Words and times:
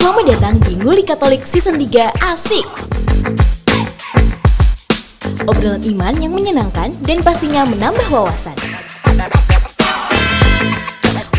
Selamat 0.00 0.32
datang 0.32 0.56
di 0.64 0.80
Nguli 0.80 1.04
Katolik 1.04 1.44
Season 1.44 1.76
3 1.76 2.24
Asik. 2.32 2.64
Obrolan 5.44 5.84
iman 5.92 6.16
yang 6.16 6.32
menyenangkan 6.32 6.88
dan 7.04 7.20
pastinya 7.20 7.68
menambah 7.68 8.08
wawasan. 8.08 8.56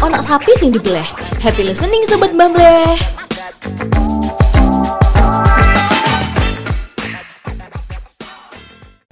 Onak 0.05 0.21
sapi 0.21 0.53
sing 0.53 0.69
dibeleh. 0.69 1.01
Happy 1.41 1.65
listening 1.65 2.05
sobat 2.05 2.37
Bambleh. 2.37 3.01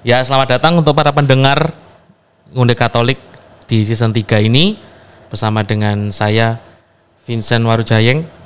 Ya, 0.06 0.22
selamat 0.22 0.62
datang 0.62 0.78
untuk 0.78 0.94
para 0.94 1.10
pendengar 1.10 1.74
Ngunde 2.54 2.78
Katolik 2.78 3.18
di 3.66 3.82
season 3.82 4.14
3 4.14 4.46
ini 4.46 4.78
bersama 5.34 5.66
dengan 5.66 6.14
saya 6.14 6.62
Vincent 7.26 7.66
Warujayeng. 7.66 8.38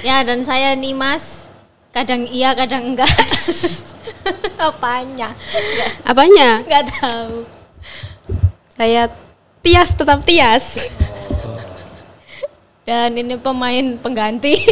Ya 0.00 0.22
dan 0.22 0.40
saya 0.40 0.72
nih 0.72 0.92
mas 0.92 1.48
kadang 1.90 2.24
iya 2.24 2.52
kadang 2.52 2.92
enggak 2.92 3.08
apanya 4.58 5.32
Enggak- 5.32 5.92
Apanya? 6.04 6.48
enggak 6.60 6.84
tahu 6.92 7.34
Saya 8.70 9.08
Tias 9.60 9.90
tetap 9.90 10.20
Tias. 10.22 10.78
dan 12.84 13.10
ini 13.12 13.34
pemain 13.34 13.96
pengganti 13.96 14.62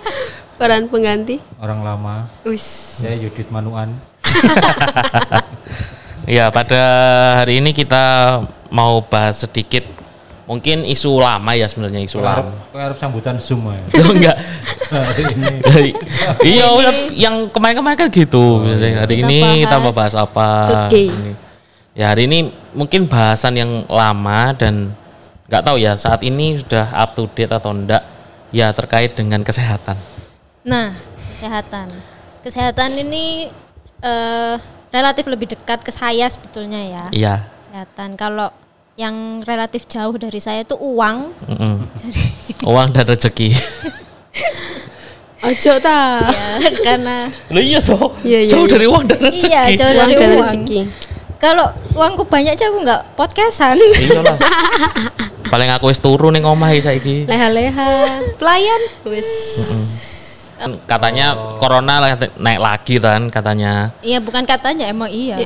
Peran 0.58 0.86
pengganti. 0.86 1.38
orang 1.58 1.82
lama 1.82 2.14
Wis. 2.42 2.98
ya 3.00 3.12
Yudit 3.14 3.46
Manuan 3.48 3.92
Ya, 6.28 6.52
pada 6.52 6.76
hari 7.36 7.56
ini 7.56 7.72
kita 7.72 8.38
mau 8.68 9.00
bahas 9.00 9.40
sedikit 9.40 9.80
mungkin 10.48 10.80
isu 10.82 11.20
lama 11.20 11.52
ya 11.52 11.68
sebenarnya 11.68 12.00
isu 12.02 12.18
lama. 12.18 12.48
harap 12.72 12.96
sambutan 12.96 13.36
zoom 13.36 13.68
ya 13.68 13.78
Oh, 14.00 14.12
enggak. 14.16 14.36
hari 14.88 15.22
ini 15.28 15.46
iya, 16.42 16.64
ini- 16.72 17.12
yang 17.14 17.52
kemarin-kemarin 17.52 17.98
kan 17.98 18.08
gitu. 18.08 18.64
biasanya. 18.64 19.04
hari 19.04 19.14
Kita 19.14 19.28
ini 19.28 19.38
kita 19.60 19.68
bahas 19.70 19.84
mau 19.84 19.92
bahas 19.92 20.14
apa? 20.16 20.48
Ini. 20.88 21.32
Ya, 21.92 22.08
hari 22.08 22.24
ini 22.24 22.38
mungkin 22.72 23.04
bahasan 23.04 23.54
yang 23.54 23.84
lama 23.86 24.54
dan 24.54 24.96
nggak 25.44 25.62
tahu 25.62 25.76
ya 25.76 25.92
saat 25.94 26.20
ini 26.22 26.56
sudah 26.56 26.88
up 26.92 27.12
to 27.12 27.28
date 27.28 27.50
atau 27.50 27.70
enggak 27.70 28.00
ya 28.48 28.68
terkait 28.70 29.12
dengan 29.12 29.40
kesehatan. 29.40 29.96
nah 30.60 30.92
kesehatan 31.30 31.88
kesehatan 32.40 32.90
ini 32.98 33.48
eh, 33.98 34.54
relatif 34.88 35.24
lebih 35.24 35.48
dekat 35.48 35.80
ke 35.80 35.88
saya 35.88 36.24
sebetulnya 36.26 36.76
ya 36.78 37.04
Iya. 37.10 37.34
kesehatan 37.62 38.14
kalau 38.14 38.48
yang 38.98 39.14
relatif 39.46 39.86
jauh 39.86 40.10
dari 40.12 40.42
saya 40.42 40.66
itu 40.66 40.74
uang 40.74 41.30
Mm-mm. 41.46 41.74
Uang 42.68 42.90
dan 42.90 43.06
rezeki. 43.06 43.54
Ojo 45.38 45.72
ta. 45.78 46.26
ya 46.58 46.70
karena 46.82 47.30
Loh 47.48 47.62
iya 47.62 47.78
toh. 47.78 48.10
Iya, 48.26 48.42
iya, 48.42 48.50
Jauh 48.50 48.66
iya. 48.66 48.74
dari 48.74 48.86
uang 48.90 49.04
dan 49.06 49.18
rezeki. 49.22 49.46
iya 49.46 49.62
jauh 49.72 49.92
Uang 49.94 49.98
dari 50.04 50.14
dan 50.18 50.30
uang 50.34 50.42
rezeki. 50.44 50.80
kalau 51.38 51.66
uangku 51.94 52.26
banyak 52.26 52.58
aja 52.58 52.66
aku 52.66 52.82
nggak 52.82 53.02
podcastan 53.14 53.78
Iya 54.02 54.18
lah. 54.18 54.34
Paling 55.46 55.70
aku 55.70 55.88
wis 55.88 55.96
turu 55.96 56.28
ning 56.28 56.42
omah 56.42 56.68
iki 56.68 56.82
saiki. 56.82 57.16
Leha-leha. 57.24 58.18
Pelayan. 58.34 58.82
Wis. 59.06 59.30
Kan 60.58 60.74
Katanya 60.84 61.38
corona 61.56 62.02
lah 62.02 62.08
naik 62.34 62.58
lagi 62.58 62.98
kan 62.98 63.30
katanya. 63.30 63.94
iya 64.02 64.18
bukan 64.18 64.42
katanya 64.42 64.90
emang 64.90 65.06
iya 65.06 65.38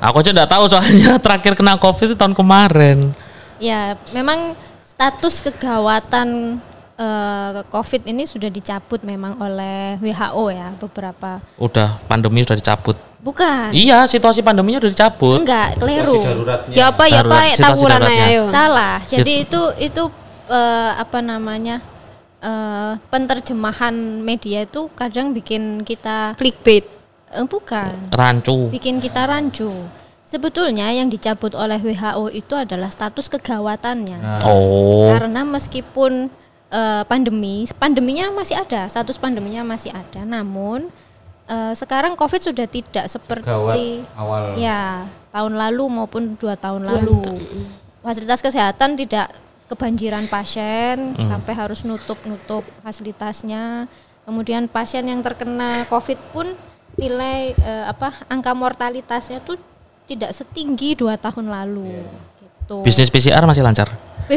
Aku 0.00 0.20
aja 0.20 0.30
enggak 0.32 0.50
tahu 0.52 0.64
soalnya 0.68 1.16
terakhir 1.24 1.52
kena 1.56 1.80
Covid 1.80 2.12
itu 2.12 2.16
tahun 2.16 2.36
kemarin. 2.36 3.12
Ya, 3.56 3.96
memang 4.12 4.52
status 4.84 5.40
kegawatan 5.40 6.60
eh, 7.00 7.50
COVID 7.72 8.04
ini 8.04 8.28
sudah 8.28 8.52
dicabut 8.52 9.00
memang 9.00 9.40
oleh 9.40 9.96
WHO 10.00 10.44
ya 10.52 10.68
beberapa. 10.76 11.40
Udah 11.56 11.96
pandemi 12.04 12.44
sudah 12.44 12.58
dicabut. 12.60 12.96
Bukan. 13.20 13.74
Iya, 13.74 14.06
situasi 14.06 14.44
pandeminya 14.44 14.78
udah 14.78 14.92
dicabut. 14.92 15.42
Enggak, 15.42 15.80
keliru. 15.80 16.22
daruratnya 16.22 16.74
Ya 16.78 16.84
apa 16.94 17.04
ya 17.10 17.20
situasi 17.26 17.58
tawuran 17.58 18.00
ayo. 18.06 18.44
Salah. 18.52 19.02
Jadi 19.08 19.48
itu 19.48 19.60
itu 19.80 20.02
eh, 20.52 20.90
apa 20.94 21.18
namanya? 21.24 21.82
eh, 22.42 22.92
penerjemahan 23.10 23.94
media 24.22 24.64
itu 24.64 24.88
kadang 24.94 25.32
bikin 25.34 25.82
kita 25.82 26.36
Clickbait. 26.38 26.95
Eh, 27.36 27.46
bukan, 27.46 28.10
Rancu. 28.10 28.72
bikin 28.72 28.98
kita 28.98 29.28
rancu. 29.28 29.70
Sebetulnya 30.26 30.90
yang 30.90 31.06
dicabut 31.06 31.54
oleh 31.54 31.78
WHO 31.78 32.34
itu 32.34 32.58
adalah 32.58 32.90
status 32.90 33.30
kegawatannya. 33.30 34.18
Nah, 34.18 34.42
Oh. 34.42 35.06
Karena 35.14 35.46
meskipun 35.46 36.26
eh, 36.72 37.02
pandemi, 37.06 37.62
pandeminya 37.78 38.34
masih 38.34 38.58
ada, 38.58 38.90
status 38.90 39.22
pandeminya 39.22 39.62
masih 39.62 39.94
ada. 39.94 40.26
Namun 40.26 40.90
eh, 41.46 41.72
sekarang 41.78 42.18
COVID 42.18 42.42
sudah 42.42 42.66
tidak 42.66 43.06
gawat 43.06 43.14
seperti 43.14 44.02
awal 44.18 44.58
ya 44.58 45.06
tahun 45.30 45.54
lalu 45.54 45.84
maupun 45.86 46.34
dua 46.34 46.58
tahun 46.58 46.90
lalu. 46.90 47.22
Fasilitas 48.02 48.42
kesehatan 48.42 48.98
tidak 48.98 49.30
kebanjiran 49.66 50.26
pasien 50.30 51.14
sampai 51.18 51.52
harus 51.54 51.82
nutup-nutup 51.86 52.62
fasilitasnya. 52.82 53.90
Kemudian 54.26 54.66
pasien 54.66 55.06
yang 55.06 55.22
terkena 55.22 55.86
COVID 55.86 56.18
pun 56.34 56.50
nilai 56.96 57.52
eh, 57.52 57.84
apa 57.86 58.24
angka 58.28 58.52
mortalitasnya 58.56 59.40
tuh 59.44 59.60
tidak 60.08 60.32
setinggi 60.32 60.96
dua 60.96 61.20
tahun 61.20 61.52
lalu. 61.52 62.04
Gitu. 62.40 62.76
Bisnis 62.82 63.12
PCR 63.12 63.44
masih 63.44 63.62
lancar. 63.62 63.92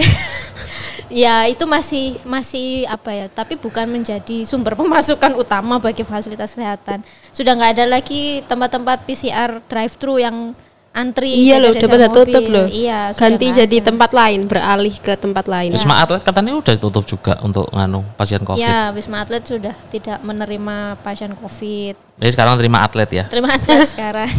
Ya 1.09 1.49
itu 1.49 1.65
masih 1.65 2.21
masih 2.21 2.85
apa 2.85 3.09
ya, 3.09 3.25
tapi 3.25 3.57
bukan 3.57 3.89
menjadi 3.89 4.45
sumber 4.45 4.77
pemasukan 4.77 5.33
utama 5.41 5.81
bagi 5.81 6.05
fasilitas 6.05 6.53
kesehatan. 6.53 7.01
Sudah 7.33 7.57
nggak 7.57 7.81
ada 7.81 7.85
lagi 7.89 8.45
tempat-tempat 8.45 9.09
PCR 9.09 9.57
drive-thru 9.65 10.21
yang 10.21 10.53
antri. 10.99 11.31
Iya 11.31 11.63
loh, 11.63 11.71
udah 11.71 11.87
pada 11.87 12.07
tutup 12.11 12.43
loh. 12.51 12.67
Iya. 12.67 13.15
Ganti 13.15 13.47
jadi 13.55 13.77
ada. 13.79 13.87
tempat 13.87 14.11
lain, 14.11 14.39
beralih 14.43 14.95
ke 14.99 15.15
tempat 15.15 15.47
lain. 15.47 15.71
Wisma 15.71 16.03
Atlet 16.03 16.19
katanya 16.19 16.59
udah 16.59 16.75
tutup 16.75 17.03
juga 17.07 17.39
untuk 17.39 17.71
nganu 17.71 18.03
pasien 18.19 18.43
Covid. 18.43 18.59
Ya, 18.59 18.91
Wisma 18.91 19.23
Atlet 19.23 19.47
sudah 19.47 19.75
tidak 19.87 20.19
menerima 20.19 20.99
pasien 20.99 21.31
COVID. 21.31 21.95
Jadi 22.19 22.31
sekarang 22.35 22.59
terima 22.59 22.83
atlet 22.83 23.07
ya. 23.07 23.23
Terima 23.31 23.55
atlet 23.55 23.87
sekarang. 23.87 24.27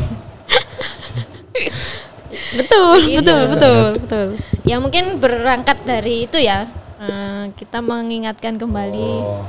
Betul, 2.51 3.19
betul, 3.19 3.43
betul, 3.51 3.81
betul. 3.99 4.27
Ya 4.67 4.79
mungkin 4.79 5.19
berangkat 5.19 5.83
dari 5.87 6.27
itu 6.27 6.39
ya. 6.39 6.67
eh, 7.01 7.45
kita 7.57 7.81
mengingatkan 7.81 8.61
kembali 8.61 9.11
oh, 9.25 9.49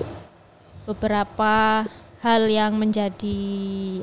beberapa 0.87 1.85
hal 2.21 2.41
yang 2.47 2.77
menjadi 2.77 3.41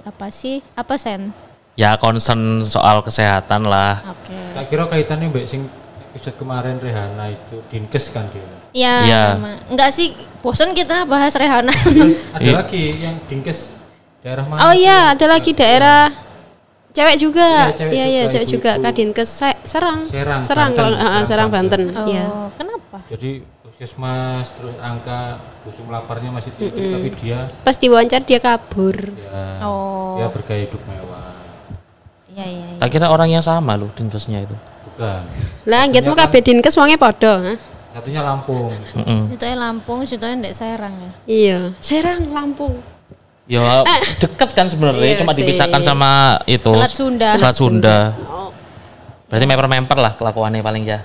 apa 0.02 0.28
sih? 0.28 0.60
Apa 0.74 0.98
sen? 0.98 1.30
Ya 1.78 1.94
concern 1.94 2.42
soal 2.60 3.00
kesehatan 3.00 3.62
lah. 3.64 4.02
Oke. 4.04 4.34
tak 4.50 4.64
kira 4.66 4.84
kaitannya 4.84 5.30
mbak 5.30 5.46
sing 5.46 5.62
episode 6.10 6.34
kemarin 6.34 6.74
Rehana 6.76 7.30
itu 7.30 7.62
dinkes 7.68 8.10
kan 8.10 8.26
dia 8.28 8.42
Ya, 8.68 8.94
Iya. 9.00 9.22
emang. 9.32 9.54
enggak 9.70 9.90
sih, 9.90 10.10
bosan 10.38 10.74
kita 10.74 11.06
bahas 11.06 11.30
Rehana. 11.32 11.70
terus 11.70 12.18
ada 12.28 12.50
lagi 12.60 12.98
yang 12.98 13.14
dinkes 13.24 13.70
daerah 14.18 14.42
mana 14.42 14.58
Oh 14.60 14.74
iya, 14.74 15.14
ada 15.14 15.26
lagi 15.28 15.54
daerah 15.54 16.10
cewek 16.90 17.16
juga. 17.16 17.46
Iya, 17.64 17.72
cewek 17.72 17.92
Iya, 17.92 18.04
iya, 18.04 18.20
juga, 18.20 18.32
cewek 18.34 18.46
juga 18.50 18.70
ibu-ibu. 18.72 18.84
Kadinkes 18.84 19.28
Se- 19.30 19.60
Serang. 19.62 20.00
Serang, 20.04 20.42
Serang 20.42 20.68
Banten. 20.68 20.78
kalau 20.82 20.90
eh, 20.90 20.98
Serang, 20.98 21.24
Serang 21.24 21.48
Banten. 21.48 21.82
Banten. 21.86 22.06
Iya. 22.08 22.24
Oh, 22.26 22.48
kenapa? 22.52 22.98
jadi 23.06 23.30
puskesmas 23.62 24.50
terus 24.50 24.74
angka 24.78 25.20
busung 25.62 25.86
laparnya 25.86 26.28
masih 26.28 26.50
tinggi 26.52 26.82
tapi 26.90 27.08
dia 27.14 27.46
Pas 27.62 27.76
diwawancara 27.76 28.20
dia 28.20 28.40
kabur. 28.40 28.96
ya 29.14 29.62
Oh. 29.62 30.18
dia 30.18 30.26
bergaya 30.28 30.66
hidup 30.66 30.82
mewah 30.82 31.17
Iya, 32.38 32.46
iya, 32.46 32.66
iya. 32.70 32.78
Tak 32.78 32.88
kira 32.88 33.06
orang 33.10 33.28
yang 33.28 33.42
sama 33.42 33.74
loh 33.74 33.90
dinkesnya 33.92 34.46
itu. 34.46 34.54
bukan 34.86 35.22
Lah, 35.66 35.78
anggitmu 35.82 36.14
kabeh 36.14 36.40
Dinkes 36.40 36.74
wonge 36.74 36.94
padha, 36.94 37.34
ha? 37.38 37.54
satunya 37.88 38.22
Lampung 38.22 38.70
Mm-mm. 38.94 39.26
Situ 39.26 39.42
Lampung, 39.58 39.98
situ 40.06 40.22
Ndek 40.22 40.54
Serang 40.54 40.94
ya. 40.94 41.10
Iya, 41.26 41.58
Serang 41.82 42.30
Lampung. 42.30 42.78
Ya 43.48 43.82
deket 44.20 44.54
kan 44.54 44.68
sebenarnya, 44.68 45.02
Iya 45.02 45.16
cuma 45.18 45.32
sih. 45.34 45.42
dipisahkan 45.42 45.80
sama 45.82 46.36
itu. 46.46 46.68
Selat 46.68 46.92
Sunda. 46.94 47.30
Selat 47.34 47.56
Sunda. 47.56 47.98
Oh. 48.22 48.52
Berarti 49.26 49.44
memper-memper 49.44 49.98
lah 49.98 50.12
kelakuannya 50.14 50.62
paling 50.62 50.84
ya. 50.84 51.00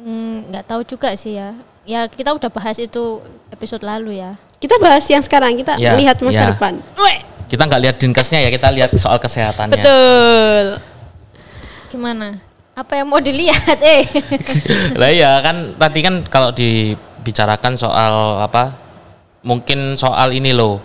Hmm, 0.00 0.48
nggak 0.50 0.64
tahu 0.66 0.82
juga 0.82 1.12
sih 1.14 1.36
ya. 1.36 1.52
Ya 1.84 2.08
kita 2.08 2.32
udah 2.32 2.48
bahas 2.48 2.80
itu 2.80 3.20
episode 3.52 3.84
lalu 3.84 4.18
ya. 4.18 4.34
Kita 4.56 4.76
bahas 4.76 5.04
yang 5.06 5.20
sekarang, 5.20 5.56
kita 5.56 5.76
Ya, 5.76 5.96
lihat 5.96 6.16
masa 6.20 6.48
ya. 6.48 6.52
depan. 6.52 6.80
Kita 7.50 7.66
nggak 7.66 7.82
lihat 7.82 7.96
dinkesnya 7.98 8.46
ya, 8.46 8.50
kita 8.54 8.70
lihat 8.70 8.94
soal 8.94 9.18
kesehatannya. 9.18 9.82
Betul. 9.82 10.66
Gimana? 11.90 12.38
Apa 12.78 13.02
yang 13.02 13.10
mau 13.10 13.18
dilihat 13.18 13.76
eh? 13.98 14.06
lah 15.00 15.10
ya 15.10 15.42
kan 15.42 15.74
tadi 15.74 15.98
kan 16.06 16.22
kalau 16.30 16.54
dibicarakan 16.54 17.74
soal 17.74 18.38
apa? 18.38 18.70
Mungkin 19.42 19.98
soal 19.98 20.30
ini 20.30 20.54
loh. 20.54 20.78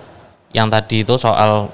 Yang 0.50 0.68
tadi 0.74 0.98
itu 1.06 1.14
soal 1.22 1.70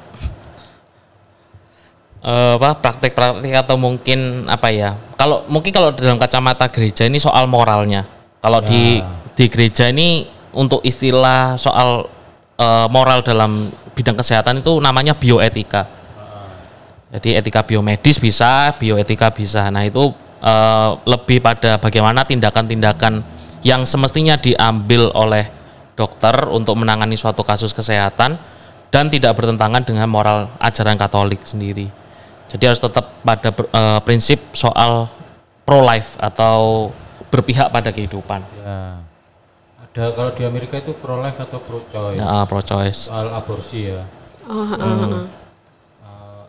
eh, 2.27 2.53
apa 2.59 2.75
praktik-praktik 2.83 3.55
atau 3.55 3.79
mungkin 3.79 4.51
apa 4.51 4.67
ya? 4.75 4.99
Kalau 5.15 5.47
mungkin 5.47 5.71
kalau 5.71 5.95
dalam 5.95 6.19
kacamata 6.19 6.67
gereja 6.67 7.07
ini 7.07 7.15
soal 7.15 7.47
moralnya. 7.47 8.03
Kalau 8.43 8.59
di 8.59 8.99
Ya. 8.99 9.07
di 9.38 9.45
gereja 9.47 9.88
ini 9.88 10.27
untuk 10.51 10.83
istilah 10.83 11.55
soal 11.55 12.11
eh, 12.59 12.88
moral 12.91 13.23
dalam 13.23 13.71
bidang 14.01 14.18
kesehatan 14.18 14.65
itu 14.65 14.74
namanya 14.81 15.13
bioetika. 15.13 15.86
Jadi 17.13 17.38
etika 17.38 17.62
biomedis 17.62 18.18
bisa, 18.18 18.74
bioetika 18.81 19.30
bisa. 19.30 19.69
Nah 19.69 19.86
itu 19.86 20.09
eh, 20.42 20.89
lebih 21.06 21.38
pada 21.45 21.77
bagaimana 21.77 22.25
tindakan-tindakan 22.25 23.21
yang 23.62 23.86
semestinya 23.86 24.42
diambil 24.42 25.13
oleh 25.13 25.45
dokter 25.94 26.33
untuk 26.50 26.81
menangani 26.81 27.13
suatu 27.13 27.45
kasus 27.45 27.77
kesehatan 27.77 28.42
dan 28.89 29.06
tidak 29.12 29.38
bertentangan 29.38 29.86
dengan 29.86 30.09
moral 30.09 30.50
ajaran 30.57 30.98
Katolik 30.98 31.45
sendiri. 31.45 31.86
Jadi 32.50 32.63
harus 32.65 32.81
tetap 32.81 33.21
pada 33.21 33.53
eh, 33.53 34.00
prinsip 34.01 34.42
soal 34.57 35.06
pro 35.62 35.86
life 35.86 36.18
atau 36.18 36.89
berpihak 37.30 37.69
pada 37.69 37.94
kehidupan. 37.94 38.42
Ya. 38.65 39.10
Ada 39.91 40.15
kalau 40.15 40.31
di 40.31 40.43
Amerika 40.47 40.79
itu 40.79 40.95
pro 40.95 41.19
life 41.19 41.35
atau 41.35 41.59
pro 41.59 41.83
choice. 41.91 42.15
Ya, 42.15 42.47
pro 42.47 42.63
choice. 42.63 43.11
Soal 43.11 43.27
aborsi 43.27 43.91
ya. 43.91 44.07
Oh, 44.47 44.63
heeh, 44.63 44.79
heeh. 44.79 45.25
Eh, 45.99 46.43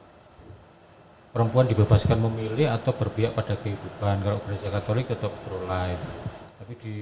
perempuan 1.34 1.66
dibebaskan 1.66 2.22
memilih 2.22 2.70
atau 2.70 2.94
berpihak 2.94 3.34
pada 3.34 3.58
kehidupan. 3.58 4.22
Kalau 4.22 4.38
gereja 4.46 4.70
Katolik 4.70 5.10
tetap 5.10 5.34
pro 5.42 5.58
life. 5.66 6.02
Tapi 6.56 6.72
di 6.78 6.94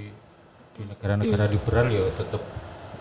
di 0.73 0.83
negara-negara 0.89 1.45
liberal 1.45 1.93
ya 1.93 2.09
tetap 2.17 2.41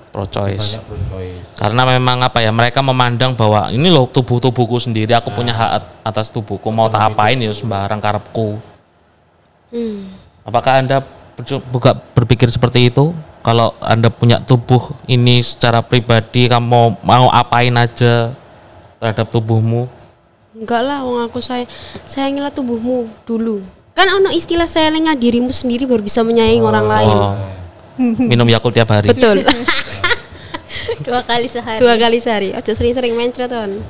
Pro 0.09 0.25
choice. 0.25 0.75
pro 0.83 0.97
choice. 1.07 1.39
Karena 1.56 1.88
memang 1.88 2.19
apa 2.19 2.44
ya 2.44 2.51
mereka 2.51 2.83
memandang 2.83 3.38
bahwa 3.38 3.71
ini 3.71 3.88
loh 3.88 4.03
tubuh 4.03 4.41
tubuhku 4.41 4.81
sendiri, 4.81 5.15
aku 5.15 5.31
punya 5.31 5.53
hak 5.56 5.71
at- 5.80 5.91
atas 6.03 6.27
tubuhku, 6.27 6.68
mau 6.74 6.91
tak 6.91 7.13
apain 7.13 7.39
ya 7.39 7.53
sembarang 7.56 8.01
karepku. 8.01 8.57
Hmm. 9.69 10.12
Apakah 10.44 10.81
anda 10.81 11.06
buka 11.69 11.94
berpikir 11.94 12.50
seperti 12.50 12.89
itu? 12.89 13.13
Kalau 13.50 13.74
anda 13.81 14.13
punya 14.13 14.38
tubuh 14.38 14.94
ini 15.10 15.42
secara 15.42 15.81
pribadi, 15.81 16.46
kamu 16.46 16.69
mau, 16.69 16.94
mau 17.01 17.34
apain 17.34 17.74
aja 17.74 18.30
terhadap 19.01 19.25
tubuhmu? 19.34 19.90
Enggak 20.54 20.86
lah, 20.86 21.01
wong 21.01 21.25
aku 21.25 21.42
saya 21.42 21.66
sayangilah 22.06 22.54
tubuhmu 22.54 23.10
dulu. 23.25 23.66
Kan 23.98 24.06
ono 24.22 24.30
istilah 24.30 24.69
sayangilah 24.69 25.18
dirimu 25.18 25.50
sendiri 25.50 25.90
baru 25.90 26.06
bisa 26.06 26.22
menyayangi 26.22 26.62
orang 26.62 26.86
lain. 26.86 27.18
Oh, 27.18 27.34
minum 28.30 28.46
Yakult 28.46 28.78
tiap 28.78 28.94
hari. 28.94 29.10
Betul. 29.10 29.42
dua 31.10 31.25
kali 31.25 31.50
sehari 31.50 31.81
Dua 31.81 31.98
kali 31.98 32.22
sehari. 32.22 32.54
Ojo 32.54 32.69
sering-sering 32.69 33.18
mencret 33.18 33.50
ton. 33.50 33.81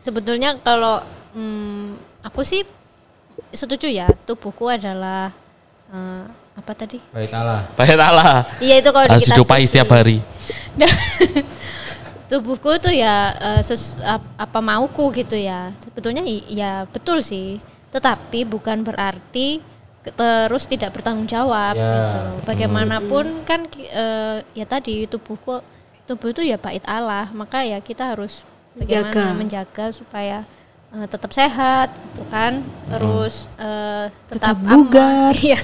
sebetulnya 0.00 0.56
kalau 0.64 1.04
hmm, 1.36 1.94
aku 2.24 2.40
sih 2.40 2.64
setuju 3.52 3.86
ya 3.92 4.08
tubuhku 4.24 4.64
adalah 4.64 5.28
eh, 5.92 6.24
apa 6.52 6.72
tadi 6.74 6.98
Baik 7.10 7.32
Allah. 7.32 7.60
Baik 7.74 7.96
Allah. 7.96 8.44
iya 8.58 8.76
itu 8.76 8.88
kalau 8.88 9.06
Harus 9.08 9.24
suci. 9.24 9.64
setiap 9.66 9.88
hari. 9.88 10.20
tubuhku 12.28 12.80
tuh 12.80 12.92
ya 12.92 13.16
eh, 13.36 13.60
ses- 13.60 13.92
ap- 14.00 14.24
apa 14.36 14.58
mauku 14.58 15.12
gitu 15.12 15.36
ya 15.36 15.68
sebetulnya 15.78 16.24
ya 16.48 16.88
betul 16.88 17.20
sih 17.20 17.60
tetapi 17.92 18.48
bukan 18.48 18.80
berarti 18.80 19.60
terus 20.02 20.64
tidak 20.64 20.96
bertanggung 20.96 21.28
jawab 21.28 21.76
Ya. 21.76 21.84
gitu 22.08 22.18
bagaimanapun 22.42 23.44
kan 23.44 23.68
ki- 23.68 23.84
eh, 23.86 24.40
ya 24.52 24.64
tadi 24.64 25.04
tubuhku 25.04 25.60
tubuh 26.02 26.32
itu 26.32 26.42
ya 26.42 26.56
bait 26.56 26.82
Allah 26.88 27.28
maka 27.30 27.62
ya 27.62 27.78
kita 27.78 28.10
harus 28.10 28.42
bagaimana 28.72 29.12
Menjaga. 29.12 29.36
menjaga 29.36 29.86
supaya 29.92 30.38
eh, 30.90 31.06
tetap 31.06 31.30
sehat 31.30 31.92
gitu 31.92 32.24
kan 32.32 32.64
terus 32.88 33.44
eh, 33.58 34.08
tetap, 34.26 34.56
Tetap 34.56 34.56
aman. 34.58 34.72
bugar. 34.74 35.32
iya 35.52 35.60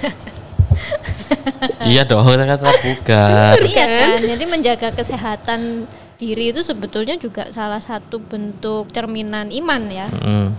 iya 1.91 2.03
dong, 2.05 2.25
saya 2.25 2.45
kata 2.45 2.71
bugar. 2.71 3.55
Iya 3.63 3.87
kan, 3.87 4.21
jadi 4.23 4.45
menjaga 4.45 4.89
kesehatan 4.95 5.87
diri 6.19 6.51
itu 6.51 6.61
sebetulnya 6.67 7.15
juga 7.15 7.47
salah 7.55 7.79
satu 7.79 8.19
bentuk 8.19 8.91
cerminan 8.91 9.55
iman 9.55 9.83
ya, 9.87 10.07
Mm. 10.11 10.51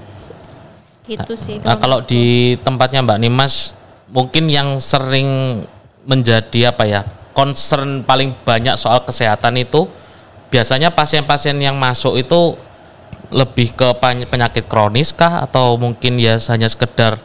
gitu 1.10 1.34
sih. 1.36 1.60
Nah, 1.66 1.76
kalau 1.76 2.00
di 2.06 2.56
tempatnya 2.64 3.04
Mbak 3.04 3.20
Nimas, 3.20 3.76
mungkin 4.10 4.48
yang 4.48 4.80
sering 4.80 5.62
menjadi 6.08 6.74
apa 6.74 6.84
ya 6.88 7.02
concern 7.36 8.02
paling 8.02 8.34
banyak 8.42 8.74
soal 8.76 9.06
kesehatan 9.06 9.62
itu 9.62 9.86
biasanya 10.50 10.90
pasien-pasien 10.90 11.56
yang 11.62 11.78
masuk 11.78 12.18
itu 12.18 12.58
lebih 13.30 13.78
ke 13.78 13.88
penyakit 14.02 14.66
kronis 14.66 15.14
kah 15.14 15.46
atau 15.46 15.78
mungkin 15.78 16.18
ya 16.18 16.42
hanya 16.50 16.66
sekedar 16.66 17.22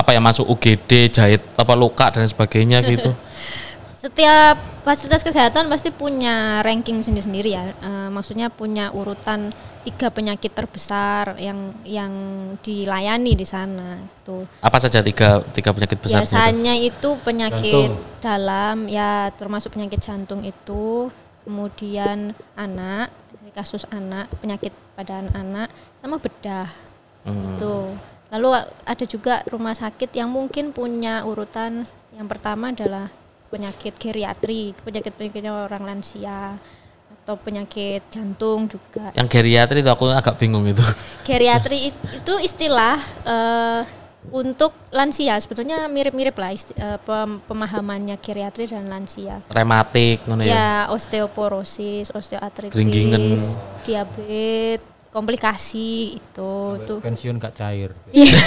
apa 0.00 0.16
ya 0.16 0.20
masuk 0.24 0.48
UGD 0.48 1.12
jahit 1.12 1.44
apa 1.60 1.76
luka 1.76 2.08
dan 2.08 2.24
sebagainya 2.24 2.80
gitu. 2.88 3.12
Setiap 4.00 4.56
fasilitas 4.80 5.20
kesehatan 5.20 5.68
pasti 5.68 5.92
punya 5.92 6.64
ranking 6.64 7.04
sendiri-sendiri 7.04 7.52
ya, 7.52 7.68
Eh, 7.84 8.08
maksudnya 8.08 8.48
punya 8.48 8.88
urutan 8.96 9.52
tiga 9.84 10.08
penyakit 10.08 10.56
terbesar 10.56 11.36
yang 11.36 11.76
yang 11.84 12.12
dilayani 12.64 13.36
di 13.36 13.44
sana. 13.44 14.00
Tuh. 14.24 14.48
Apa 14.64 14.80
saja 14.80 15.04
tiga 15.04 15.44
tiga 15.52 15.76
penyakit 15.76 16.00
besar 16.00 16.24
itu? 16.24 16.32
Biasanya 16.32 16.74
itu 16.80 17.08
penyakit 17.20 17.92
Jantung. 17.92 18.20
dalam 18.24 18.76
ya 18.88 19.28
termasuk 19.36 19.76
penyakit 19.76 20.00
jantung 20.00 20.48
itu, 20.48 21.12
kemudian 21.44 22.32
anak, 22.56 23.12
kasus 23.52 23.84
anak, 23.92 24.32
penyakit 24.40 24.72
pada 24.96 25.28
anak 25.36 25.68
sama 26.00 26.16
bedah. 26.16 26.72
Itu. 27.28 27.92
Lalu 28.30 28.48
ada 28.64 29.04
juga 29.04 29.42
rumah 29.46 29.74
sakit 29.74 30.14
yang 30.14 30.30
mungkin 30.30 30.70
punya 30.70 31.26
urutan 31.26 31.82
yang 32.14 32.26
pertama 32.26 32.70
adalah 32.70 33.10
penyakit 33.50 33.98
geriatri, 33.98 34.70
penyakit-penyakitnya 34.86 35.50
orang 35.66 35.82
lansia 35.82 36.54
atau 37.20 37.34
penyakit 37.34 38.06
jantung 38.08 38.70
juga. 38.70 39.10
Yang 39.18 39.28
geriatri 39.28 39.82
itu 39.82 39.90
aku 39.90 40.06
agak 40.08 40.38
bingung 40.38 40.62
itu. 40.64 40.82
Geriatri 41.26 41.90
it- 41.90 42.22
itu 42.22 42.34
istilah 42.38 43.02
eh, 43.26 43.82
untuk 44.30 44.70
lansia 44.92 45.34
sebetulnya 45.40 45.90
mirip-mirip 45.90 46.36
lah 46.36 46.52
pem- 47.02 47.40
pemahamannya 47.42 48.14
geriatri 48.22 48.70
dan 48.70 48.86
lansia. 48.86 49.42
Rematik 49.50 50.22
ngono 50.28 50.46
ya. 50.46 50.52
Ya 50.54 50.70
osteoporosis, 50.86 52.14
osteoartritis, 52.14 53.58
diabetes, 53.82 54.86
komplikasi 55.10 55.88
itu 56.16 56.52
itu. 56.78 56.94
Pensiun 57.02 57.36
gak 57.36 57.54
cair. 57.54 57.90
Iya. 58.14 58.38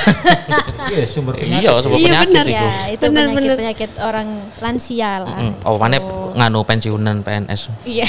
Iya, 0.89 1.03
sumber 1.05 1.35
penyakit. 1.35 1.59
Iya, 1.59 1.71
sebuah 1.77 1.97
Iya, 1.97 2.07
penyakit 2.09 2.27
bener 2.29 2.45
itu. 2.45 2.55
ya, 2.57 2.71
itu 2.89 3.03
Bener, 3.03 3.23
penyakit 3.25 3.35
bener. 3.37 3.57
penyakit 3.57 3.91
orang 3.99 4.27
lansia 4.57 5.11
lah. 5.19 5.37
Mm, 5.37 5.53
Oh, 5.61 5.75
mana 5.75 5.97
nganu 6.33 6.59
pensiunan 6.63 7.17
PNS. 7.19 7.61
Iya. 7.83 8.07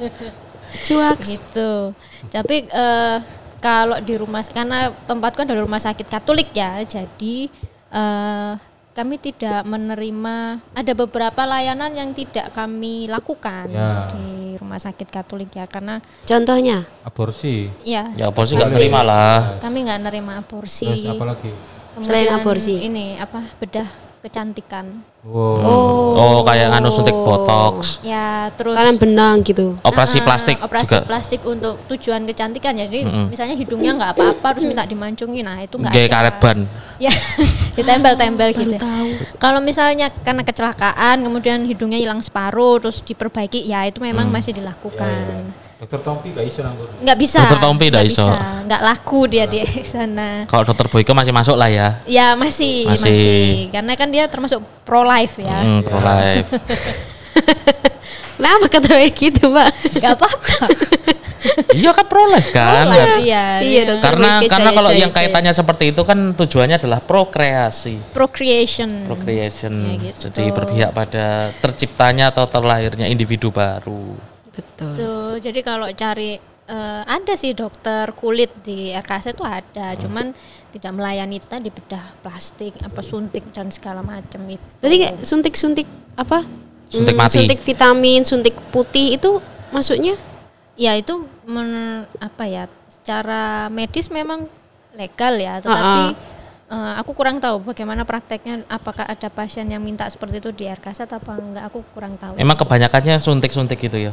Cuaks. 0.86 1.26
gitu. 1.26 1.92
Tapi 2.26 2.64
eh, 2.64 3.16
kalau 3.58 3.96
di 3.98 4.14
rumah 4.14 4.40
karena 4.42 4.88
tempatku 5.04 5.42
adalah 5.42 5.64
rumah 5.64 5.76
sakit 5.78 6.06
Katolik 6.06 6.52
ya, 6.52 6.80
jadi 6.80 7.48
eh, 7.90 8.52
kami 8.90 9.16
tidak 9.16 9.62
menerima 9.64 10.36
ada 10.72 10.92
beberapa 10.92 11.42
layanan 11.44 11.94
yang 11.94 12.10
tidak 12.10 12.50
kami 12.50 13.06
lakukan 13.06 13.70
Ya. 13.70 14.10
di 14.10 14.58
rumah 14.58 14.76
sakit 14.76 15.06
Katolik 15.08 15.50
ya 15.52 15.64
karena 15.64 16.02
Contohnya, 16.26 16.84
Aborsi. 17.00 17.70
ya 17.80 18.10
Ya 18.12 18.28
bos 18.28 18.50
nggak 18.50 18.70
terima 18.70 19.00
lah. 19.00 19.56
kami 19.58 19.86
nggak 19.86 20.00
nerima 20.02 20.42
Terus 20.42 20.44
aborsi. 20.44 21.06
apa 21.06 21.24
lagi? 21.24 21.50
Selain 22.00 22.28
aborsi. 22.30 22.74
ini 22.82 23.14
apa 23.14 23.46
bedah 23.56 24.09
kecantikan. 24.20 25.00
Wow. 25.20 26.12
Oh, 26.12 26.38
kayak 26.42 26.70
nganu 26.70 26.88
suntik 26.88 27.12
botox, 27.12 28.00
Ya 28.00 28.48
terus 28.50 28.72
kalian 28.72 28.96
benang 28.96 29.36
gitu. 29.40 29.76
operasi 29.80 30.16
Ah, 30.16 30.24
plastik 30.24 30.56
operasi 30.58 30.88
juga. 30.90 31.04
plastik 31.04 31.40
untuk 31.42 31.76
tujuan 31.86 32.24
kecantikan 32.24 32.72
ya. 32.74 32.84
jadi 32.84 33.04
misalnya 33.26 33.52
hidungnya 33.54 33.92
nggak 33.94 34.12
apa-apa 34.12 34.46
harus 34.50 34.64
minta 34.64 34.82
dimancungi 34.82 35.40
nah 35.40 35.56
itu 35.58 35.76
nggak 35.76 35.90
Kayak 35.90 36.10
karet 36.10 36.36
ban. 36.38 36.58
ya 36.98 37.12
ditempel-tempel 37.76 38.48
gitu 38.50 38.76
tahu. 38.76 39.08
kalau 39.36 39.60
misalnya 39.60 40.08
karena 40.18 40.40
kecelakaan 40.40 41.20
kemudian 41.20 41.64
hidungnya 41.64 41.96
hilang 41.96 42.20
separuh 42.20 42.76
terus 42.78 43.00
diperbaiki 43.00 43.60
ya 43.62 43.84
itu 43.84 43.98
memang 43.98 44.26
Mm. 44.26 44.34
masih 44.34 44.52
dilakukan 44.52 45.52
Dokter 45.80 45.96
Tompi 45.98 46.28
gak 46.30 46.44
iso 46.44 46.60
nanggur. 46.60 46.88
nggak 46.94 47.16
bisa 47.16 47.38
Dokter 47.40 47.58
Tompi 47.58 47.84
nggak 47.86 47.96
nggak 47.96 48.12
iso. 48.12 48.26
bisa, 48.28 48.40
nggak 48.68 48.80
laku 48.84 49.20
dia 49.24 49.44
di 49.44 49.60
sana 49.80 50.44
Kalau 50.44 50.62
dokter 50.62 50.86
Boyko 50.86 51.12
masih 51.12 51.32
masuk 51.32 51.56
lah 51.56 51.66
ya. 51.66 51.88
ya 52.04 52.36
masih, 52.36 52.84
Masih. 52.84 53.08
masih 53.08 53.44
karena 53.70 53.92
kan 53.94 54.08
dia 54.08 54.24
termasuk 54.26 54.60
pro 54.84 55.00
life 55.02 55.36
ya 55.36 55.56
Hmm, 55.58 55.80
pro 55.80 55.96
life. 55.98 56.52
Kenapa 58.36 58.66
ketawa 58.68 59.04
gitu, 59.06 59.44
Mbak? 59.48 59.68
nggak 60.00 60.12
apa-apa 60.14 60.54
iya 61.72 61.88
kan 61.90 62.04
pro 62.04 62.24
life 62.26 62.48
kan. 62.50 62.84
pro 62.84 62.92
life 62.92 63.16
Iya, 63.20 63.44
dia. 63.60 63.82
Dokter 63.86 64.04
Karena 64.12 64.28
Boyke 64.36 64.48
karena 64.48 64.70
kalau 64.72 64.90
yang 64.92 65.08
kaitannya 65.10 65.52
seperti 65.52 65.84
itu 65.90 66.02
kan 66.02 66.18
tujuannya 66.32 66.76
adalah 66.76 67.00
prokreasi. 67.00 68.12
procreation 68.12 69.04
Procreation. 69.04 69.72
Ya 69.72 69.94
gitu. 70.02 70.28
Jadi 70.28 70.52
berpihak 70.52 70.90
pada 70.90 71.26
terciptanya 71.56 72.28
atau 72.28 72.44
terlahirnya 72.44 73.08
individu 73.08 73.48
baru. 73.48 74.16
Betul. 74.50 74.92
Tuh, 74.98 75.34
jadi 75.38 75.60
kalau 75.62 75.86
cari 75.94 76.38
eh, 76.70 77.02
ada 77.06 77.34
sih 77.34 77.54
dokter 77.54 78.10
kulit 78.14 78.50
di 78.62 78.94
RKS 78.94 79.34
itu 79.34 79.44
ada, 79.46 79.94
cuman 79.98 80.30
tidak 80.70 80.92
melayani 80.94 81.42
itu 81.42 81.46
tadi 81.50 81.68
bedah 81.70 82.14
plastik, 82.22 82.78
apa 82.82 83.00
suntik 83.02 83.42
dan 83.50 83.70
segala 83.74 84.02
macam 84.06 84.42
itu. 84.46 84.62
Berarti 84.78 84.96
kayak 85.02 85.16
suntik-suntik 85.26 85.88
apa? 86.14 86.46
suntik 86.90 87.14
Hmm, 87.14 87.22
mati. 87.22 87.36
Suntik 87.38 87.60
vitamin, 87.62 88.20
suntik 88.26 88.54
putih 88.74 89.14
itu 89.14 89.38
maksudnya? 89.70 90.18
Ya 90.74 90.98
itu 90.98 91.26
men, 91.46 92.02
apa 92.18 92.44
ya? 92.50 92.66
Secara 92.90 93.70
medis 93.70 94.10
memang 94.10 94.50
legal 94.94 95.38
ya, 95.38 95.62
tetapi 95.62 96.18
eh, 96.70 96.92
aku 96.98 97.14
kurang 97.14 97.38
tahu 97.38 97.62
bagaimana 97.62 98.02
prakteknya. 98.02 98.66
Apakah 98.66 99.06
ada 99.06 99.28
pasien 99.30 99.70
yang 99.70 99.82
minta 99.82 100.06
seperti 100.10 100.42
itu 100.42 100.50
di 100.50 100.64
RKZ 100.66 101.06
apa 101.10 101.38
enggak? 101.38 101.64
Aku 101.70 101.86
kurang 101.94 102.18
tahu. 102.18 102.34
Emang 102.38 102.58
kebanyakannya 102.58 103.22
suntik-suntik 103.22 103.78
gitu 103.78 104.10
ya. 104.10 104.12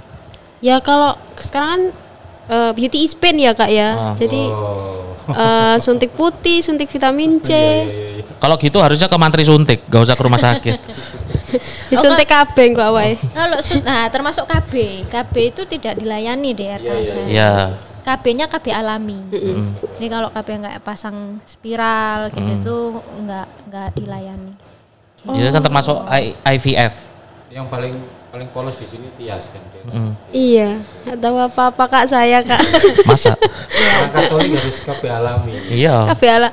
Ya 0.59 0.79
kalau 0.79 1.13
sekarang 1.37 1.69
kan 1.69 1.81
eh, 2.47 2.71
beauty 2.73 3.03
is 3.03 3.13
pain 3.13 3.35
ya 3.35 3.51
kak 3.51 3.69
ya. 3.69 3.89
Ah. 3.93 4.13
Jadi 4.13 4.41
Oh. 4.47 5.03
eh, 5.35 5.75
suntik 5.77 6.13
putih, 6.13 6.63
suntik 6.63 6.87
vitamin 6.87 7.37
C, 7.37 7.51
Kalau 8.37 8.55
gitu 8.55 8.77
harusnya 8.77 9.09
ke 9.09 9.17
mantri 9.17 9.41
suntik, 9.41 9.83
gak 9.85 10.05
usah 10.05 10.15
ke 10.15 10.23
rumah 10.23 10.37
sakit. 10.37 10.77
disuntik 11.91 12.27
kabeng 12.27 12.71
kok 12.71 12.87
awake. 12.87 13.17
Kalau 13.27 13.57
sun- 13.59 13.81
nah 13.81 14.07
termasuk 14.07 14.45
KB, 14.45 14.73
KB 15.03 15.33
itu 15.47 15.61
tidak 15.65 15.97
dilayani 15.97 16.53
di 16.53 16.63
RKZ. 16.63 17.27
ya. 17.27 17.73
KB-nya 18.05 18.47
KB 18.47 18.71
alami. 18.71 19.19
Jadi 19.27 20.07
kalau 20.07 20.31
KB 20.31 20.47
nggak 20.63 20.79
pasang 20.79 21.43
spiral 21.43 22.31
gitu 22.31 22.39
Mm. 22.45 22.59
itu 22.63 22.75
nggak 23.19 23.47
nggak 23.67 23.89
dilayani. 23.99 24.53
Itu 25.27 25.49
kan 25.51 25.59
termasuk 25.59 25.97
I- 26.07 26.37
IVF. 26.47 26.93
Yang 27.51 27.67
paling 27.67 27.93
paling 28.27 28.50
polos 28.51 28.75
di 28.75 28.86
sini 28.86 29.07
Tias 29.15 29.48
kan. 29.50 29.62
dia. 29.72 29.81
Mm. 29.88 30.12
Iya, 30.36 30.69
nggak 31.07 31.17
tahu 31.24 31.36
apa-apa 31.39 31.84
kak 31.88 32.05
saya 32.12 32.43
kak. 32.43 32.60
Masa? 33.10 33.34
Orang 33.34 34.12
Katolik 34.12 34.51
harus 34.60 34.77
KB 34.84 35.01
alami. 35.07 35.53
iya. 35.72 36.03
Kabeh 36.12 36.29
ala. 36.29 36.50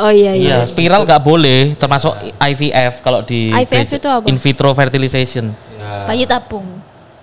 Oh 0.00 0.08
iya 0.08 0.32
iya. 0.32 0.64
Iya, 0.64 0.66
spiral 0.66 1.04
nggak 1.04 1.20
boleh, 1.20 1.76
termasuk 1.76 2.16
IVF 2.40 3.04
kalau 3.04 3.20
di 3.20 3.52
IVF 3.52 4.00
itu 4.00 4.08
apa? 4.08 4.24
in 4.24 4.40
vitro 4.40 4.72
fertilization. 4.72 5.52
Ya, 5.76 6.08
Bayi 6.08 6.24
tabung. 6.24 6.64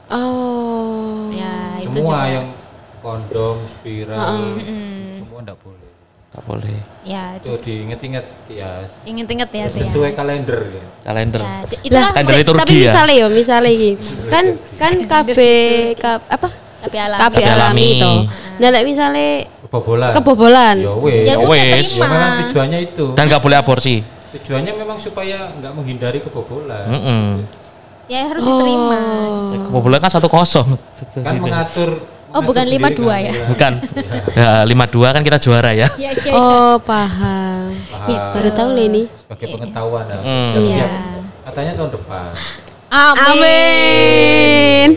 Oh. 0.05 1.33
Ya 1.33 1.81
itu 1.81 1.97
semua 2.05 2.29
juga. 2.29 2.33
yang 2.37 2.47
kondom, 3.01 3.57
spiral, 3.73 4.17
enggak 4.17 4.29
boleh. 4.37 4.65
Nggak 6.39 6.45
boleh. 6.47 6.79
Ya 7.01 7.35
Itu 7.35 7.51
itu 7.51 7.63
diinget-inget 7.65 8.25
Tias. 8.45 8.87
inget-inget 9.03 9.49
ya. 9.49 9.65
Sesuai 9.67 10.15
kalender 10.15 10.59
ya. 10.71 10.83
Kalender. 11.01 11.41
Ya, 11.41 11.51
d- 11.61 11.75
Lah, 11.75 11.83
itulah 11.83 12.09
Kalender 12.09 12.31
se- 12.31 12.39
liturgi 12.39 12.59
tapi 12.61 12.71
ya? 12.71 12.83
misalnya 12.85 13.13
ya, 13.13 13.27
misalnya 13.29 13.69
iki. 13.69 13.91
kan 14.29 14.45
kan 14.73 14.91
KB 15.03 15.39
kap, 16.03 16.21
apa? 16.25 16.47
KB 16.79 16.93
alami. 16.97 17.19
KB 17.19 17.35
alami. 17.45 17.89
itu. 17.93 18.11
Nah, 18.57 18.67
lek 18.69 18.83
misalnya 18.85 19.27
Kebobolan. 19.61 20.11
kebobolan. 20.15 20.75
Ya 20.77 20.93
wes. 20.95 21.23
Ya 21.25 21.35
wes. 21.37 21.87
Ya 21.91 22.05
memang 22.05 22.19
terima. 22.23 22.39
tujuannya 22.45 22.79
itu. 22.85 23.05
Dan 23.13 23.23
nggak 23.27 23.41
boleh 23.41 23.57
aborsi. 23.57 23.95
Tujuannya 24.29 24.73
memang 24.73 24.97
supaya 24.97 25.51
nggak 25.51 25.73
menghindari 25.73 26.19
kebobolan. 26.19 26.87
Mm-mm. 26.87 27.23
Ya 28.07 28.25
harus 28.25 28.41
diterima. 28.41 28.99
Kebobolan 29.65 29.99
kan 29.99 30.07
satu 30.09 30.25
kosong. 30.25 30.79
Kan 31.15 31.35
mengatur 31.37 31.99
Oh, 32.29 32.41
bukan 32.45 32.63
sendiri 32.65 32.93
52 32.93 33.09
kan, 33.09 33.21
ya? 33.25 33.33
Bukan. 33.49 33.71
Ya, 34.37 34.51
52 34.65 35.15
kan 35.15 35.21
kita 35.25 35.37
juara 35.41 35.71
ya. 35.73 35.87
Ya, 35.97 36.11
ya, 36.13 36.31
Oh, 36.33 36.77
paham. 36.81 37.73
Paham. 37.89 38.33
Baru 38.37 38.49
tahu 38.53 38.69
loh 38.77 38.85
ini. 38.85 39.03
Sebagai 39.09 39.47
pengetahuan 39.57 40.05
ya. 40.05 40.19
Hmm. 40.21 40.51
Siap-siap. 40.53 40.89
Iya. 40.89 40.89
Katanya 41.49 41.71
tahun 41.73 41.91
depan. 41.97 42.27
Amin. 42.89 43.25
Amin. 43.25 44.89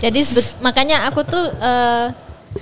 Jadi 0.00 0.20
makanya 0.60 1.08
aku 1.08 1.24
tuh 1.24 1.48
eh, 1.48 2.06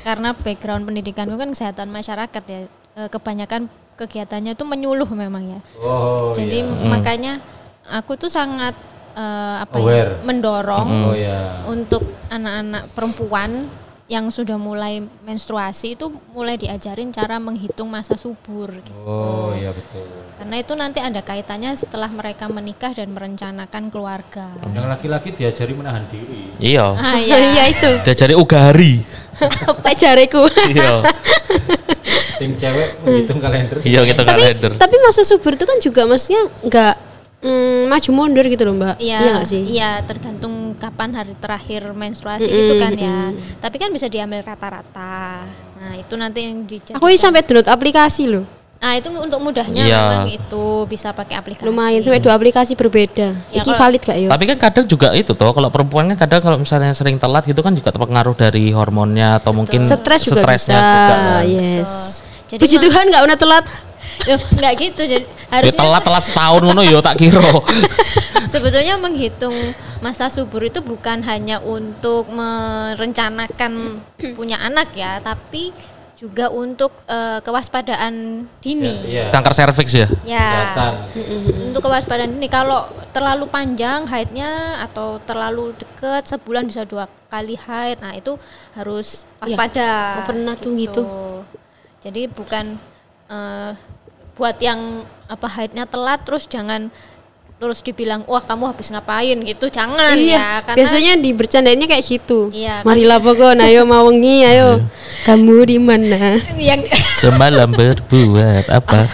karena 0.06 0.30
background 0.30 0.86
pendidikanku 0.86 1.34
kan 1.34 1.50
kesehatan 1.50 1.90
masyarakat 1.90 2.42
ya, 2.46 2.60
eh, 2.70 3.08
kebanyakan 3.10 3.66
kegiatannya 3.98 4.54
itu 4.54 4.64
menyuluh 4.66 5.10
memang 5.10 5.58
ya. 5.58 5.60
Oh 5.82 6.30
Jadi 6.34 6.62
iya. 6.62 6.86
makanya 6.86 7.32
aku 7.90 8.14
tuh 8.14 8.30
sangat 8.30 8.78
eh, 9.12 9.56
apa 9.60 9.76
Aware. 9.76 10.12
ya, 10.14 10.24
mendorong 10.24 10.88
Oh 11.06 11.14
ya. 11.14 11.62
untuk 11.64 12.02
anak-anak 12.28 12.88
perempuan 12.90 13.68
yang 14.06 14.28
sudah 14.28 14.60
mulai 14.60 15.00
menstruasi 15.24 15.96
itu 15.96 16.04
mulai 16.30 16.60
diajarin 16.60 17.08
cara 17.08 17.40
menghitung 17.40 17.88
masa 17.88 18.12
subur. 18.12 18.68
gitu. 18.68 18.92
Oh 19.02 19.56
iya 19.56 19.72
betul. 19.72 20.04
Karena 20.36 20.56
itu 20.58 20.72
nanti 20.74 21.00
ada 21.00 21.22
kaitannya 21.22 21.72
setelah 21.72 22.12
mereka 22.12 22.44
menikah 22.44 22.92
dan 22.92 23.08
merencanakan 23.08 23.88
keluarga. 23.88 24.52
Yang 24.68 24.86
laki-laki 24.90 25.32
diajari 25.32 25.72
menahan 25.72 26.04
diri. 26.12 26.52
Iya. 26.60 26.92
Ah 26.92 27.16
Iya 27.24 27.36
ya. 27.56 27.64
itu. 27.66 27.90
Diajari 28.04 28.34
ugari. 28.36 28.94
Apa 29.70 29.96
jariku? 29.96 30.44
Iya. 30.68 31.08
Sing 32.36 32.52
cewek 32.58 32.88
menghitung 33.00 33.40
kalender. 33.40 33.76
Iya 33.80 34.00
kita 34.04 34.22
tapi 34.22 34.40
kalender. 34.44 34.70
tapi 34.76 34.96
masa 35.00 35.22
subur 35.22 35.54
itu 35.54 35.64
kan 35.64 35.78
juga 35.78 36.04
maksudnya 36.04 36.42
nggak 36.60 36.94
mm, 37.42 37.86
maju 37.86 38.10
mundur 38.10 38.44
gitu 38.44 38.62
loh 38.62 38.74
mbak 38.74 38.96
Iya, 38.96 39.18
iya 39.20 39.34
sih 39.42 39.62
Iya, 39.68 39.90
tergantung 40.00 40.72
kapan 40.74 41.10
hari 41.12 41.34
terakhir 41.34 41.90
menstruasi 41.92 42.44
gitu 42.44 42.74
kan 42.76 42.92
ya. 42.92 43.30
Tapi 43.58 43.76
kan 43.76 43.88
bisa 43.88 44.06
diambil 44.06 44.40
rata-rata. 44.40 45.46
Nah, 45.74 45.92
itu 45.94 46.14
nanti 46.14 46.40
yang 46.42 46.62
dicari. 46.62 46.94
aku 46.94 47.06
ini 47.06 47.16
sampai 47.16 47.42
download 47.42 47.66
aplikasi 47.66 48.24
loh 48.26 48.46
Nah, 48.78 48.94
itu 48.94 49.06
untuk 49.08 49.38
mudahnya 49.38 49.78
Iya. 49.80 50.02
memang 50.08 50.30
itu 50.32 50.64
bisa 50.86 51.10
pakai 51.10 51.34
aplikasi. 51.36 51.62
lumayan 51.64 52.02
sampai 52.02 52.18
dua 52.18 52.34
aplikasi 52.34 52.74
berbeda 52.74 53.30
Ya, 53.48 53.58
iki 53.58 53.66
kalau- 53.68 53.78
valid 53.80 54.00
gak 54.00 54.16
yo 54.16 54.26
Tapi 54.28 54.44
kan 54.44 54.58
kadang 54.60 54.86
juga 54.86 55.08
itu 55.12 55.30
toh 55.30 55.50
kalau 55.50 55.68
perempuan 55.68 56.06
kan 56.08 56.18
kadang 56.18 56.40
kalau 56.40 56.58
misalnya 56.58 56.90
sering 56.90 57.14
telat 57.14 57.42
gitu 57.44 57.58
kan 57.58 57.70
juga 57.70 57.90
terpengaruh 57.90 58.34
dari 58.34 58.70
hormonnya 58.70 59.38
atau 59.38 59.50
mungkin 59.52 59.82
stres 59.82 60.22
juga 60.24 60.42
stresnya 60.42 60.74
bisa 60.74 60.82
juga 60.82 61.14
kan. 61.14 61.42
yes 61.46 61.92
Jadi 62.48 62.58
puji 62.58 62.76
Tuhan 62.80 63.04
nggak 63.06 63.22
pernah 63.22 63.38
telat 63.38 63.64
Loh, 64.28 64.40
enggak 64.54 64.74
gitu. 64.78 65.02
Jadi 65.04 65.26
Ya 65.52 65.60
harusnya 65.60 65.84
telat-telat 65.84 66.24
setahun 66.24 66.62
ngono 66.64 66.80
yo 66.80 67.04
tak 67.04 67.20
kira. 67.20 67.44
sebetulnya 68.52 68.96
menghitung 68.96 69.52
masa 70.00 70.32
subur 70.32 70.64
itu 70.64 70.80
bukan 70.80 71.20
hanya 71.28 71.60
untuk 71.60 72.32
merencanakan 72.32 74.00
punya 74.32 74.56
anak 74.64 74.96
ya, 74.96 75.20
tapi 75.20 75.76
juga 76.16 76.48
untuk 76.48 76.88
eh, 77.04 77.44
kewaspadaan 77.44 78.48
dini. 78.64 79.12
Iya. 79.12 79.28
Kanker 79.28 79.52
serviks 79.52 79.92
ya. 79.92 80.08
Ya. 80.24 80.40
Kesehatan. 80.40 80.92
untuk 81.68 81.84
kewaspadaan 81.84 82.32
ini 82.32 82.48
kalau 82.48 82.88
terlalu 83.12 83.44
panjang 83.52 84.08
haidnya 84.08 84.80
atau 84.88 85.20
terlalu 85.20 85.76
deket 85.76 86.24
sebulan 86.24 86.64
bisa 86.64 86.88
dua 86.88 87.04
kali 87.28 87.60
haid 87.60 88.00
nah 88.00 88.16
itu 88.16 88.40
harus 88.72 89.28
waspada 89.36 90.20
oh, 90.20 90.24
pernah 90.24 90.56
tuh 90.56 90.72
gitu. 90.80 91.02
jadi 92.00 92.28
bukan 92.32 92.80
eh, 93.28 93.72
buat 94.36 94.56
yang 94.60 95.04
apa 95.28 95.46
haidnya 95.48 95.84
telat 95.84 96.24
terus 96.24 96.48
jangan 96.48 96.88
terus 97.62 97.78
dibilang 97.78 98.26
wah 98.26 98.42
kamu 98.42 98.74
habis 98.74 98.90
ngapain 98.90 99.38
gitu 99.38 99.70
jangan 99.70 100.18
iya 100.18 100.34
ya 100.34 100.46
karena 100.66 100.78
biasanya 100.82 101.12
di 101.14 101.30
bercandainnya 101.30 101.86
kayak 101.86 102.04
gitu 102.04 102.50
Iya, 102.50 102.82
marilah 102.82 103.22
pokok 103.22 103.54
ayo 103.70 103.86
mau 103.86 104.10
wengi 104.10 104.42
ayo 104.42 104.82
kamu 105.22 105.56
di 105.70 105.78
mana 105.78 106.42
yang 106.58 106.82
Semalam 107.22 107.70
berbuat 107.70 108.66
apa? 108.66 109.06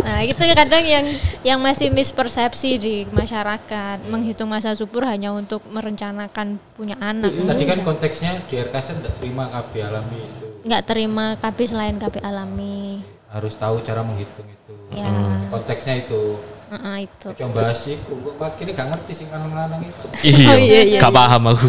Nah, 0.00 0.24
itu 0.24 0.40
kadang 0.40 0.88
yang 0.88 1.04
yang 1.44 1.60
masih 1.60 1.92
mispersepsi 1.92 2.80
di 2.80 2.94
masyarakat, 3.12 4.08
menghitung 4.08 4.48
masa 4.48 4.72
subur 4.72 5.04
hanya 5.04 5.36
untuk 5.36 5.60
merencanakan 5.68 6.56
punya 6.72 6.96
anak. 6.96 7.28
Tadi 7.28 7.64
kan 7.68 7.84
konteksnya 7.84 8.40
di 8.48 8.56
RKS 8.56 8.96
tidak 8.96 9.20
terima 9.20 9.52
KB 9.52 9.72
alami 9.84 10.18
itu. 10.24 10.44
Nggak 10.64 10.82
terima 10.88 11.36
KB 11.36 11.58
selain 11.68 12.00
KB 12.00 12.24
alami. 12.24 13.04
Harus 13.32 13.56
tahu 13.56 13.80
cara 13.80 14.04
menghitung 14.04 14.44
itu. 14.44 14.74
Ya. 14.92 15.08
Konteksnya 15.48 16.04
itu. 16.04 16.36
Heeh, 16.72 16.96
itu. 17.08 17.28
Coba 17.32 17.72
kok 17.72 18.34
pak 18.36 18.60
ini 18.60 18.70
gak 18.76 18.88
ngerti 18.92 19.12
sih 19.12 19.26
lanang-lanang 19.28 19.80
itu. 19.80 20.04
Iya, 20.28 20.48
Oh, 20.52 20.58
iya, 20.60 20.80
iya, 20.84 20.98
gak 21.00 21.12
paham 21.12 21.42
aku. 21.52 21.68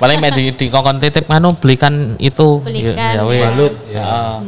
Paling 0.00 0.16
di, 0.32 0.44
di 0.56 0.66
kongkon 0.72 0.96
titip 0.96 1.28
nganu 1.28 1.52
belikan 1.60 2.16
itu. 2.16 2.60
Belikan, 2.64 2.96
ya, 2.96 3.22
wes. 3.24 3.52
Balut 3.52 3.74
ya. 3.92 4.02
Ah. 4.04 4.38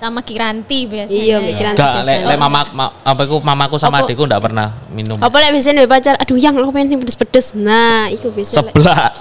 Sama 0.00 0.24
Kiranti 0.24 0.88
biasanya. 0.88 1.20
iya 1.20 1.36
mikiran 1.44 1.76
Gak, 1.76 2.08
lek 2.08 2.24
le 2.24 2.34
mama, 2.40 2.64
ma- 2.72 2.94
apa 3.04 3.20
aku 3.20 3.36
mamaku 3.44 3.76
sama 3.76 4.00
adikku 4.00 4.24
ndak 4.24 4.40
pernah 4.40 4.72
minum. 4.88 5.20
apa 5.20 5.36
lek 5.36 5.52
biasanya 5.52 5.84
dari 5.84 5.90
pacar 5.92 6.16
aduh 6.16 6.40
yang 6.40 6.56
aku 6.56 6.72
pengen 6.72 6.88
sing 6.88 6.98
pedes-pedes 7.04 7.46
nah 7.52 8.08
itu 8.08 8.32
biasanya. 8.32 8.64
Sebelah. 8.64 9.12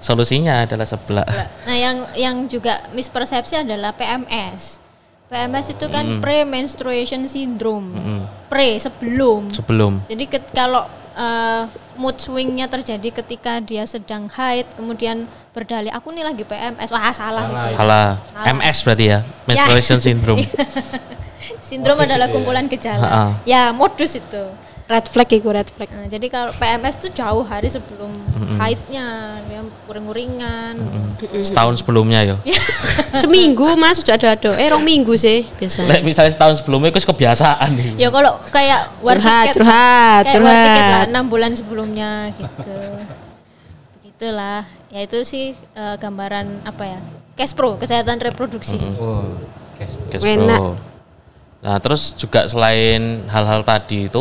Solusinya 0.00 0.64
adalah 0.64 0.84
sebelah. 0.88 1.28
Nah, 1.64 1.76
yang 1.76 1.96
yang 2.16 2.36
juga 2.48 2.88
mispersepsi 2.92 3.64
adalah 3.64 3.92
PMS. 3.92 4.83
PMS 5.34 5.74
itu 5.74 5.86
kan 5.88 6.22
pre-menstruation 6.22 7.26
syndrome. 7.26 7.90
Pre 8.46 8.78
sebelum. 8.78 9.50
Sebelum. 9.50 10.06
Jadi 10.06 10.24
ket- 10.24 10.54
kalau 10.54 10.86
eh, 11.14 11.62
mood 11.94 12.14
swingnya 12.16 12.66
terjadi 12.66 13.22
ketika 13.22 13.58
dia 13.58 13.82
sedang 13.84 14.30
haid, 14.30 14.66
kemudian 14.74 15.26
berdalih 15.50 15.90
aku 15.90 16.10
nih 16.10 16.22
lagi 16.22 16.42
PMS, 16.42 16.90
wah 16.90 17.10
salah 17.10 17.44
itu. 17.46 17.74
Salah. 17.74 18.08
MS 18.46 18.78
berarti 18.82 19.04
ya, 19.10 19.18
menstruation 19.44 19.98
syndrome. 19.98 20.42
Sindrom 21.64 21.96
adalah 21.96 22.28
itu 22.28 22.30
ya? 22.30 22.34
kumpulan 22.36 22.64
gejala. 22.68 23.02
Ha-ha. 23.02 23.24
Ya 23.44 23.72
modus 23.72 24.14
itu. 24.14 24.44
Red 24.84 25.06
flag 25.08 25.28
itu 25.32 25.48
red 25.48 25.68
flag. 25.72 25.88
Nah, 25.88 26.06
jadi 26.12 26.26
kalau 26.28 26.52
PMS 26.52 27.00
tuh 27.00 27.08
jauh 27.08 27.40
hari 27.40 27.72
sebelum 27.72 28.12
haidnya, 28.60 29.40
dia 29.48 29.64
uring-uringan. 29.88 30.76
Setahun 31.40 31.80
sebelumnya 31.80 32.20
yo. 32.24 32.36
Seminggu 33.22 33.64
mas 33.80 34.00
sudah 34.00 34.20
ada 34.20 34.36
ada. 34.36 34.50
Eh 34.60 34.68
rong 34.68 34.84
minggu 34.84 35.16
sih 35.16 35.48
biasanya. 35.56 35.88
Lek 35.88 36.00
misalnya 36.04 36.32
setahun 36.36 36.60
sebelumnya 36.60 36.92
itu 36.92 37.00
kebiasaan 37.00 37.68
nih. 37.72 37.90
Ya 37.96 38.08
kalau 38.12 38.36
kayak 38.52 38.92
war 39.00 39.16
Curhat, 39.16 39.44
ticket, 39.48 39.56
curhat, 39.56 40.22
kayak 40.28 40.42
war 40.44 40.52
ticket 40.52 40.68
lah 40.68 40.84
curhat. 40.84 41.06
enam 41.08 41.24
bulan 41.32 41.50
sebelumnya 41.56 42.10
gitu. 42.36 42.76
Begitulah. 44.00 44.62
Ya 44.92 45.00
itu 45.02 45.18
sih 45.24 45.56
eh, 45.56 45.96
gambaran 45.96 46.68
apa 46.68 46.84
ya? 46.84 47.00
Cash 47.34 47.56
pro 47.56 47.74
kesehatan 47.80 48.20
reproduksi. 48.20 48.78
Oh, 49.00 49.40
cash 49.80 49.96
Cash 50.12 50.22
Enak. 50.22 50.60
Pro. 50.60 50.76
Nah, 51.64 51.80
terus 51.80 52.12
juga 52.12 52.44
selain 52.44 53.24
hal-hal 53.24 53.64
tadi 53.64 54.04
itu, 54.12 54.20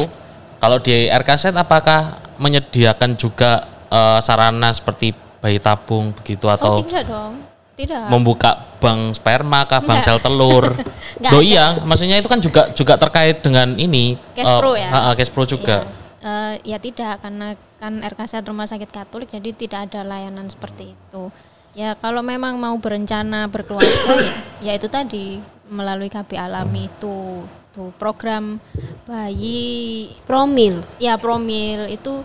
kalau 0.64 0.80
di 0.80 1.12
RKZ 1.12 1.52
apakah 1.60 2.24
menyediakan 2.40 3.20
juga 3.20 3.68
eh, 3.92 4.20
sarana 4.24 4.72
seperti 4.72 5.12
bayi 5.44 5.60
tabung 5.60 6.16
begitu 6.16 6.48
Oh 6.48 6.56
atau 6.56 6.80
tidak 6.88 7.04
dong, 7.04 7.44
tidak. 7.76 8.08
membuka 8.08 8.56
bank 8.80 9.20
sperma 9.20 9.68
kah, 9.68 9.84
bank 9.84 10.00
Enggak. 10.00 10.08
sel 10.08 10.24
telur? 10.24 10.72
Ada. 11.20 11.40
iya, 11.44 11.66
maksudnya 11.84 12.16
itu 12.16 12.32
kan 12.32 12.40
juga 12.40 12.72
juga 12.72 12.96
terkait 12.96 13.44
dengan 13.44 13.76
ini 13.76 14.16
Cash 14.32 14.56
Pro 14.56 14.72
ya? 14.80 14.88
ha, 14.92 15.12
cash 15.16 15.32
pro 15.32 15.44
juga. 15.44 15.84
Iya. 15.84 16.02
Eh, 16.24 16.54
ya 16.72 16.78
tidak 16.80 17.20
karena 17.20 17.60
kan 17.84 18.00
RKZ 18.00 18.48
Rumah 18.48 18.64
Sakit 18.64 18.88
Katolik 18.88 19.28
jadi 19.28 19.52
tidak 19.52 19.92
ada 19.92 20.08
layanan 20.08 20.48
seperti 20.48 20.96
itu. 20.96 21.28
Ya 21.76 22.00
kalau 22.00 22.24
memang 22.24 22.56
mau 22.56 22.76
berencana 22.80 23.52
berkeluarga 23.52 23.92
ya, 24.24 24.32
ya 24.64 24.72
itu 24.80 24.88
tadi 24.88 25.44
melalui 25.68 26.08
KB 26.08 26.40
alami 26.40 26.88
itu 26.88 27.44
tuh 27.74 27.90
program 27.98 28.62
bayi 29.04 30.08
Promil. 30.24 30.86
ya 30.98 31.18
promil 31.18 31.90
itu 31.90 32.22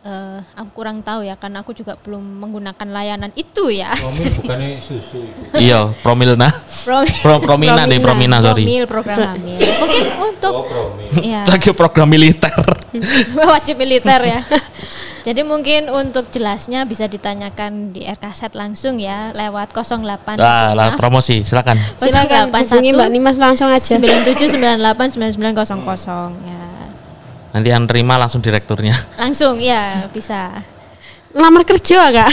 eh, 0.00 0.38
aku 0.54 0.70
kurang 0.76 1.00
tahu 1.00 1.24
ya 1.24 1.34
karena 1.34 1.60
aku 1.60 1.72
juga 1.72 1.96
belum 1.96 2.20
menggunakan 2.20 2.88
layanan 2.88 3.32
itu 3.32 3.68
ya. 3.68 3.92
Promil 3.92 4.28
bukannya 4.40 4.70
susu. 4.76 5.20
iya, 5.60 5.92
promil 6.00 6.36
nah. 6.36 6.52
Promil, 6.84 7.16
Pro, 7.20 7.36
promina 7.40 7.84
deh, 7.84 8.00
promina 8.00 8.40
sorry. 8.40 8.64
promil 8.64 8.84
program 8.84 9.18
hamil. 9.36 9.60
Mungkin 9.60 10.04
untuk 10.20 10.54
Oh, 10.54 10.64
promil. 10.64 11.10
ya 11.20 11.42
Lagi 11.44 11.70
program 11.72 12.08
militer. 12.08 12.52
wajib 13.52 13.76
militer 13.76 14.20
ya. 14.20 14.40
Jadi 15.20 15.44
mungkin 15.44 15.92
untuk 15.92 16.32
jelasnya 16.32 16.88
bisa 16.88 17.04
ditanyakan 17.04 17.92
di 17.92 18.08
RKZ 18.08 18.56
langsung 18.56 18.96
ya 18.96 19.36
lewat 19.36 19.76
08 19.76 20.40
Lah, 20.40 20.72
lah 20.72 20.96
promosi, 20.96 21.44
silakan. 21.44 21.76
Silakan 22.00 22.48
hubungi 22.48 22.96
Mbak 22.96 23.10
Nimas 23.12 23.36
langsung 23.36 23.68
aja. 23.68 24.00
97989900 24.00 26.48
ya. 26.48 26.64
Nanti 27.50 27.68
yang 27.68 27.84
terima 27.84 28.16
langsung 28.16 28.40
direkturnya. 28.40 28.96
Langsung 29.20 29.60
ya 29.60 30.08
bisa. 30.08 30.64
Lamar 31.36 31.68
kerja 31.68 32.08
kak? 32.10 32.32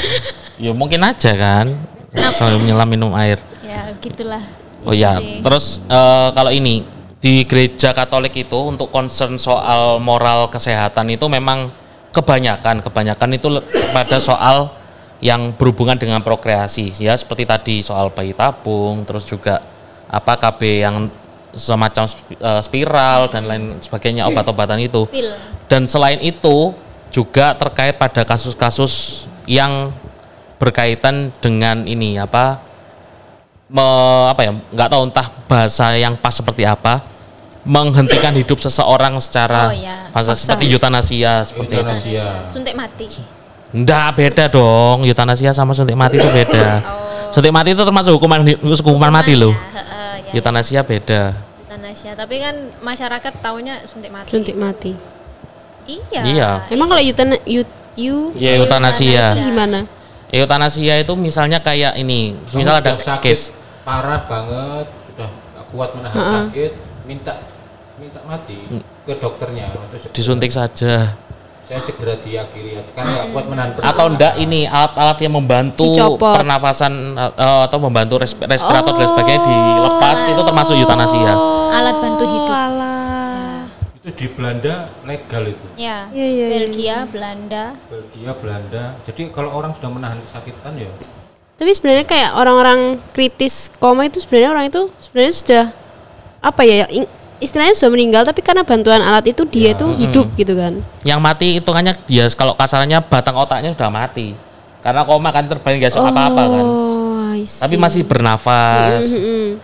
Ya 0.58 0.74
mungkin 0.74 1.06
aja 1.06 1.38
kan. 1.38 1.70
Sambil 2.34 2.58
menyelam 2.58 2.90
minum 2.90 3.14
air. 3.14 3.38
Ya 3.62 3.94
gitulah. 4.02 4.42
Oh 4.88 4.96
ya, 4.96 5.20
sih. 5.20 5.44
terus 5.44 5.84
eh, 5.90 6.30
kalau 6.32 6.54
ini 6.54 6.86
di 7.18 7.44
gereja 7.44 7.92
Katolik 7.92 8.32
itu 8.38 8.56
untuk 8.56 8.94
concern 8.94 9.36
soal 9.36 10.00
moral 10.00 10.48
kesehatan 10.48 11.12
itu 11.12 11.28
memang 11.28 11.68
kebanyakan 12.12 12.82
kebanyakan 12.82 13.30
itu 13.36 13.48
pada 13.94 14.18
soal 14.18 14.74
yang 15.18 15.54
berhubungan 15.54 15.98
dengan 15.98 16.22
prokreasi. 16.22 16.94
Ya 17.02 17.18
seperti 17.18 17.44
tadi 17.46 17.76
soal 17.82 18.14
bayi 18.14 18.34
tabung 18.38 19.02
terus 19.06 19.26
juga 19.26 19.62
apa 20.08 20.38
KB 20.38 20.62
yang 20.88 20.96
semacam 21.58 22.06
eh, 22.38 22.62
spiral 22.62 23.20
dan 23.34 23.44
lain 23.50 23.64
sebagainya 23.82 24.30
obat-obatan 24.30 24.78
itu. 24.82 25.10
Dan 25.68 25.90
selain 25.90 26.22
itu 26.22 26.72
juga 27.12 27.56
terkait 27.58 27.98
pada 27.98 28.22
kasus-kasus 28.24 29.26
yang 29.50 29.90
berkaitan 30.58 31.32
dengan 31.40 31.86
ini 31.86 32.18
apa 32.18 32.60
me- 33.70 34.28
apa 34.32 34.42
ya 34.44 34.52
nggak 34.56 34.90
tahu 34.90 35.02
entah 35.08 35.28
bahasa 35.48 35.94
yang 35.96 36.18
pas 36.18 36.34
seperti 36.34 36.66
apa 36.66 37.04
menghentikan 37.68 38.32
hidup 38.32 38.58
seseorang 38.58 39.20
secara 39.20 39.70
Oh, 39.70 39.76
iya. 39.76 40.08
bahasa 40.10 40.32
seperti 40.34 40.72
eutanasia 40.72 41.44
seperti 41.44 41.74
itu. 41.76 41.84
Eutanasia. 41.84 42.24
Suntik 42.48 42.74
mati. 42.74 43.06
Enggak 43.70 44.08
beda 44.16 44.46
dong 44.48 45.04
eutanasia 45.04 45.52
sama 45.52 45.76
suntik 45.76 45.94
mati 45.94 46.16
itu 46.16 46.30
beda. 46.32 46.80
Suntik 47.30 47.52
mati 47.52 47.76
itu 47.76 47.84
termasuk 47.84 48.16
hukuman 48.16 48.40
hukuman 48.64 49.12
mati 49.12 49.36
loh. 49.36 49.52
Ya, 49.52 49.84
heeh, 49.84 50.14
ya. 50.32 50.34
Eutanasia 50.40 50.82
beda. 50.82 51.36
Eutanasia. 51.68 52.12
Tapi 52.16 52.36
kan 52.40 52.56
masyarakat 52.80 53.34
taunya 53.44 53.84
suntik 53.84 54.10
mati. 54.10 54.30
Suntik 54.32 54.56
mati. 54.56 54.96
Iya. 55.84 56.22
Iya. 56.24 56.50
Emang 56.72 56.88
kalau 56.88 57.04
eutan 57.04 57.36
you, 57.44 57.68
you 58.00 58.32
Ya 58.36 58.56
eutanasia. 58.56 59.36
gimana? 59.36 59.84
Eutanasia 60.28 61.00
itu 61.00 61.14
misalnya 61.16 61.60
kayak 61.60 61.96
ini, 61.96 62.36
misal 62.52 62.84
ada 62.84 63.00
sakit 63.00 63.24
case 63.24 63.56
parah 63.88 64.20
banget, 64.28 64.84
sudah 65.08 65.30
kuat 65.72 65.96
menahan 65.96 66.52
sakit, 66.52 66.72
minta 67.08 67.40
minta 67.98 68.22
mati 68.24 68.58
ke 69.04 69.14
dokternya 69.16 69.74
untuk 69.74 69.98
disuntik 70.12 70.52
saja. 70.52 71.18
saya 71.68 71.84
segera 71.84 72.16
diakhiri 72.16 72.80
kan 72.96 73.04
nggak 73.04 73.28
kuat 73.36 73.46
menahan 73.46 73.76
atau 73.76 74.08
enggak 74.08 74.40
ini 74.40 74.64
alat-alat 74.64 75.20
yang 75.20 75.36
membantu 75.36 75.84
Dicopot. 75.92 76.40
pernafasan 76.40 76.94
eh, 77.14 77.62
atau 77.68 77.78
membantu 77.78 78.24
resp- 78.24 78.40
respirator 78.40 78.96
dan 78.96 79.04
sebagainya 79.06 79.42
dilepas 79.44 80.18
itu 80.28 80.42
termasuk 80.42 80.76
eutanasia. 80.78 81.34
Alat 81.70 81.96
bantu 81.98 82.24
hidup. 82.24 82.48
Alah. 82.48 83.68
itu 83.98 84.10
di 84.16 84.28
Belanda 84.32 84.88
legal 85.04 85.44
itu 85.44 85.68
Ya. 85.76 86.08
Iya, 86.08 86.24
iya, 86.24 86.46
iya. 86.48 86.48
Belgia, 86.48 86.98
Belanda. 87.06 87.64
Belgia 87.92 88.32
Belanda 88.32 88.84
jadi 89.04 89.22
kalau 89.28 89.52
orang 89.52 89.76
sudah 89.76 89.92
menahan 89.92 90.16
kesakitan 90.24 90.72
ya 90.78 90.88
Tapi 91.60 91.72
sebenarnya 91.74 92.06
kayak 92.06 92.32
orang-orang 92.32 92.80
kritis 93.12 93.68
koma 93.76 94.06
itu 94.06 94.24
sebenarnya 94.24 94.50
orang 94.54 94.66
itu 94.68 94.88
sebenarnya 95.02 95.34
sudah 95.36 95.64
apa 96.40 96.62
ya 96.64 96.88
ing- 96.88 97.12
istilahnya 97.38 97.74
sudah 97.74 97.92
meninggal 97.92 98.24
tapi 98.24 98.42
karena 98.42 98.62
bantuan 98.62 99.00
alat 99.00 99.26
itu 99.30 99.46
dia 99.46 99.72
itu 99.72 99.88
hidup 99.96 100.28
gitu 100.34 100.54
kan. 100.54 100.82
Yang 101.02 101.20
mati 101.20 101.48
hitungannya 101.58 101.94
dia 102.06 102.26
kalau 102.34 102.54
kasarnya 102.54 103.02
batang 103.02 103.38
otaknya 103.38 103.72
sudah 103.72 103.90
mati. 103.90 104.34
Karena 104.82 105.04
koma 105.04 105.30
kan 105.30 105.46
terbaring 105.46 105.82
nggak 105.82 105.92
bisa 105.92 106.02
apa-apa 106.02 106.44
kan. 106.48 106.66
Oh, 106.66 107.34
I 107.34 107.44
see. 107.44 107.60
Tapi 107.60 107.76
masih 107.76 108.02
bernafas. 108.04 109.04
Mm-mm. 109.06 109.60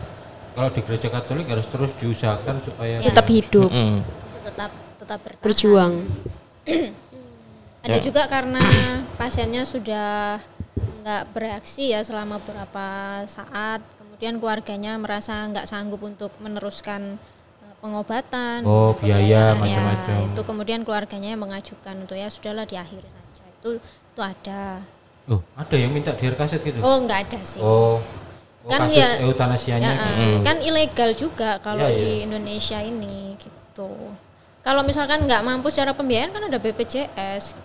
kalau 0.53 0.69
di 0.69 0.85
gereja 0.85 1.09
Katolik 1.09 1.49
harus 1.49 1.65
terus 1.65 1.91
diusahakan 1.97 2.61
supaya 2.61 3.01
tetap 3.01 3.25
hidup, 3.25 3.73
Mm. 3.73 4.05
tetap 4.45 4.69
tetap 5.01 5.19
bertahan. 5.25 5.41
berjuang. 5.41 5.93
Ada 7.83 7.97
Ya. 7.97 8.03
juga 8.05 8.29
karena 8.29 8.61
pasiennya 9.17 9.65
sudah 9.65 10.39
nggak 11.03 11.23
bereaksi 11.33 11.91
ya 11.91 11.99
selama 11.99 12.37
beberapa 12.37 12.85
saat, 13.25 13.83
kemudian 13.97 14.39
keluarganya 14.39 14.95
merasa 14.95 15.43
nggak 15.43 15.67
sanggup 15.67 15.99
untuk 15.99 16.31
meneruskan 16.39 17.19
pengobatan, 17.83 18.63
Oh, 18.63 18.95
biaya, 18.95 19.51
pembiayaan, 19.51 19.59
macam-macam. 19.59 20.15
Ya, 20.17 20.27
itu 20.31 20.41
kemudian 20.41 20.79
keluarganya 20.81 21.29
yang 21.29 21.41
mengajukan 21.41 21.95
untuk 21.99 22.15
ya 22.15 22.27
sudahlah 22.27 22.63
diakhiri 22.63 23.03
saja. 23.05 23.43
Itu 23.53 23.83
itu 23.83 24.21
ada. 24.21 24.79
oh 25.25 25.39
ada 25.53 25.75
yang 25.75 25.89
minta 25.89 26.11
di 26.11 26.23
RKZ 26.25 26.59
gitu 26.59 26.79
Oh 26.79 26.99
nggak 26.99 27.19
ada 27.23 27.39
sih. 27.41 27.59
oh, 27.59 27.95
oh 28.59 28.69
Kan 28.69 28.85
kasus 28.85 28.95
ya- 28.97 29.19
eutanasianya 29.21 29.83
Ya, 29.85 29.95
gitu. 29.97 30.11
eh, 30.21 30.37
kan 30.41 30.57
ilegal 30.59 31.09
juga 31.13 31.49
kalau 31.59 31.83
Iya, 31.85 31.95
di 31.97 32.09
iya. 32.13 32.23
Indonesia 32.23 32.79
ini 32.79 33.35
gitu. 33.35 33.87
Kalau 34.59 34.79
misalkan 34.81 35.23
nggak 35.23 35.41
mampu 35.41 35.67
secara 35.67 35.91
pembiayaan 35.91 36.29
kan 36.29 36.43
ada 36.43 36.55
BPJS, 36.55 37.55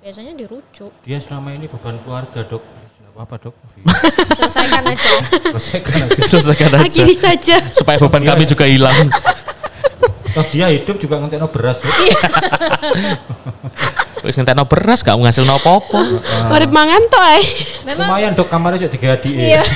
biasanya 0.00 0.32
dirujuk. 0.32 0.90
dia 1.00 1.18
selama 1.18 1.50
ini 1.50 1.66
beban 1.66 1.98
keluarga 1.98 2.42
dok 2.42 2.62
apa-apa 3.10 3.34
dok 3.40 3.54
Selesaikan 4.36 4.82
aja. 4.84 5.12
selesaikan 5.48 5.94
aja 6.04 6.18
Selesaikan 6.26 6.70
aja. 6.72 6.82
Akhiri 6.84 7.14
saja. 7.14 7.56
Supaya 7.70 7.96
beban 7.96 8.20
Iya. 8.20 8.28
kami 8.28 8.44
juga 8.44 8.66
hilang. 8.66 8.98
Toh 10.34 10.44
dia 10.50 10.66
hidup 10.68 10.98
juga 10.98 11.14
ngentekno 11.16 11.46
beras 11.46 11.78
Dok. 11.78 11.94
Wis 14.20 14.34
ngentekno 14.34 14.64
beras 14.64 15.00
gak 15.00 15.14
ngasilno 15.14 15.54
apa-apa. 15.54 16.00
Urip 16.50 16.70
mangan 16.70 17.02
eh. 17.34 17.44
Memang 17.84 18.08
lumayan 18.08 18.32
dok 18.32 18.48
kamarnya 18.48 18.82
juga 18.82 18.92
digadi 18.92 19.30
Iya. 19.36 19.62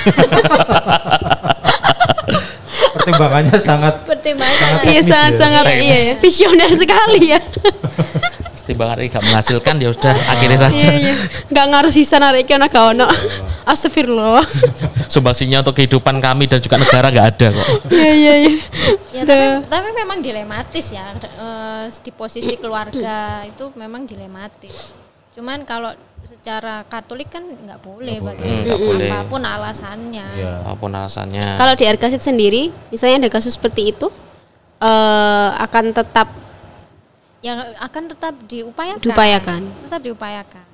pertimbangannya 2.88 3.57
sangat 3.57 3.94
pertimbangan 4.05 4.53
Sangat 4.55 4.81
sangat- 4.81 4.88
Iya 4.88 5.03
sangat 5.03 5.33
ya. 5.33 5.38
sangat 5.38 5.64
Teknis. 5.64 5.85
iya 5.85 5.99
ya. 5.99 6.14
visioner 6.18 6.71
sekali 6.75 7.21
ya. 7.29 7.40
Timbangan 8.68 9.01
ini 9.01 9.09
gak 9.09 9.25
menghasilkan 9.25 9.75
ya 9.81 9.88
udah 9.88 10.12
akhirnya 10.29 10.59
saja. 10.61 10.92
Iya 10.92 11.09
iya. 11.09 11.14
Enggak 11.49 11.66
ngaruh 11.73 11.88
sisa 11.88 12.21
narik 12.21 12.53
ana 12.53 12.68
gak 12.68 12.85
ono. 12.92 13.09
Astagfirullah. 13.64 14.44
Sumbangsinya 15.09 15.64
untuk 15.64 15.73
kehidupan 15.73 16.21
kami 16.21 16.44
dan 16.44 16.61
juga 16.61 16.77
negara 16.77 17.09
gak 17.09 17.27
ada 17.33 17.47
kok. 17.49 17.68
Iya 17.88 18.12
iya 18.12 18.35
iya. 18.38 18.55
Ya, 19.19 19.25
tapi, 19.25 19.45
tapi 19.67 19.89
memang 19.93 20.19
dilematis 20.19 20.87
ya 20.89 21.11
eh, 21.13 21.87
di 21.91 22.11
posisi 22.11 22.55
keluarga 22.55 23.43
itu 23.43 23.75
memang 23.75 24.05
dilematis. 24.05 24.95
Cuman 25.35 25.63
kalau 25.63 25.91
secara 26.23 26.83
Katolik 26.85 27.27
kan 27.29 27.43
nggak 27.43 27.79
boleh, 27.79 28.19
Hmm, 28.19 28.27
bagi 28.29 28.51
nggak 28.65 28.79
boleh. 28.81 29.09
apa 29.09 29.23
pun 29.25 29.43
alasannya. 29.43 30.27
ya 30.35 30.53
Apa 30.63 30.75
pun 30.77 30.91
alasannya. 30.91 31.55
Kalau 31.55 31.75
di 31.75 31.85
RKZ 31.85 32.15
sendiri, 32.21 32.71
misalnya 32.89 33.27
ada 33.27 33.31
kasus 33.31 33.55
seperti 33.55 33.91
itu, 33.91 34.07
eh 34.79 35.49
akan 35.59 35.91
tetap 35.93 36.29
yang 37.41 37.59
akan 37.79 38.03
tetap 38.09 38.35
diupayakan. 38.45 38.99
Diupayakan. 39.01 39.61
Tetap 39.87 40.01
diupayakan. 40.03 40.67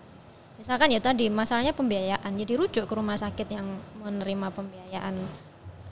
Misalkan 0.56 0.88
ya 0.88 1.00
tadi 1.00 1.28
masalahnya 1.28 1.72
pembiayaan, 1.72 2.30
jadi 2.34 2.56
rujuk 2.56 2.88
ke 2.88 2.94
rumah 2.96 3.20
sakit 3.20 3.44
yang 3.46 3.68
menerima 4.00 4.48
pembiayaan 4.48 5.12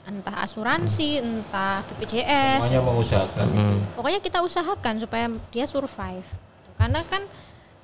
entah 0.03 0.35
asuransi, 0.43 1.23
entah 1.23 1.79
BPJS. 1.87 2.67
Semuanya 2.67 2.83
mengusahakan. 2.83 3.45
Pokoknya 3.95 4.19
kita 4.19 4.39
usahakan 4.43 4.95
supaya 4.99 5.25
dia 5.49 5.65
survive. 5.67 6.27
Karena 6.75 6.99
kan 7.07 7.23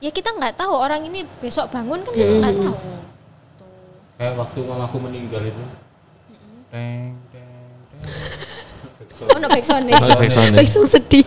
ya 0.03 0.11
kita 0.11 0.35
nggak 0.35 0.59
tahu 0.59 0.73
orang 0.75 1.07
ini 1.07 1.23
besok 1.39 1.71
bangun 1.71 2.03
kan 2.03 2.11
kita 2.11 2.33
nggak 2.43 2.55
tahu. 2.59 2.75
Kayak 4.19 4.33
waktu 4.35 4.59
mamaku 4.67 4.97
meninggal 4.99 5.41
itu. 5.47 5.63
Teng 6.67 7.15
teng 7.31 7.71
teng. 8.03 9.27
Oh, 9.31 9.39
no 9.39 9.47
backsound 9.47 9.87
backsound. 9.87 10.55
Langsung 10.55 10.87
sedih. 10.87 11.23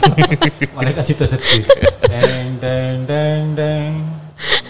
Malah 0.76 0.92
kasih 0.96 1.16
sedih. 1.16 1.64
Teng 2.10 2.60
teng 2.60 3.08
teng 3.08 3.44
teng. 3.56 4.09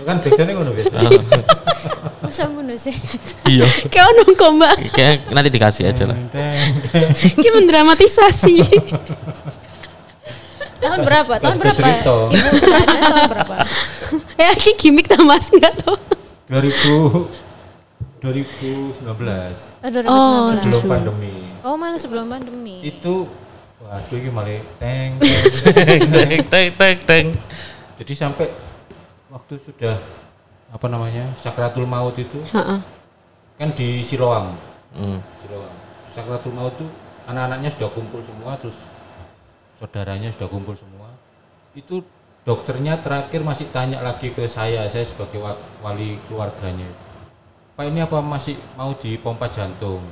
Kan 0.06 0.16
backsoundnya 0.20 0.54
ngono 0.56 0.70
biasa. 0.72 0.96
Masa 2.24 2.42
bunuh 2.52 2.76
sih. 2.76 2.94
Iya. 3.46 3.66
Kayak 3.92 4.06
ono 4.12 4.22
kok 4.32 4.50
mbak. 4.54 4.74
Kayak 4.94 5.14
nanti 5.30 5.48
dikasih 5.50 5.84
aja 5.90 6.04
lah. 6.08 6.16
Kayak 7.36 7.54
mendramatisasi. 7.58 8.54
Tahun 10.80 11.00
berapa? 11.04 11.34
Tahun 11.36 11.56
berapa? 11.60 11.76
cerita. 11.76 12.14
Ibu 12.32 12.48
keadaannya 12.56 13.00
tahun 13.04 13.28
berapa? 13.28 13.56
ya 14.40 14.50
ki 14.56 14.70
gimmick 14.80 15.06
ta 15.06 15.20
mas 15.20 15.52
nggak 15.52 15.74
tau. 15.84 15.96
2000 16.48 17.40
2019 18.20 19.00
Oh, 19.80 19.88
2019. 19.88 20.12
Oh, 20.12 20.52
sebelum 20.60 20.82
pandemi. 20.84 21.34
Oh, 21.64 21.74
malah 21.76 22.00
sebelum 22.00 22.24
pandemi. 22.28 22.84
Itu 22.84 23.28
waduh 23.80 24.16
ini 24.16 24.28
malah 24.28 24.60
teng 24.76 25.16
teng. 25.16 26.00
Teng 26.12 26.44
teng 26.48 26.68
teng 26.76 26.98
teng. 27.04 27.26
Jadi 28.00 28.12
sampai 28.16 28.48
waktu 29.30 29.54
sudah 29.62 29.96
apa 30.70 30.86
namanya 30.86 31.30
sakratul 31.38 31.86
maut 31.86 32.14
itu 32.14 32.38
Heeh. 32.50 32.78
kan 33.58 33.68
di 33.74 34.02
Siloam. 34.02 34.54
Hmm. 34.94 35.18
Siloam. 35.42 35.72
Sakratul 36.10 36.54
maut 36.54 36.74
itu 36.74 36.86
anak-anaknya 37.26 37.70
sudah 37.70 37.90
kumpul 37.90 38.20
semua 38.22 38.58
terus 38.58 38.74
saudaranya 39.78 40.28
sudah 40.30 40.48
kumpul 40.50 40.74
semua. 40.74 41.10
Itu 41.72 42.02
dokternya 42.42 42.98
terakhir 42.98 43.42
masih 43.42 43.70
tanya 43.70 44.02
lagi 44.02 44.34
ke 44.34 44.46
saya, 44.46 44.86
saya 44.90 45.06
sebagai 45.06 45.38
wa- 45.38 45.58
wali 45.80 46.18
keluarganya. 46.26 46.88
Pak 47.78 47.86
ini 47.86 48.02
apa 48.02 48.18
masih 48.20 48.58
mau 48.74 48.92
dipompa 48.92 49.46
jantung? 49.48 50.02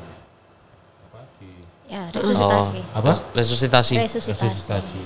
Apa 1.10 1.20
di 1.36 1.50
Ya, 1.90 2.06
resusitasi. 2.12 2.80
apa? 2.94 3.10
Resusitasi. 3.34 3.94
Resusitasi. 3.98 4.44
resusitasi. 4.46 5.02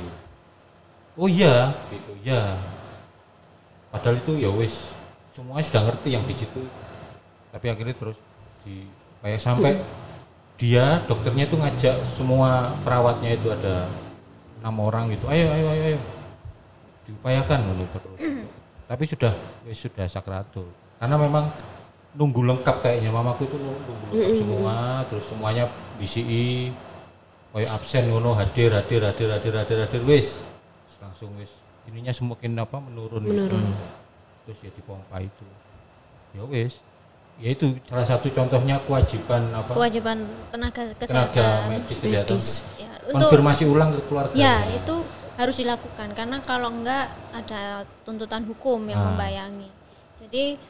Oh 1.17 1.29
iya, 1.29 1.73
gitu 1.89 2.13
ya. 2.23 2.57
Padahal 3.93 4.17
itu 4.17 4.41
ya 4.41 4.49
wis 4.49 4.89
semuanya 5.37 5.65
sudah 5.69 5.83
ngerti 5.85 6.09
yang 6.17 6.25
di 6.25 6.35
situ. 6.35 6.65
Tapi 7.53 7.67
akhirnya 7.69 7.93
terus 7.93 8.17
di 8.65 8.89
kayak 9.21 9.41
sampai 9.45 9.77
dia 10.57 11.05
dokternya 11.05 11.45
itu 11.45 11.57
ngajak 11.61 11.97
semua 12.17 12.73
perawatnya 12.81 13.37
itu 13.37 13.53
ada 13.53 13.93
enam 14.65 14.77
orang 14.81 15.13
gitu. 15.13 15.29
Ayo 15.29 15.53
ayo 15.53 15.67
ayo 15.69 15.83
ayo. 15.93 16.01
Diupayakan 17.05 17.59
loh 17.69 17.89
terus. 17.93 18.19
Tapi 18.91 19.05
sudah 19.05 19.37
wis 19.69 19.77
sudah 19.77 20.09
sakratul. 20.09 20.67
Karena 20.97 21.21
memang 21.21 21.53
nunggu 22.17 22.45
lengkap 22.45 22.77
kayaknya 22.85 23.09
mamaku 23.09 23.49
itu 23.49 23.57
nunggu 23.57 23.93
lengkap 24.13 24.33
semua 24.37 24.77
terus 25.09 25.25
semuanya 25.33 25.65
BCI 25.97 26.73
koyo 27.53 27.69
absen 27.73 28.09
ngono 28.09 28.37
hadir 28.37 28.73
hadir 28.73 29.01
hadir 29.01 29.29
hadir 29.33 29.53
hadir 29.57 29.79
hadir 29.85 30.03
wis 30.05 30.41
langsung 31.01 31.33
wis 31.41 31.62
ininya 31.87 32.13
semakin 32.13 32.59
apa 32.59 32.77
menurun. 32.79 33.23
Menurun. 33.23 33.65
Terus 34.47 34.59
ya 34.63 34.71
dipompa 34.71 35.17
itu. 35.19 35.47
Ya 36.33 36.43
wis. 36.47 36.83
Ya 37.41 37.49
itu 37.51 37.75
salah 37.89 38.05
satu 38.05 38.29
contohnya 38.31 38.77
kewajiban 38.85 39.51
apa? 39.51 39.73
Kewajiban 39.75 40.23
tenaga 40.53 40.83
tenaga 40.95 41.33
kesehatan. 41.33 41.59
medis 41.73 41.99
kesehatan. 41.99 42.39
Ya, 42.79 42.93
untuk 43.09 43.29
konfirmasi 43.33 43.65
ulang 43.67 43.91
ke 43.91 44.01
keluarga. 44.07 44.35
Ya 44.37 44.63
itu 44.69 44.95
harus 45.35 45.57
dilakukan. 45.57 46.13
Karena 46.13 46.39
kalau 46.45 46.69
enggak 46.71 47.09
ada 47.33 47.83
tuntutan 48.05 48.45
hukum 48.45 48.85
yang 48.87 49.01
Ah. 49.01 49.07
membayangi. 49.11 49.71
Jadi 50.23 50.61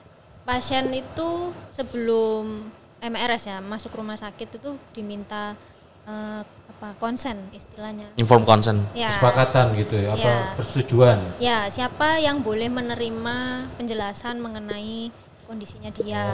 pasien 0.42 0.90
itu 0.90 1.50
sebelum 1.70 2.70
MRS 3.02 3.50
ya 3.50 3.58
masuk 3.58 3.98
rumah 3.98 4.14
sakit 4.14 4.62
itu 4.62 4.70
diminta 4.94 5.58
eh, 6.02 6.42
apa 6.82 6.98
konsen 6.98 7.38
istilahnya. 7.54 8.10
Inform 8.18 8.42
consent. 8.42 8.82
Ya. 8.90 9.14
kesepakatan 9.14 9.78
gitu 9.78 10.02
ya 10.02 10.18
apa 10.18 10.26
Ya. 10.26 10.38
persetujuan 10.58 11.18
Ya, 11.38 11.58
siapa 11.70 12.18
yang 12.18 12.42
boleh 12.42 12.66
menerima 12.66 13.70
penjelasan 13.78 14.42
mengenai 14.42 15.14
kondisinya 15.46 15.94
dia, 15.94 16.26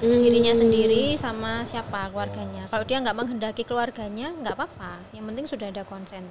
dirinya 0.00 0.56
sendiri 0.56 1.20
sama 1.20 1.68
siapa 1.68 2.08
keluarganya. 2.08 2.64
Kalau 2.72 2.84
dia 2.88 2.96
nggak 3.04 3.12
menghendaki 3.12 3.60
keluarganya, 3.66 4.32
nggak 4.40 4.56
apa-apa. 4.56 5.04
Yang 5.12 5.24
penting 5.28 5.46
sudah 5.52 5.66
ada 5.68 5.82
konsen. 5.84 6.24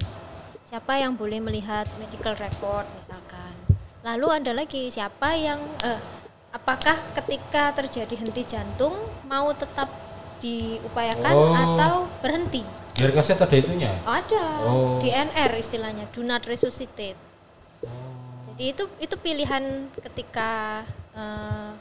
Siapa 0.65 0.97
yang 0.97 1.13
boleh 1.13 1.37
melihat 1.37 1.85
medical 2.01 2.33
record 2.33 2.89
misalkan. 2.97 3.53
Lalu 4.01 4.27
ada 4.33 4.51
lagi 4.55 4.89
siapa 4.89 5.37
yang, 5.37 5.61
eh, 5.85 5.99
apakah 6.49 6.95
ketika 7.21 7.75
terjadi 7.77 8.15
henti 8.17 8.41
jantung 8.49 8.97
mau 9.29 9.51
tetap 9.53 9.91
diupayakan 10.43 11.34
Oh. 11.34 11.56
atau 11.56 11.93
berhenti? 12.19 12.62
biar 12.93 13.10
kaset 13.10 13.39
ada 13.39 13.56
itunya 13.56 13.89
Ada 14.03 14.43
Oh. 14.62 15.01
DNR 15.01 15.49
istilahnya, 15.56 16.06
do 16.12 16.21
not 16.21 16.45
resuscitate. 16.45 17.17
Jadi 18.45 18.63
itu 18.69 18.84
itu 18.99 19.15
pilihan 19.17 19.63
ketika 19.97 20.84
eh, 21.13 21.71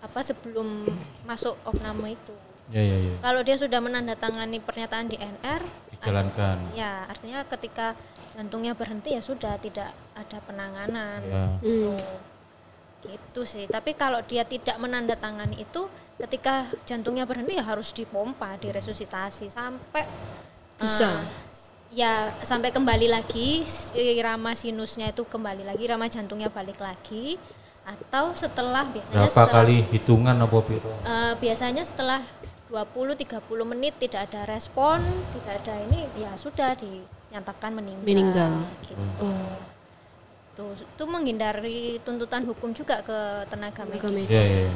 apa 0.00 0.20
sebelum 0.22 0.86
masuk 1.24 1.58
opname 1.62 2.14
itu. 2.14 2.32
ya 2.66 2.80
ya 2.80 2.96
ya 2.98 3.14
Kalau 3.20 3.40
dia 3.40 3.54
sudah 3.54 3.78
menandatangani 3.78 4.58
pernyataan 4.58 5.06
DNR, 5.06 5.62
dijalankan 5.92 6.56
ya 6.72 7.04
artinya 7.06 7.44
ketika 7.46 7.94
jantungnya 8.32 8.72
berhenti 8.72 9.12
ya 9.12 9.20
sudah 9.20 9.54
tidak 9.56 9.92
ada 10.12 10.38
penanganan. 10.40 11.20
ya 11.22 11.44
Gitu. 11.60 11.94
Gitu 13.06 13.42
sih. 13.44 13.64
Tapi 13.66 13.92
kalau 13.92 14.18
dia 14.20 14.42
tidak 14.42 14.76
menandatangani 14.76 15.60
itu 15.60 15.86
ketika 16.16 16.72
jantungnya 16.88 17.28
berhenti 17.28 17.60
ya 17.60 17.64
harus 17.64 17.92
dipompa, 17.92 18.56
diresusitasi 18.56 19.52
sampai 19.52 20.04
Bisa. 20.80 21.20
eh, 21.20 21.20
ya 21.92 22.32
sampai 22.40 22.72
kembali 22.72 23.08
lagi 23.08 23.64
irama 23.94 24.56
sinusnya 24.56 25.12
itu 25.12 25.28
kembali 25.28 25.64
lagi, 25.68 25.82
irama 25.84 26.08
jantungnya 26.08 26.48
balik 26.48 26.80
lagi 26.80 27.36
atau 27.86 28.34
setelah 28.34 28.82
biasanya 28.90 29.14
berapa 29.14 29.30
setelah 29.30 29.52
kali 29.62 29.76
hitungan 29.94 30.34
apa 30.42 30.58
piro 30.66 30.90
eh, 31.06 31.32
biasanya 31.38 31.86
setelah 31.86 32.18
20 32.66 33.14
30 33.14 33.46
menit 33.62 33.94
tidak 34.02 34.26
ada 34.26 34.42
respon, 34.50 34.98
tidak 35.30 35.62
ada 35.62 35.74
ini 35.86 36.02
ya 36.18 36.34
sudah 36.34 36.74
dinyatakan 36.74 37.70
meninggal. 37.78 38.02
Meninggal. 38.02 38.52
Gitu. 38.82 39.28
Tuh, 40.58 40.74
itu 40.74 41.04
menghindari 41.06 42.02
tuntutan 42.02 42.42
hukum 42.42 42.74
juga 42.74 43.04
ke 43.06 43.46
tenaga 43.46 43.86
Tenaga 43.86 44.08
medis. 44.10 44.26
ya 44.26 44.42
ya 44.42 44.66
ya. 44.66 44.72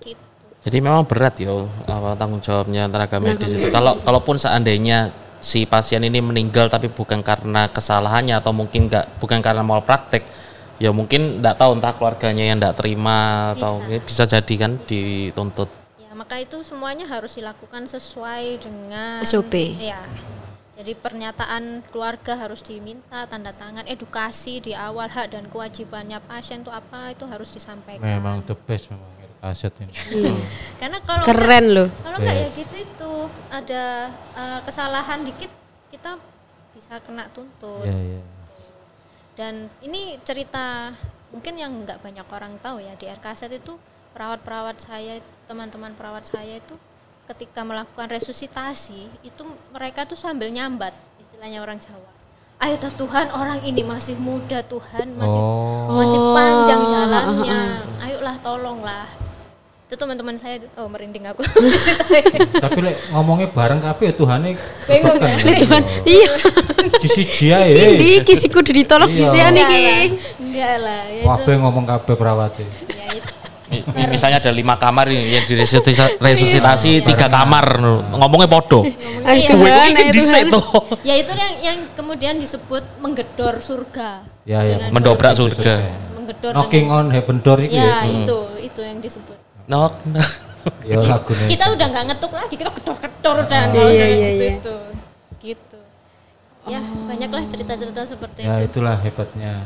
Gitu. 0.00 0.24
Jadi 0.64 0.80
memang 0.80 1.04
berat 1.04 1.36
ya 1.36 1.52
apa 1.84 2.16
tanggung 2.16 2.40
jawabnya 2.40 2.88
tenaga 2.88 3.20
medis 3.20 3.52
itu. 3.52 3.68
Kalau 3.68 4.00
kalaupun 4.00 4.40
seandainya 4.40 5.12
si 5.44 5.68
pasien 5.68 6.00
ini 6.00 6.24
meninggal 6.24 6.72
tapi 6.72 6.88
bukan 6.88 7.20
karena 7.20 7.68
kesalahannya 7.68 8.40
atau 8.40 8.56
mungkin 8.56 8.88
nggak 8.88 9.20
bukan 9.20 9.44
karena 9.44 9.60
mau 9.60 9.84
praktek, 9.84 10.24
ya 10.80 10.88
mungkin 10.88 11.44
nggak 11.44 11.60
tahu 11.60 11.76
entah 11.76 11.92
keluarganya 11.92 12.48
yang 12.48 12.56
nggak 12.56 12.80
terima 12.80 13.52
atau 13.52 13.84
Bisa. 13.84 14.24
bisa 14.24 14.40
jadi 14.40 14.54
kan 14.56 14.72
dituntut. 14.88 15.68
Ya, 16.00 16.16
maka 16.16 16.40
itu 16.40 16.56
semuanya 16.64 17.04
harus 17.12 17.36
dilakukan 17.36 17.84
sesuai 17.84 18.64
dengan 18.64 19.20
SOP. 19.20 19.76
Ya. 19.76 20.00
Jadi 20.74 20.98
pernyataan 20.98 21.86
keluarga 21.92 22.34
harus 22.34 22.58
diminta 22.58 23.30
tanda 23.30 23.54
tangan, 23.54 23.86
edukasi 23.86 24.58
di 24.58 24.74
awal 24.74 25.06
hak 25.06 25.30
dan 25.30 25.46
kewajibannya 25.46 26.18
pasien 26.24 26.66
itu 26.66 26.72
apa 26.72 27.14
itu 27.14 27.22
harus 27.30 27.54
disampaikan. 27.54 28.02
memang 28.02 28.42
the 28.42 28.58
best 28.66 28.90
memang 28.90 29.13
kaset 29.44 29.74
ini 29.84 29.92
Karena 30.80 30.98
kalau 31.04 31.24
Keren 31.28 31.64
loh. 31.76 31.88
Kalau 32.00 32.16
nggak 32.16 32.34
ya 32.34 32.48
gitu 32.56 32.76
itu 32.80 33.12
ada 33.52 34.08
eh, 34.32 34.60
kesalahan 34.64 35.20
dikit 35.20 35.52
kita 35.92 36.16
bisa 36.72 36.96
kena 37.04 37.28
tuntut. 37.30 37.84
ya 37.84 37.92
ya 37.94 38.20
Dan 39.36 39.68
ini 39.84 40.16
cerita 40.24 40.96
mungkin 41.28 41.54
yang 41.60 41.84
nggak 41.84 42.00
banyak 42.00 42.26
orang 42.30 42.56
tahu 42.62 42.80
ya 42.80 42.96
di 42.96 43.06
RKZ 43.10 43.50
itu 43.52 43.76
perawat-perawat 44.14 44.78
saya, 44.78 45.18
teman-teman 45.50 45.92
perawat 45.92 46.22
saya 46.22 46.62
itu 46.62 46.78
ketika 47.26 47.64
melakukan 47.64 48.06
resusitasi 48.12 49.08
itu 49.24 49.42
mereka 49.72 50.04
tuh 50.04 50.14
sambil 50.14 50.52
nyambat 50.52 50.92
istilahnya 51.18 51.60
orang 51.64 51.80
Jawa. 51.80 52.10
Ayo 52.62 52.78
Tuhan 52.78 53.28
orang 53.34 53.60
ini 53.66 53.82
masih 53.82 54.14
muda 54.16 54.62
Tuhan 54.64 55.18
masih 55.18 55.40
oh 55.40 55.98
masih 56.00 56.20
panjang 56.32 56.80
Oh, 56.80 56.88
jalannya. 56.88 57.60
Ayolah 58.06 58.36
tolonglah. 58.40 59.23
Itu 59.94 60.02
teman-teman 60.02 60.34
saya 60.34 60.58
oh 60.74 60.90
merinding 60.90 61.22
aku. 61.30 61.46
Tapi 62.66 62.78
lek 62.82 62.98
ngomongnya 63.14 63.46
bareng 63.46 63.78
kabeh 63.78 64.10
ya 64.10 64.14
Tuhane 64.18 64.58
Bingung 64.90 65.22
ya? 65.22 65.54
Tuhan 65.54 65.82
iya. 66.02 66.30
Siji 66.98 67.54
ae. 67.54 67.94
iki 67.94 68.26
kisi 68.26 68.50
kudu 68.50 68.74
ditolak 68.74 69.06
Iya. 69.14 69.18
disian 69.22 69.54
iki. 69.54 69.82
Enggak 70.42 70.74
lah. 70.82 71.02
Ya 71.06 71.22
itu. 71.22 71.30
Kabeh 71.30 71.54
ngomong 71.62 71.84
kabeh 71.86 72.14
perawate. 72.18 72.66
ya 73.70 73.86
mi- 73.86 74.10
misalnya 74.10 74.42
ada 74.42 74.50
lima 74.50 74.74
kamar 74.74 75.14
ini 75.14 75.30
yang 75.38 75.46
diresusitasi 75.46 76.18
resusitasi 76.18 77.06
tiga 77.06 77.30
kamar. 77.30 77.78
Ngomongnya 78.18 78.50
podo. 78.50 78.82
Iya. 78.82 79.46
Gue 79.54 79.70
Tuhan. 79.70 79.94
Ini 79.94 80.10
Tuhan 80.10 80.42
tuh. 80.50 80.64
Ya 81.06 81.14
itu 81.14 81.30
yang 81.30 81.52
yang 81.62 81.78
kemudian 81.94 82.42
disebut 82.42 82.82
menggedor 82.98 83.62
surga. 83.62 84.26
Ya 84.42 84.58
ya. 84.66 84.90
mendobrak 84.90 85.38
surga. 85.38 85.86
Menggedor 86.18 86.50
Knocking 86.50 86.90
on 86.90 87.14
heaven 87.14 87.38
door 87.46 87.62
itu 87.62 87.78
ya 87.78 88.02
ya. 88.02 88.26
itu. 88.26 88.38
Itu 88.58 88.82
yang 88.82 88.98
disebut 88.98 89.43
nok 89.66 89.94
nok. 90.06 90.30
Ya 90.80 90.96
lagune. 90.96 91.44
kita 91.44 91.64
udah 91.70 91.86
nggak 91.86 92.04
ngetuk 92.08 92.32
lagi 92.32 92.54
kita 92.56 92.70
gedor-gedor 92.72 93.38
dan 93.44 93.68
Iya, 93.70 93.84
iya, 93.84 94.06
gitu 94.08 94.24
iya. 94.34 94.52
itu 94.54 94.74
gitu 95.38 95.78
ya 96.64 96.80
banyaklah 96.80 97.44
cerita-cerita 97.44 98.00
seperti 98.06 98.40
Ya 98.42 98.56
itu 98.58 98.80
itulah 98.80 98.96
hebatnya 98.96 99.60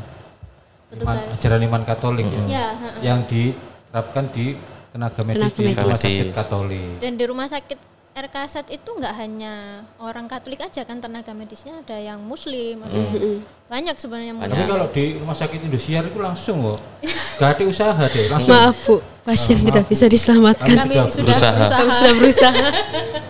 iman, 0.91 1.15
ajaran 1.31 1.61
iman 1.63 1.81
Katolik 1.83 2.27
ya. 2.27 2.43
ya 2.45 2.65
ha-ha. 2.73 2.99
Yang 2.99 3.19
diterapkan 3.31 4.25
di 4.29 4.45
tenaga 4.89 5.21
medis 5.23 5.39
Tenaga 5.39 5.55
di 5.55 5.63
rumah 5.63 5.87
medis. 5.87 5.95
sakit 5.95 6.25
Katolik. 6.33 6.93
dan 6.99 7.11
di 7.13 7.25
rumah 7.25 7.47
sakit 7.47 7.79
RKZ 8.21 8.67
itu 8.67 8.89
nggak 8.89 9.13
hanya 9.15 9.53
orang 9.97 10.25
Katolik 10.25 10.59
aja 10.59 10.81
kan 10.81 10.97
tenaga 10.97 11.31
medisnya 11.31 11.79
ada 11.79 11.95
yang 11.95 12.19
Muslim 12.19 12.83
ada 12.83 12.91
yang- 12.91 13.39
banyak 13.65 13.95
sebenarnya 13.95 14.33
Tapi 14.33 14.43
Muslim 14.45 14.67
kalau 14.67 14.87
di 14.89 15.03
rumah 15.15 15.33
sakit 15.33 15.59
Indosiar 15.61 16.03
itu 16.03 16.17
langsung 16.17 16.57
kok. 16.63 16.79
Gak 17.39 17.49
ada 17.53 17.63
usaha 17.63 18.03
deh, 18.05 18.25
langsung. 18.27 18.49
maaf 18.49 18.75
bu 18.83 18.95
pasien 19.21 19.55
tidak 19.57 19.85
bisa 19.85 20.05
diselamatkan 20.05 20.75
kami 20.75 20.95
sudah 20.97 21.07
sudah 21.07 21.23
berusaha. 21.23 21.53
berusaha, 21.53 21.77
kami 21.77 21.91
sudah 21.93 22.13
berusaha 22.13 22.63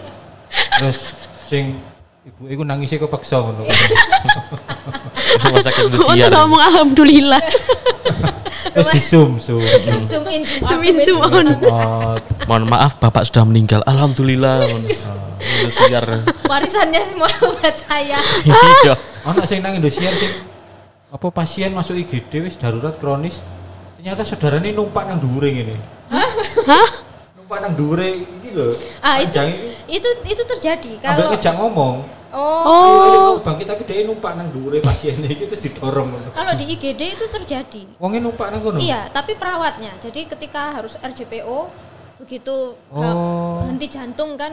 Terus 0.79 0.97
sing 1.45 1.63
ibu 2.21 2.41
iku 2.47 2.63
nangisnya 2.63 2.97
kepaksa 2.99 3.35
ngono. 3.37 3.67
rumah 5.39 5.63
sakit 5.67 5.81
untuk 5.85 5.99
Indosiar 6.01 6.31
ngomong 6.31 6.61
alhamdulillah 6.63 7.41
Terus 8.69 8.87
di 8.91 9.01
zoom 9.01 9.31
zoom. 9.39 9.61
zoom. 9.63 10.01
zoom 10.09 10.25
in 10.27 10.43
zoom 10.43 10.61
out, 10.63 10.69
zoom 10.69 10.81
in 10.83 10.95
zoom 11.03 11.19
on 11.23 11.47
Oh, 11.69 12.15
mohon 12.45 12.63
maaf 12.67 12.99
bapak 12.99 13.23
sudah 13.27 13.43
meninggal. 13.47 13.81
Alhamdulillah. 13.87 14.67
Indosiar 15.39 16.05
warisannya 16.45 17.01
semua 17.07 17.31
buat 17.31 17.75
saya. 17.79 18.19
Iya. 18.43 18.93
Anak 19.23 19.45
sing 19.47 19.63
nang 19.63 19.75
Indosiar 19.79 20.11
sing 20.15 20.31
apa 21.09 21.27
pasien 21.31 21.71
masuk 21.73 21.95
IGD 21.97 22.43
wis 22.43 22.59
darurat 22.59 22.95
kronis. 22.99 23.39
Ternyata 23.99 24.23
saudaranya 24.23 24.71
numpak 24.71 25.07
nang 25.07 25.19
dhuwure 25.19 25.49
ngene. 25.51 25.75
hah? 26.11 26.89
Numpak 27.35 27.57
nang 27.63 27.73
dhuwure 27.75 28.23
iki 28.23 28.49
lho. 28.55 28.71
ah 29.03 29.19
itu 29.19 29.39
itu 29.91 30.09
itu 30.23 30.43
terjadi 30.55 30.91
Ambek 30.99 31.03
kalau 31.03 31.25
ngejak 31.35 31.53
ngomong. 31.59 31.95
Oh 32.33 33.03
ayo, 33.05 33.17
kamu 33.19 33.39
bangkit 33.41 33.65
tapi 33.69 33.83
dia 33.89 34.05
numpak 34.05 34.37
nang 34.37 34.49
dhuwure 34.53 34.77
pasiennya 34.83 35.29
iki 35.29 35.49
terus 35.49 35.63
didorong 35.65 36.13
kalau 36.33 36.53
di 36.53 36.65
IGD 36.77 37.01
itu 37.17 37.25
terjadi 37.29 37.83
Wonge 37.97 38.19
numpak 38.21 38.53
nang 38.53 38.61
kono. 38.63 38.77
Iya, 38.79 39.09
tapi 39.11 39.35
perawatnya. 39.35 39.91
Jadi 39.99 40.29
ketika 40.29 40.77
harus 40.77 40.95
RJPO 40.99 41.67
begitu 42.19 42.75
Oh. 42.91 43.63
henti 43.65 43.87
jantung 43.87 44.35
kan 44.35 44.51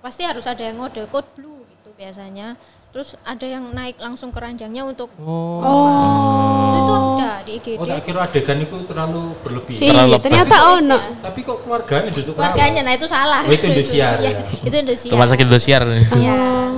pasti 0.00 0.24
harus 0.24 0.46
ada 0.48 0.62
yang 0.64 0.80
ngode 0.80 1.04
code 1.10 1.28
blue 1.36 1.62
gitu 1.68 1.90
biasanya. 1.94 2.56
Terus 2.90 3.14
ada 3.22 3.46
yang 3.46 3.70
naik 3.70 3.96
langsung 3.96 4.28
ke 4.28 4.38
ranjangnya 4.38 4.82
untuk 4.82 5.14
Oh. 5.16 5.62
itu 6.72 6.92
ada 7.16 7.38
di 7.40 7.52
IGD. 7.54 7.78
Oh, 7.78 7.86
tak 7.86 8.02
kira 8.02 8.18
adegan 8.20 8.58
itu 8.58 8.76
terlalu 8.82 9.22
berlebih. 9.40 9.78
Terlalu 9.78 9.94
iya 10.02 10.02
lebay. 10.10 10.24
ternyata 10.26 10.56
ono 10.72 10.98
Tapi 11.22 11.38
kok 11.40 11.56
keluarganya 11.62 12.10
duduk 12.10 12.34
Keluarganya, 12.34 12.80
nah 12.82 12.92
itu 12.92 13.06
salah. 13.06 13.40
Oh, 13.40 13.52
itu 13.52 13.62
Indosiar, 13.64 14.18
Iya, 14.20 14.30
ya. 14.32 14.42
itu 14.60 14.76
Indosiar. 14.76 15.12
rumah 15.14 15.26
sakit 15.28 15.44
Indosiar 15.46 15.82
Iya. 15.86 16.34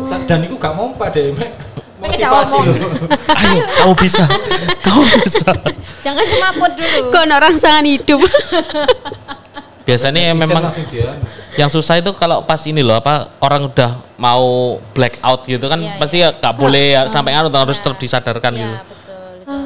Ta- 0.07 0.25
Dan 0.29 0.39
itu 0.45 0.55
gak 0.55 0.75
mompa 0.75 1.09
deh, 1.09 1.33
Mek. 1.33 1.51
Motivasi 1.97 2.59
ayo 3.41 3.63
kamu 3.79 3.95
bisa 3.97 4.25
kamu 4.85 5.03
bisa 5.23 5.55
Jangan 6.03 6.25
semaput 6.27 6.75
dulu. 6.75 7.09
kok 7.09 7.23
ono 7.23 7.37
rangsangan 7.39 7.87
hidup 7.87 8.19
biasanya 9.83 10.33
Bisa 10.33 10.39
memang 10.39 10.63
yang 11.59 11.71
susah 11.71 11.99
itu 11.99 12.11
kalau 12.15 12.47
pas 12.47 12.63
ini 12.65 12.81
loh 12.81 12.97
apa 12.97 13.35
orang 13.43 13.67
udah 13.69 13.99
mau 14.17 14.79
black 14.95 15.19
out 15.21 15.43
gitu 15.45 15.67
kan 15.67 15.79
Iya, 15.83 15.99
pasti 15.99 16.17
ya 16.23 16.31
nggak 16.31 16.55
boleh 16.55 16.87
ya, 16.95 17.01
sampai 17.11 17.35
anu 17.35 17.51
harus 17.51 17.77
tetap 17.77 17.99
disadarkan 17.99 18.53
Iya, 18.55 18.63
gitu. 18.63 18.75
betul. 18.87 19.23
itu. 19.43 19.57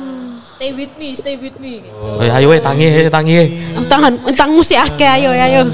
Stay 0.57 0.71
with 0.73 0.93
me, 0.97 1.09
stay 1.13 1.37
with 1.37 1.57
me 1.61 1.85
gitu. 1.85 1.93
Oh, 2.01 2.17
ayo 2.17 2.49
weh 2.49 2.61
tangi 2.65 2.89
eh, 2.89 3.13
tangi 3.13 3.33
eh. 3.37 3.49
Oh, 3.77 3.85
tangan 3.85 4.17
utangmu 4.25 4.65
sih 4.65 4.81
akeh 4.81 5.05
ayo 5.05 5.31
ayo. 5.37 5.69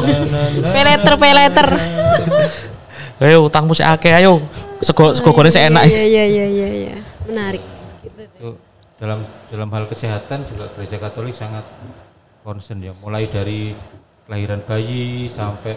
Peleter 0.74 1.14
peleter. 1.14 1.68
Ayo 3.22 3.46
utangmu 3.46 3.70
sih 3.70 3.87
akeh 3.87 4.11
ayo. 4.18 4.42
Sego 4.83 5.14
sego 5.14 5.31
goreng 5.31 5.55
sih 5.55 5.62
enak. 5.62 5.87
Iya 5.87 6.02
iya 6.02 6.24
iya 6.26 6.46
iya 6.50 6.68
iya 6.74 6.96
menarik. 7.31 7.62
Itu 8.02 8.59
dalam 8.98 9.22
dalam 9.50 9.68
hal 9.70 9.85
kesehatan 9.87 10.42
juga 10.50 10.66
gereja 10.74 10.98
Katolik 10.98 11.35
sangat 11.35 11.62
concern 12.42 12.83
ya, 12.83 12.90
mulai 12.98 13.31
dari 13.31 13.70
kelahiran 14.32 14.64
bayi 14.64 15.28
sampai 15.28 15.76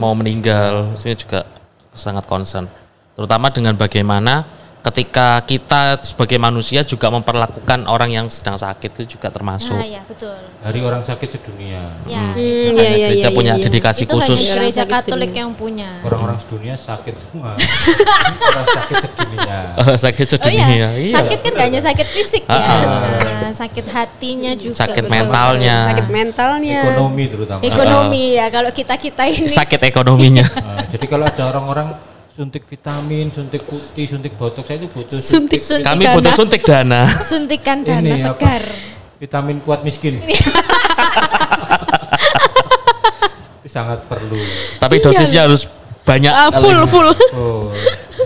mau 0.00 0.16
meninggal 0.16 0.96
sini 0.96 1.12
juga 1.12 1.44
sangat 1.92 2.24
concern. 2.24 2.64
Terutama 3.12 3.52
dengan 3.52 3.76
bagaimana 3.76 4.48
ketika 4.82 5.38
kita 5.46 5.94
sebagai 6.02 6.42
manusia 6.42 6.82
juga 6.82 7.06
memperlakukan 7.06 7.86
orang 7.86 8.10
yang 8.10 8.26
sedang 8.26 8.58
sakit 8.58 8.90
itu 8.98 9.14
juga 9.14 9.30
termasuk 9.30 9.70
Nah, 9.72 9.86
ya 9.86 10.02
betul. 10.02 10.34
hari 10.58 10.82
orang 10.82 11.06
sakit 11.06 11.38
sedunia. 11.38 11.86
Ya. 12.02 12.34
hmm 12.34 12.34
Makanya 12.34 12.82
iya 12.82 12.90
iya 12.90 13.08
gereja 13.14 13.28
iya 13.30 13.30
punya 13.30 13.54
iya. 13.54 13.62
dedikasi 13.62 14.02
Itu 14.04 14.18
khusus 14.18 14.38
hanya 14.42 14.54
gereja 14.58 14.82
Katolik 14.82 15.30
yang 15.30 15.54
punya. 15.54 16.02
Orang-orang 16.02 16.34
sedunia 16.42 16.74
sakit 16.74 17.14
semua. 17.14 17.54
orang 18.50 18.66
sakit 18.66 18.96
sedunia. 19.06 19.58
orang 19.78 19.98
sakit 19.98 20.24
Oh 20.26 20.30
sedunia 20.34 20.66
iya, 20.66 20.88
iya. 20.98 21.14
sakit 21.14 21.38
kan 21.40 21.52
gak 21.54 21.66
hanya 21.70 21.80
sakit 21.80 22.08
fisik 22.10 22.42
ya, 22.44 22.58
Ah, 22.58 23.00
Nah, 23.42 23.52
sakit 23.54 23.86
hatinya 23.86 24.52
juga. 24.54 24.74
sakit 24.76 25.04
betul. 25.06 25.14
mentalnya 25.14 25.76
sakit 25.94 26.08
mentalnya 26.10 26.80
Ekonomi 26.82 27.24
terutama. 27.30 27.60
Ekonomi 27.62 28.24
ya, 28.34 28.46
kalau 28.50 28.70
kita 28.70 28.94
kita 28.96 29.22
ini 29.24 29.46
sakit 29.46 29.80
ekonominya 29.80 30.46
Nah, 30.52 30.82
jadi 30.90 31.06
kalau 31.06 31.24
ada 31.26 31.42
orang-orang 31.48 31.88
suntik 32.32 32.64
vitamin, 32.64 33.28
suntik 33.28 33.60
putih, 33.62 34.06
suntik 34.06 34.32
botok, 34.34 34.64
saya 34.64 34.80
itu 34.80 34.88
butuh 34.88 35.20
Suntik. 35.20 35.60
suntikan 35.60 35.92
kami 35.92 36.08
butuh 36.10 36.32
suntik 36.32 36.62
dana 36.62 37.04
suntikan 37.20 37.84
dana 37.84 38.00
Ini 38.00 38.24
apa? 38.24 38.32
segar. 38.34 38.64
vitamin 39.18 39.60
kuat 39.60 39.80
miskin. 39.82 40.16
itu 43.54 43.68
sangat 43.68 44.02
perlu. 44.04 44.40
tapi 44.76 44.98
dosisnya 44.98 45.44
harus 45.44 45.68
banyak 46.02 46.28
Ah, 46.28 46.50
full 46.50 46.82
full 46.84 47.08
Oh, 47.32 47.70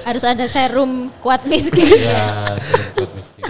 Harus 0.03 0.23
ada 0.23 0.47
serum 0.47 1.11
kuat 1.21 1.45
miskin. 1.45 1.85
ya 1.85 2.57
kuat 2.95 3.11
miskin. 3.13 3.43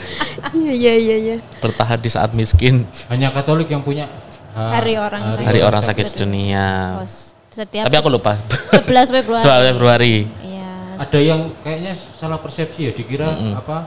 iya 0.57 0.73
iya 0.81 0.95
iya 0.97 1.17
iya 1.23 1.37
bertahan 1.61 1.95
di 1.97 2.09
saat 2.09 2.33
miskin 2.33 2.83
Hanya 3.07 3.31
Katolik 3.31 3.69
yang 3.69 3.81
punya 3.81 4.09
ha- 4.51 4.73
Hari 4.75 4.97
orang 4.97 5.21
sakit. 5.23 5.45
hari 5.45 5.61
orang 5.61 5.79
sakit 5.81 6.07
sedunia 6.07 6.97
Oh, 6.99 7.07
Setiap 7.47 7.85
tapi 7.85 7.97
aku 7.97 8.09
lupa 8.11 8.35
11 8.75 9.15
Februari. 9.15 9.41
soal 9.41 9.61
Februari 9.65 10.15
Iya. 10.27 10.46
Ada 10.99 11.19
yang 11.19 11.41
kayaknya 11.61 11.93
salah 12.15 12.37
persepsi 12.37 12.81
ya, 12.85 12.93
dikira 12.93 13.29
apa 13.53 13.87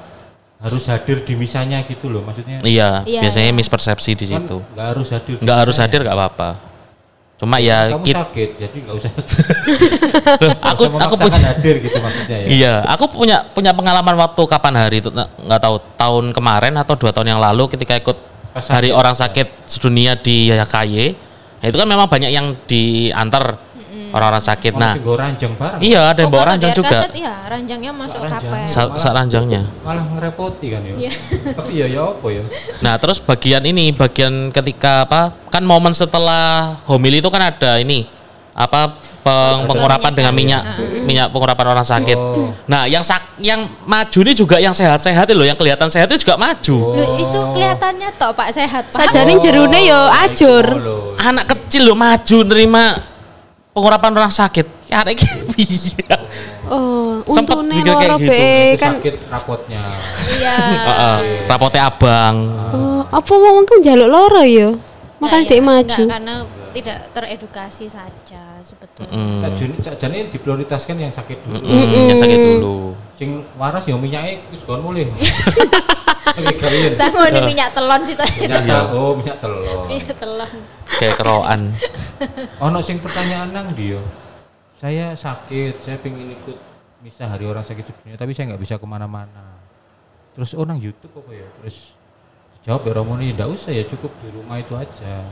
harus 0.59 0.83
hadir 0.85 1.23
di 1.23 1.33
misanya 1.33 1.79
gitu 1.81 2.07
loh, 2.07 2.19
maksudnya. 2.21 2.59
iya 2.61 3.01
Iya, 3.03 3.23
biasanya 3.23 3.47
iya. 3.47 3.55
mispersepsi 3.55 4.11
di 4.11 4.25
Kan 4.27 4.43
situ 4.43 4.57
nggak 4.69 4.87
harus 4.91 5.07
hadir. 5.09 5.33
di 5.33 5.41
nggak 5.41 5.57
harus 5.57 5.75
hadir 5.77 5.99
nggak 6.03 6.13
apa-apa 6.13 6.49
cuma 7.39 7.55
ya 7.55 7.87
Kamu 7.89 8.03
kita 8.03 8.19
sakit, 8.21 8.49
jadi 8.59 8.77
nggak 8.83 8.95
usah. 8.99 9.11
aku 10.69 10.81
usah 10.85 10.99
aku 10.99 11.15
punya 11.17 11.39
hadir 11.47 11.75
gitu 11.79 11.97
maksudnya 11.97 12.37
ya. 12.37 12.47
Iya, 12.47 12.73
aku 12.85 13.05
punya 13.07 13.37
punya 13.47 13.71
pengalaman 13.71 14.15
waktu 14.15 14.41
kapan 14.43 14.73
hari 14.75 14.99
itu 14.99 15.07
nggak 15.15 15.61
tahu 15.61 15.75
tahun 15.95 16.25
kemarin 16.35 16.75
atau 16.75 16.93
dua 16.93 17.11
tahun 17.11 17.31
yang 17.31 17.41
lalu 17.41 17.71
ketika 17.71 17.95
ikut 17.95 18.17
Pas 18.51 18.65
hari 18.67 18.91
sakit, 18.91 18.99
orang 18.99 19.13
ya. 19.13 19.19
sakit 19.23 19.47
sedunia 19.63 20.11
di 20.13 20.51
YKY. 20.51 20.95
Nah, 21.59 21.67
itu 21.67 21.77
kan 21.77 21.87
memang 21.87 22.07
banyak 22.07 22.27
yang 22.27 22.55
diantar 22.65 23.55
orang-orang 24.09 24.41
sakit. 24.41 24.73
Nah, 24.73 24.93
ranjang 24.95 25.53
bareng. 25.53 25.79
iya 25.79 26.01
ada 26.07 26.19
yang 26.19 26.29
Oh, 26.29 26.33
bawa 26.33 26.41
kalau 26.41 26.51
ranjang 26.51 26.71
juga. 26.73 26.97
RKZ, 26.99 27.11
Iya, 27.13 27.33
ranjangnya 27.45 27.91
masuk 27.91 28.19
Ranjang. 28.19 28.41
kapel. 28.67 28.95
Sa- 28.95 29.11
ranjangnya. 29.11 29.61
Malah 29.81 30.05
ngerepoti 30.09 30.67
kan 30.69 30.81
ya. 30.81 30.93
Iya. 30.97 31.11
Tapi 31.57 31.71
ya 31.73 31.85
ya 31.87 32.01
apa 32.05 32.27
ya? 32.27 32.43
Nah, 32.79 32.93
terus 32.95 33.17
bagian 33.19 33.63
ini, 33.63 33.91
bagian 33.91 34.49
ketika 34.49 35.03
apa? 35.03 35.21
Kan 35.47 35.63
momen 35.63 35.91
setelah 35.91 36.77
homili 36.85 37.19
itu 37.19 37.27
kan 37.27 37.41
ada 37.43 37.77
ini 37.77 38.05
apa 38.51 38.91
peng- 39.19 39.63
pengurapan 39.65 40.11
dengan 40.11 40.33
minyak 40.33 40.61
minyak 41.01 41.27
pengurapan 41.29 41.67
orang 41.69 41.85
sakit. 41.85 42.17
Oh. 42.17 42.51
Nah, 42.65 42.85
yang 42.85 43.01
sak 43.01 43.39
yang 43.39 43.67
maju 43.81 44.19
ini 44.21 44.33
juga 44.33 44.57
yang 44.57 44.71
sehat-sehat 44.71 45.27
loh, 45.29 45.43
yang 45.43 45.55
kelihatan 45.55 45.87
sehat 45.87 46.07
itu 46.07 46.23
juga 46.23 46.35
maju. 46.35 46.77
Loh, 46.95 47.09
itu 47.17 47.39
kelihatannya 47.53 48.09
toh 48.15 48.31
Pak 48.31 48.49
sehat, 48.51 48.83
Pak. 48.89 48.99
sajane 48.99 49.39
jerune 49.39 49.79
yo 49.81 50.01
ajur 50.23 50.65
Oh, 50.75 51.15
anak 51.17 51.45
kecil 51.49 51.85
loh 51.85 51.95
maju 51.95 52.37
nerima 52.43 52.99
pengurapan 53.79 54.11
orang 54.11 54.33
sakit 54.35 54.67
ya 54.91 55.07
ada 55.07 55.15
piye 55.55 56.03
oh 56.67 57.23
untune 57.23 57.79
mikir 57.79 57.95
kayak 57.95 58.11
loro 58.11 58.17
gitu. 58.19 58.27
be 58.27 58.43
Itu 58.75 58.83
kan 58.83 58.93
sakit 58.99 59.15
rapotnya. 59.31 59.83
Iya. 60.35 60.55
Heeh, 60.59 61.17
rapotnya 61.47 61.81
abang 61.87 62.35
oh 62.75 63.01
apa 63.07 63.31
wong 63.31 63.63
ku 63.63 63.79
njaluk 63.79 64.09
loro 64.11 64.43
ya 64.43 64.75
makanya 65.23 65.43
dia 65.47 65.55
ya, 65.55 65.63
maju 65.63 66.03
karena 66.11 66.35
tidak 66.69 66.99
teredukasi 67.17 67.89
saja 67.89 68.61
sebetulnya. 68.61 69.09
Mm. 69.09 69.41
Sajane 69.41 69.75
sajane 69.81 70.17
diprioritaskan 70.29 70.95
yang 71.01 71.09
sakit 71.09 71.41
dulu. 71.41 71.57
Mm, 71.65 72.13
yang 72.13 72.19
sakit 72.19 72.39
dulu. 72.61 72.93
Sing 73.17 73.41
waras 73.57 73.83
ya 73.89 73.97
minyake 73.97 74.45
wis 74.53 74.61
kon 74.63 74.85
mulih. 74.85 75.09
Saya 76.93 77.09
mau 77.15 77.29
di 77.29 77.41
minyak 77.41 77.69
telon 77.73 78.01
sih 78.05 78.15
tadi. 78.17 78.45
Minyak 78.45 78.63
tel- 78.65 78.91
oh, 78.93 79.11
minyak 79.17 79.37
telur. 79.41 79.79
Minyak 79.87 80.17
telon. 80.17 80.51
Kayak 80.99 81.13
keroan. 81.17 81.61
Ono 82.65 82.79
sing 82.83 82.97
pertanyaan 82.99 83.49
nang 83.53 83.67
dia. 83.73 83.99
Saya 84.79 85.11
sakit, 85.11 85.83
saya 85.83 85.99
pengen 85.99 86.31
ikut 86.33 86.55
misa 87.03 87.27
hari 87.27 87.47
orang 87.47 87.63
sakit 87.63 87.83
sedunia, 87.83 88.15
tapi 88.15 88.31
saya 88.35 88.51
nggak 88.51 88.61
bisa 88.63 88.75
ke 88.79 88.87
mana-mana. 88.87 89.59
Terus 90.35 90.55
oh 90.55 90.63
nang 90.63 90.79
YouTube 90.79 91.11
apa 91.19 91.31
ya? 91.35 91.47
Terus 91.59 91.95
jawab 92.63 92.87
ya 92.87 92.91
Romo 92.95 93.15
nih, 93.19 93.35
enggak 93.35 93.49
usah 93.51 93.71
ya 93.75 93.83
cukup 93.87 94.11
di 94.23 94.29
rumah 94.31 94.55
itu 94.59 94.75
aja. 94.75 95.23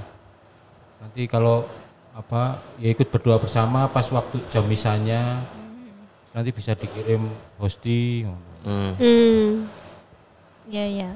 Nanti 0.99 1.27
kalau 1.27 1.63
apa 2.11 2.59
ya 2.81 2.89
ikut 2.91 3.07
berdoa 3.13 3.37
bersama 3.37 3.85
pas 3.87 4.09
waktu 4.09 4.41
jam 4.49 4.65
misanya 4.65 5.45
nanti 6.33 6.49
bisa 6.51 6.73
dikirim 6.73 7.23
hosti. 7.61 8.25
Hmm. 8.67 8.93
Hmm. 8.99 9.51
Ya 10.67 10.85
ya. 10.85 11.11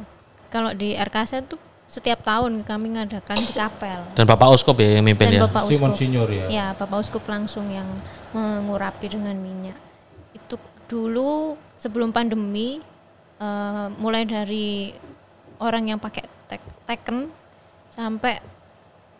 Kalau 0.51 0.71
di 0.75 0.95
RKZ 0.95 1.47
tuh 1.47 1.59
setiap 1.91 2.23
tahun 2.23 2.63
kami 2.63 2.95
ngadakan 2.95 3.37
di 3.43 3.51
kapel. 3.51 3.99
Dan 4.15 4.23
Bapak 4.23 4.55
Uskop 4.55 4.79
ya 4.79 4.99
yang 4.99 5.03
mimpin 5.03 5.27
Dan 5.27 5.35
ya. 5.35 5.41
Bapak 5.47 5.67
Uskup. 5.67 5.91
Monsinyur 5.91 6.29
ya. 6.31 6.45
Ya, 6.47 6.65
Bapak 6.75 7.03
Uskup 7.03 7.23
langsung 7.27 7.67
yang 7.67 7.87
mengurapi 8.31 9.11
dengan 9.11 9.35
minyak. 9.35 9.75
Itu 10.31 10.55
dulu 10.87 11.59
sebelum 11.75 12.15
pandemi 12.15 12.79
eh, 13.39 13.87
mulai 13.99 14.23
dari 14.23 14.95
orang 15.59 15.91
yang 15.91 15.99
pakai 15.99 16.23
tek- 16.47 16.71
teken 16.87 17.27
sampai 17.91 18.39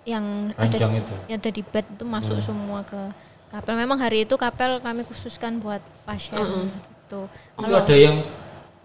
yang 0.02 0.50
ada 0.58 0.74
itu. 0.74 1.13
yang 1.30 1.38
ada 1.38 1.52
di 1.54 1.62
bed 1.62 1.86
itu 1.86 2.04
masuk 2.08 2.39
semua 2.41 2.82
ke 2.82 2.98
kapel. 3.52 3.76
Memang 3.78 4.00
hari 4.02 4.26
itu 4.26 4.34
kapel 4.39 4.82
kami 4.82 5.06
khususkan 5.06 5.62
buat 5.62 5.84
pasien 6.08 6.39
itu. 6.39 7.20
Itu 7.28 7.67
ada 7.76 7.94
yang 7.94 8.24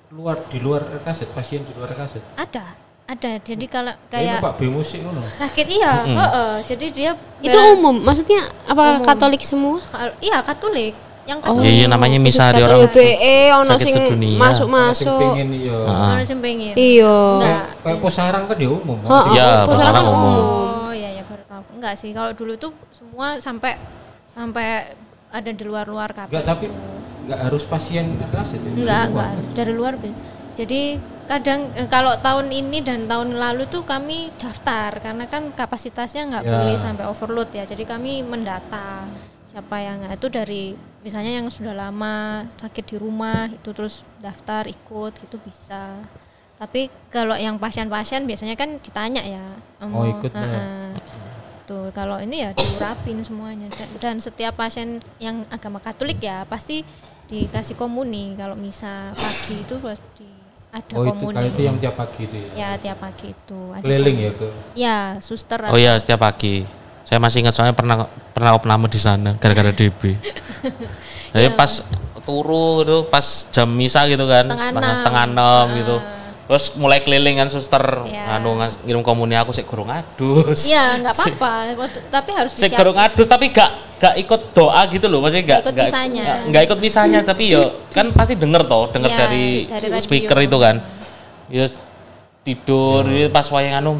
luar 0.09 0.39
di 0.47 0.59
luar 0.59 0.83
RKZ, 0.97 1.31
pasien 1.31 1.61
di 1.61 1.73
luar 1.73 1.91
RKZ. 1.91 2.23
ada, 2.37 2.79
ada. 3.05 3.31
Jadi 3.39 3.67
kalau 3.67 3.91
Kayak 4.07 4.39
kayak 4.39 4.41
Pak 4.41 4.55
B 4.57 4.71
musik 4.71 5.01
ngono. 5.01 5.19
sakit 5.21 5.67
iya, 5.67 5.93
heeh. 6.05 6.53
jadi 6.65 6.87
dia 6.89 7.11
Itu 7.41 7.59
umum, 7.75 7.99
maksudnya 7.99 8.47
apa 8.65 9.03
Katolik 9.03 9.43
semua? 9.43 9.83
Kal- 9.85 10.15
iya 10.21 10.39
Katolik 10.41 10.95
yang 11.25 11.43
Oh. 11.43 11.59
Katolik. 11.59 11.67
Iya, 11.67 11.73
iya 11.77 11.87
namanya 11.89 12.19
misa 12.19 12.43
hari 12.47 12.63
orang 12.63 12.87
BE 12.87 13.37
ono 13.53 13.75
sing. 13.77 13.95
Sing 13.99 14.39
masuk-masuk. 14.39 15.19
pengen 15.19 15.49
iya. 15.53 15.79
Mana 15.83 16.23
sih 16.23 16.39
pengen? 16.39 16.75
Iya. 16.75 17.19
Enggak. 17.35 17.65
Kayak 17.83 17.99
posarang 17.99 18.45
kan 18.47 18.57
dia 18.57 18.71
umum. 18.71 18.99
Oh, 19.03 19.25
Iya, 19.35 19.47
oh, 19.59 19.67
pasaran 19.67 20.05
umum. 20.07 20.39
Oh 20.87 20.93
iya 20.93 21.11
ya 21.13 21.23
baru 21.27 21.43
tahu. 21.45 21.63
Enggak 21.75 21.95
sih 21.99 22.15
kalau 22.15 22.31
dulu 22.31 22.55
tuh 22.55 22.71
semua 22.91 23.43
sampai 23.43 23.75
sampai 24.31 24.95
ada 25.29 25.51
di 25.51 25.65
luar-luar 25.67 26.15
kapal. 26.15 26.31
Enggak, 26.31 26.47
tapi 26.47 26.67
enggak 27.27 27.41
harus 27.43 27.63
pasien 27.67 28.07
RKZ 28.31 28.51
ya. 28.57 28.71
Enggak, 28.73 29.05
enggak 29.11 29.31
dari 29.53 29.73
luar. 29.75 29.95
Jadi 30.57 30.83
kadang 31.27 31.69
eh, 31.75 31.85
kalau 31.91 32.15
tahun 32.17 32.49
ini 32.49 32.81
dan 32.81 33.05
tahun 33.05 33.35
lalu 33.35 33.67
tuh 33.67 33.83
kami 33.83 34.31
daftar 34.39 34.95
karena 35.03 35.27
kan 35.27 35.51
kapasitasnya 35.53 36.23
nggak 36.31 36.45
Ya. 36.47 36.53
boleh 36.55 36.77
sampai 36.79 37.05
overload 37.05 37.51
ya. 37.53 37.67
Jadi 37.67 37.83
kami 37.85 38.23
mendata 38.23 39.05
siapa 39.51 39.77
yang 39.81 40.07
itu 40.07 40.27
dari 40.29 40.73
misalnya 41.03 41.37
yang 41.37 41.51
sudah 41.51 41.75
lama 41.75 42.47
sakit 42.57 42.85
di 42.89 42.97
rumah 42.97 43.51
itu 43.51 43.75
terus 43.75 44.01
daftar 44.23 44.65
ikut 44.65 45.13
itu 45.19 45.37
bisa. 45.43 45.99
Tapi 46.57 46.89
kalau 47.13 47.37
yang 47.37 47.61
pasien-pasien 47.61 48.25
biasanya 48.25 48.57
kan 48.57 48.81
ditanya 48.81 49.21
ya. 49.21 49.45
Oh, 49.83 50.09
ikut 50.09 50.33
ya. 50.33 50.41
Heeh. 50.41 50.89
Tuh, 51.67 51.91
kalau 51.91 52.17
ini 52.17 52.47
ya 52.47 52.55
diurapin 52.55 53.21
semuanya 53.21 53.67
dan, 53.75 53.91
dan 53.99 54.17
setiap 54.23 54.55
pasien 54.55 55.03
yang 55.19 55.43
agama 55.51 55.83
Katolik 55.83 56.23
ya 56.23 56.47
pasti 56.47 56.87
dikasih 57.27 57.75
komuni 57.75 58.35
kalau 58.35 58.55
misa 58.55 59.11
pagi 59.13 59.59
itu 59.59 59.75
pasti 59.77 60.27
ada 60.69 60.93
Oh, 60.93 61.03
itu 61.03 61.11
komuni. 61.13 61.35
kalau 61.35 61.49
itu 61.49 61.63
yang 61.63 61.77
tiap 61.77 61.95
pagi 61.95 62.21
itu 62.25 62.37
ya. 62.37 62.51
Ya 62.55 62.71
tiap 62.77 62.99
pagi 62.99 63.27
itu 63.29 63.61
ada 63.71 63.83
Keliling 63.83 64.17
ya 64.21 64.31
ke 64.33 64.49
Ya, 64.75 64.99
suster 65.19 65.59
Oh 65.65 65.75
iya 65.75 65.97
setiap 65.97 66.21
pagi. 66.21 66.63
Saya 67.03 67.19
masih 67.19 67.41
ingat 67.41 67.55
soalnya 67.55 67.73
pernah 67.73 68.05
pernah 68.31 68.53
opname 68.53 68.87
di 68.87 68.99
sana 68.99 69.35
gara-gara 69.35 69.71
DB. 69.71 70.19
Jadi 71.31 71.49
pas 71.59 71.83
turu 72.23 72.83
itu 72.83 73.07
pas 73.07 73.23
jam 73.49 73.69
misa 73.69 74.03
gitu 74.05 74.25
kan 74.25 74.43
Setengah 74.45 74.59
setengah, 74.65 74.83
enam. 74.83 74.99
setengah 74.99 75.23
enam 75.25 75.65
gitu. 75.77 75.97
Terus 76.47 76.65
mulai 76.75 77.01
keliling 77.01 77.37
kan 77.37 77.49
suster 77.49 77.83
Ya. 78.07 78.39
anu 78.39 78.55
ngirim 78.55 79.03
komuni 79.03 79.35
aku 79.35 79.51
sik 79.51 79.65
gurung 79.65 79.89
adus. 79.89 80.65
Iya, 80.65 81.03
nggak 81.03 81.15
apa-apa. 81.19 81.53
Tapi 82.07 82.31
harus 82.33 82.55
Sik 82.55 82.71
gurung 82.73 82.95
adus 82.95 83.27
tapi 83.27 83.51
gak 83.51 83.71
gak 83.97 84.15
ikut 84.17 84.41
doa 84.53 84.79
gitu 84.87 85.07
loh 85.07 85.19
maksudnya 85.19 85.45
gak 85.49 85.61
ikut 85.65 85.75
misanya. 85.81 86.23
nggak- 86.23 86.43
nggak 86.47 86.63
ikut 86.65 86.79
misanya 86.79 87.21
tapi 87.23 87.45
yo 87.49 87.63
kan 87.91 88.13
pasti 88.13 88.37
denger 88.37 88.63
toh 88.63 88.87
denger 88.87 89.09
Iya, 89.09 89.19
dari, 89.19 89.47
dari 89.65 89.87
radio. 89.89 90.05
speaker 90.05 90.39
itu 90.39 90.57
kan 90.57 90.77
ya 91.49 91.65
tidur 92.43 93.03
ya 93.07 93.27
pas 93.27 93.49
wayang 93.49 93.81
anu 93.81 93.93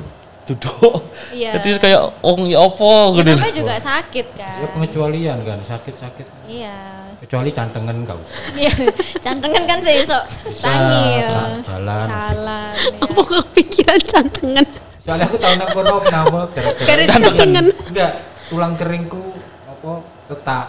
duduk 0.47 1.03
Iya. 1.31 1.59
jadi 1.59 1.69
kayak 1.77 2.01
oh 2.21 2.37
ya 2.41 2.59
opo 2.61 2.87
Ya, 3.13 3.21
gitu 3.21 3.31
namanya 3.35 3.55
juga 3.57 3.75
sakit 3.77 4.27
kan. 4.33 4.55
ya 4.57 4.67
pengecualian 4.71 5.39
kan 5.43 5.59
sakit-sakit 5.61 6.27
Iya. 6.47 6.77
kecuali 7.17 7.51
cantengan 7.51 7.97
enggak 7.97 8.15
usah. 8.15 8.37
Iya, 8.55 8.73
cantengan 9.19 9.63
kan 9.65 9.79
saya 9.81 10.01
sok 10.01 10.25
tangil. 10.57 11.27
nah, 11.27 11.59
jalan. 11.65 12.07
Jalan. 12.07 12.73
ya. 12.77 12.99
Apa 13.03 13.21
kepikiran 13.25 14.01
cantengan? 14.05 14.67
Soalnya 15.01 15.25
aku 15.25 15.37
tahu 15.37 15.55
nang 15.57 15.71
kono 15.71 15.97
kenapa 16.01 16.41
gara-gara 16.53 17.03
Cantengan. 17.05 17.67
enggak 17.73 18.13
tulang 18.47 18.75
keringku 18.77 19.23
apa 19.67 19.93
retak. 20.29 20.67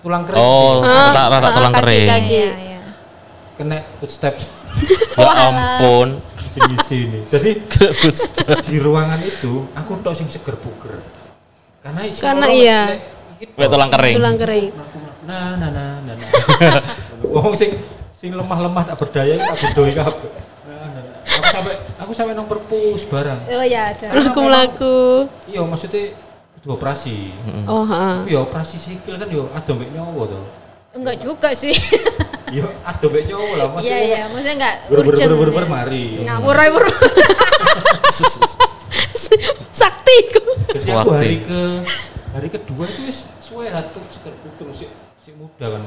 Tulang 0.00 0.22
kering 0.24 0.40
oh 0.40 0.80
Ah, 0.80 1.12
rata 1.12 1.22
rata 1.28 1.44
ah, 1.44 1.52
tulang 1.52 1.72
kaki, 1.72 1.82
kering. 1.84 2.06
Iya, 2.08 2.48
iya. 2.56 2.80
kena 3.54 3.78
footsteps 4.00 4.48
ya 5.12 5.28
ampun 5.46 6.08
sini 6.50 6.76
sini. 6.82 7.20
Jadi 7.30 7.50
di 8.66 8.78
ruangan 8.82 9.20
itu 9.22 9.70
aku 9.72 9.90
tok 10.02 10.14
sing 10.18 10.26
seger 10.26 10.58
buger. 10.58 10.98
Karena 11.80 12.02
isi 12.04 12.20
Karena 12.20 12.46
iya. 12.50 12.80
Wek 13.40 13.68
tulang 13.72 13.88
kering 13.88 14.14
Tulang 14.20 14.36
kering. 14.36 14.68
Nah, 15.24 15.56
nah, 15.56 15.70
nah, 15.72 15.90
nah, 16.04 16.14
nah. 16.14 16.28
Wong 17.40 17.56
sing 17.56 17.72
sing 18.12 18.36
lemah-lemah 18.36 18.84
tak 18.92 18.96
berdaya 19.00 19.40
tak 19.40 19.56
bedoi 19.72 19.92
kabeh. 19.96 20.30
Nah, 20.68 20.86
nah, 20.92 21.00
nah. 21.00 21.18
Aku 21.24 21.46
sampai 21.48 21.74
aku 21.96 22.12
sampai 22.12 22.32
nang 22.36 22.44
perpus 22.50 23.08
barang. 23.08 23.40
Oh 23.48 23.64
ya 23.64 23.96
ada. 23.96 24.06
Melaku-melaku. 24.12 24.98
Iya, 25.48 25.64
maksudnya 25.64 26.12
kudu 26.60 26.76
operasi. 26.76 27.32
Oh, 27.64 27.88
heeh. 27.88 28.16
Tapi 28.28 28.34
ya 28.36 28.40
operasi 28.44 28.76
sikil 28.76 29.16
kan 29.16 29.28
yo 29.32 29.48
ado 29.56 29.72
mek 29.72 29.88
nyawa 29.96 30.22
to. 30.28 30.40
Enggak 30.92 31.16
juga 31.22 31.48
sih. 31.56 31.72
Yo 32.50 32.66
ado 32.82 33.06
mek 33.08 33.22
nyawa 33.24 33.46
lah 33.54 33.66
Iya 33.66 33.70
maksudnya. 33.70 33.98
iya, 34.02 34.20
maksudnya 34.26 34.54
enggak 34.58 34.74
urgent. 34.90 35.30
ber, 35.30 35.48
ber 35.50 35.64
ya. 35.64 35.70
mari. 35.70 36.04
Ngawur 36.26 36.56
aja 36.56 36.70
bro. 36.74 36.90
Sakti 39.72 40.16
ku. 40.34 40.40
Terus 40.70 40.84
aku 40.86 41.10
hari 41.14 41.36
ke 41.42 41.60
hari 42.30 42.48
kedua 42.48 42.84
itu 42.86 43.00
wis 43.06 43.18
suwe 43.40 43.66
ratu 43.68 44.02
seger 44.10 44.34
puter 44.42 44.66
sik 44.74 44.90
sik 45.22 45.34
muda 45.34 45.66
kan. 45.70 45.82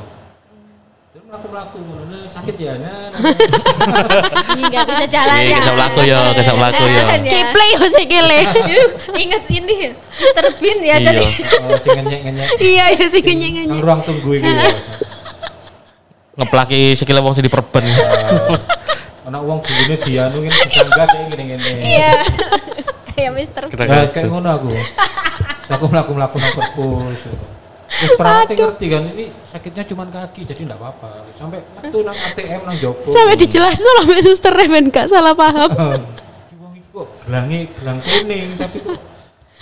Terus 1.14 1.30
melaku-melaku 1.30 1.78
ngono 1.78 2.04
"Nah, 2.10 2.26
sakit 2.26 2.56
ya. 2.58 2.74
Nah, 2.82 3.14
nah, 3.14 3.22
nah." 3.22 4.52
Ini 4.58 4.62
enggak 4.66 4.86
bisa 4.90 5.06
jalan 5.06 5.38
Iya, 5.38 5.46
ya. 5.46 5.58
kesam 5.62 5.76
laku 5.78 6.00
ya, 6.02 6.20
kesam 6.34 6.58
laku 6.58 6.84
ya. 6.90 7.04
Ya. 7.06 7.18
Kiple 7.22 7.66
yo 7.70 7.86
sik. 7.86 8.10
Aduh, 8.10 8.90
Ingat 9.14 9.44
ini. 9.48 9.76
Bean 10.58 10.78
ya 10.82 10.98
Iya. 10.98 10.98
jadi. 11.06 11.28
Oh, 11.62 11.78
sing 11.78 11.92
ngenyek-nyenyek. 12.00 12.48
Iya, 12.58 12.86
iya 12.98 13.06
sing 13.08 13.22
Nang 13.22 13.36
ngenyek-ngenyek. 13.36 13.82
ruang 13.84 14.02
tunggu 14.02 14.42
iki. 14.42 14.48
ngeplaki 16.34 16.94
sikile 16.94 17.22
wong 17.22 17.34
sing 17.34 17.46
diperben 17.46 17.86
Anak 19.24 19.40
uang 19.40 19.64
dulunya 19.64 19.96
dianu 19.96 20.38
kan 20.44 20.52
tetangga 20.52 21.04
kayak 21.08 21.26
gini-gini. 21.32 21.72
Iya. 21.80 22.14
Kayak 23.16 23.32
Mr. 23.40 23.64
Kita 23.72 23.84
Nah, 23.88 24.04
gitu. 24.04 24.14
kayak 24.20 24.28
ngono 24.28 24.50
aku. 24.52 24.70
Aku 25.72 25.86
melaku-melaku 25.88 26.36
nang 26.44 26.52
perpus. 26.52 27.20
Terus 27.88 28.12
perawatnya 28.20 28.56
ngerti 28.58 28.86
kan 28.92 29.04
ini 29.16 29.26
sakitnya 29.48 29.84
cuma 29.88 30.04
kaki 30.12 30.44
jadi 30.44 30.68
enggak 30.68 30.76
apa-apa. 30.76 31.24
Sampai 31.40 31.64
metu 31.64 32.04
nang 32.04 32.18
ATM 32.20 32.62
nang 32.68 32.76
jopo. 32.76 33.08
Sampai 33.08 33.40
dijelasin 33.40 33.86
loh 33.88 34.04
sampai 34.04 34.24
suster 34.28 34.54
men 34.68 34.86
gak 34.92 35.08
salah 35.08 35.32
paham. 35.32 35.72
Wong 36.60 36.74
iki 36.76 36.90
kok 36.92 37.08
gelange 37.24 37.60
gelang 37.80 38.00
kuning 38.04 38.48
tapi 38.60 38.78
kok 38.84 39.00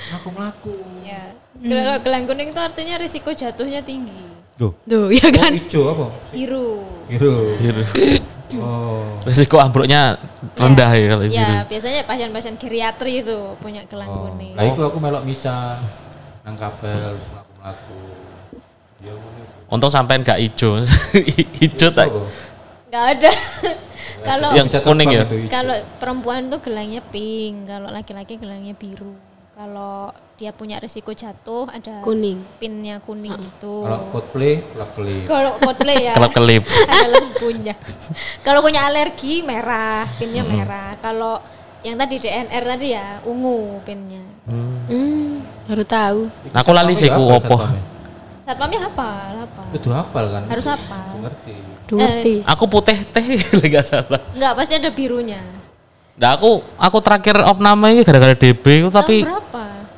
melaku-melaku. 0.09 0.73
Ya. 1.05 1.37
Gelang, 1.61 2.01
gelang 2.01 2.23
kuning 2.25 2.49
itu 2.49 2.57
artinya 2.57 2.97
risiko 2.97 3.29
jatuhnya 3.29 3.85
tinggi. 3.85 4.40
Loh, 4.57 4.71
Tuh, 4.83 5.07
ya 5.09 5.25
oh, 5.25 5.31
kan. 5.31 5.51
hijau 5.53 5.83
apa? 5.89 6.05
Biru. 6.29 6.83
Biru. 7.07 7.35
Biru. 7.57 7.81
Oh. 8.51 9.15
risiko 9.23 9.55
ambruknya 9.57 10.19
rendah 10.53 10.91
ya 10.91 11.05
kalau 11.07 11.23
biru 11.23 11.31
Ya, 11.33 11.63
biasanya 11.63 12.03
pasien-pasien 12.03 12.59
geriatri 12.59 13.23
itu 13.23 13.55
punya 13.57 13.79
gelang 13.87 14.11
Oh. 14.11 14.27
kuning. 14.27 14.53
Lah 14.53 14.65
iku 14.65 14.81
aku 14.85 14.99
melok 14.99 15.23
misa 15.23 15.79
nang 16.41 16.59
kapel 16.59 16.91
terus 17.15 17.25
melaku-melaku. 17.31 17.99
Ya 19.01 19.13
ngono. 19.15 19.41
untung 19.71 19.87
sampean 19.87 20.19
gak 20.21 20.35
ijo 20.37 20.83
ijo 21.65 21.87
tak? 21.89 22.11
Enggak 22.91 23.05
ada. 23.15 23.31
Kalau 24.21 24.49
Yang 24.51 24.67
Bisa 24.67 24.79
kuning 24.83 25.09
ya? 25.09 25.23
itu 25.23 25.47
kalau 25.47 25.73
perempuan 25.97 26.45
tuh 26.45 26.59
gelangnya 26.59 27.01
pink, 27.01 27.65
kalau 27.65 27.87
laki-laki 27.87 28.35
gelangnya 28.35 28.75
biru. 28.75 29.15
Kalau 29.55 30.11
dia 30.41 30.49
punya 30.49 30.81
risiko 30.81 31.13
jatuh 31.13 31.69
ada 31.69 32.01
Kuning. 32.01 32.41
pinnya 32.57 32.97
kuning 32.97 33.29
gitu. 33.29 33.85
Kalau 33.85 34.09
Coldplay, 34.09 34.65
klub 34.73 34.89
kelip. 34.97 35.23
Kalau 35.29 35.51
Coldplay 35.61 35.97
ya 36.01 36.13
Kelap 36.17 36.31
kelip. 36.33 36.63
ada 36.65 37.07
lampunya. 37.13 37.75
Kalau 38.41 38.59
punya 38.65 38.81
alergi 38.89 39.45
merah, 39.45 40.09
pinnya 40.17 40.41
merah. 40.41 40.97
Kalau 40.97 41.37
yang 41.85 41.93
tadi 41.93 42.17
DNR 42.17 42.63
tadi 42.65 42.87
ya 42.89 43.21
ungu 43.21 43.85
pinnya. 43.85 44.25
Hmm, 44.49 45.45
baru 45.69 45.85
tahu. 45.85 46.19
Aku 46.57 46.69
lali 46.73 46.97
sih 46.97 47.05
ku 47.05 47.21
opo. 47.21 47.61
Satpamnya 48.41 48.89
apa? 48.89 49.09
Apa? 49.45 49.63
Itu 49.77 49.93
hafal 49.93 50.25
kan? 50.25 50.43
Harus 50.49 50.65
hafal. 50.65 51.05
Itu 51.05 51.17
ngerti. 51.21 51.55
Ngerti. 51.93 52.33
Aku 52.49 52.65
putih 52.65 52.97
teh 53.13 53.25
enggak 53.61 53.85
salah. 53.85 54.17
Enggak, 54.33 54.57
pasti 54.57 54.73
ada 54.81 54.89
birunya. 54.89 55.37
Nah, 56.17 56.37
aku 56.37 56.61
aku 56.77 56.97
terakhir 57.01 57.37
opname 57.45 57.93
ini 57.93 58.01
gara-gara 58.01 58.33
DB 58.33 58.61
itu 58.61 58.89
tapi 58.89 59.25
berapa? 59.25 59.50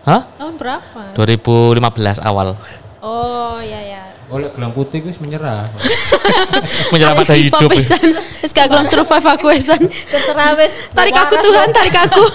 Hah? 0.04 0.22
Tahun 0.36 0.54
berapa? 0.60 1.16
2015 1.16 1.80
awal. 2.20 2.60
Oh, 3.00 3.60
ya 3.64 3.80
ya. 3.80 4.04
Oleh 4.28 4.52
gelang 4.52 4.76
putih 4.76 5.04
gue 5.04 5.16
menyerah. 5.20 5.68
Menyerah 6.92 7.16
pada 7.16 7.36
hidup. 7.36 7.70
Wis 7.72 8.52
gak 8.52 8.68
gelem 8.68 8.88
survive 8.88 9.28
aku 9.28 9.48
Isan. 9.52 9.80
Terserah 10.12 10.56
wes. 10.60 10.80
Tarik 10.92 11.16
aku 11.16 11.36
Tuhan, 11.40 11.68
tarik 11.72 11.96
aku. 11.96 12.24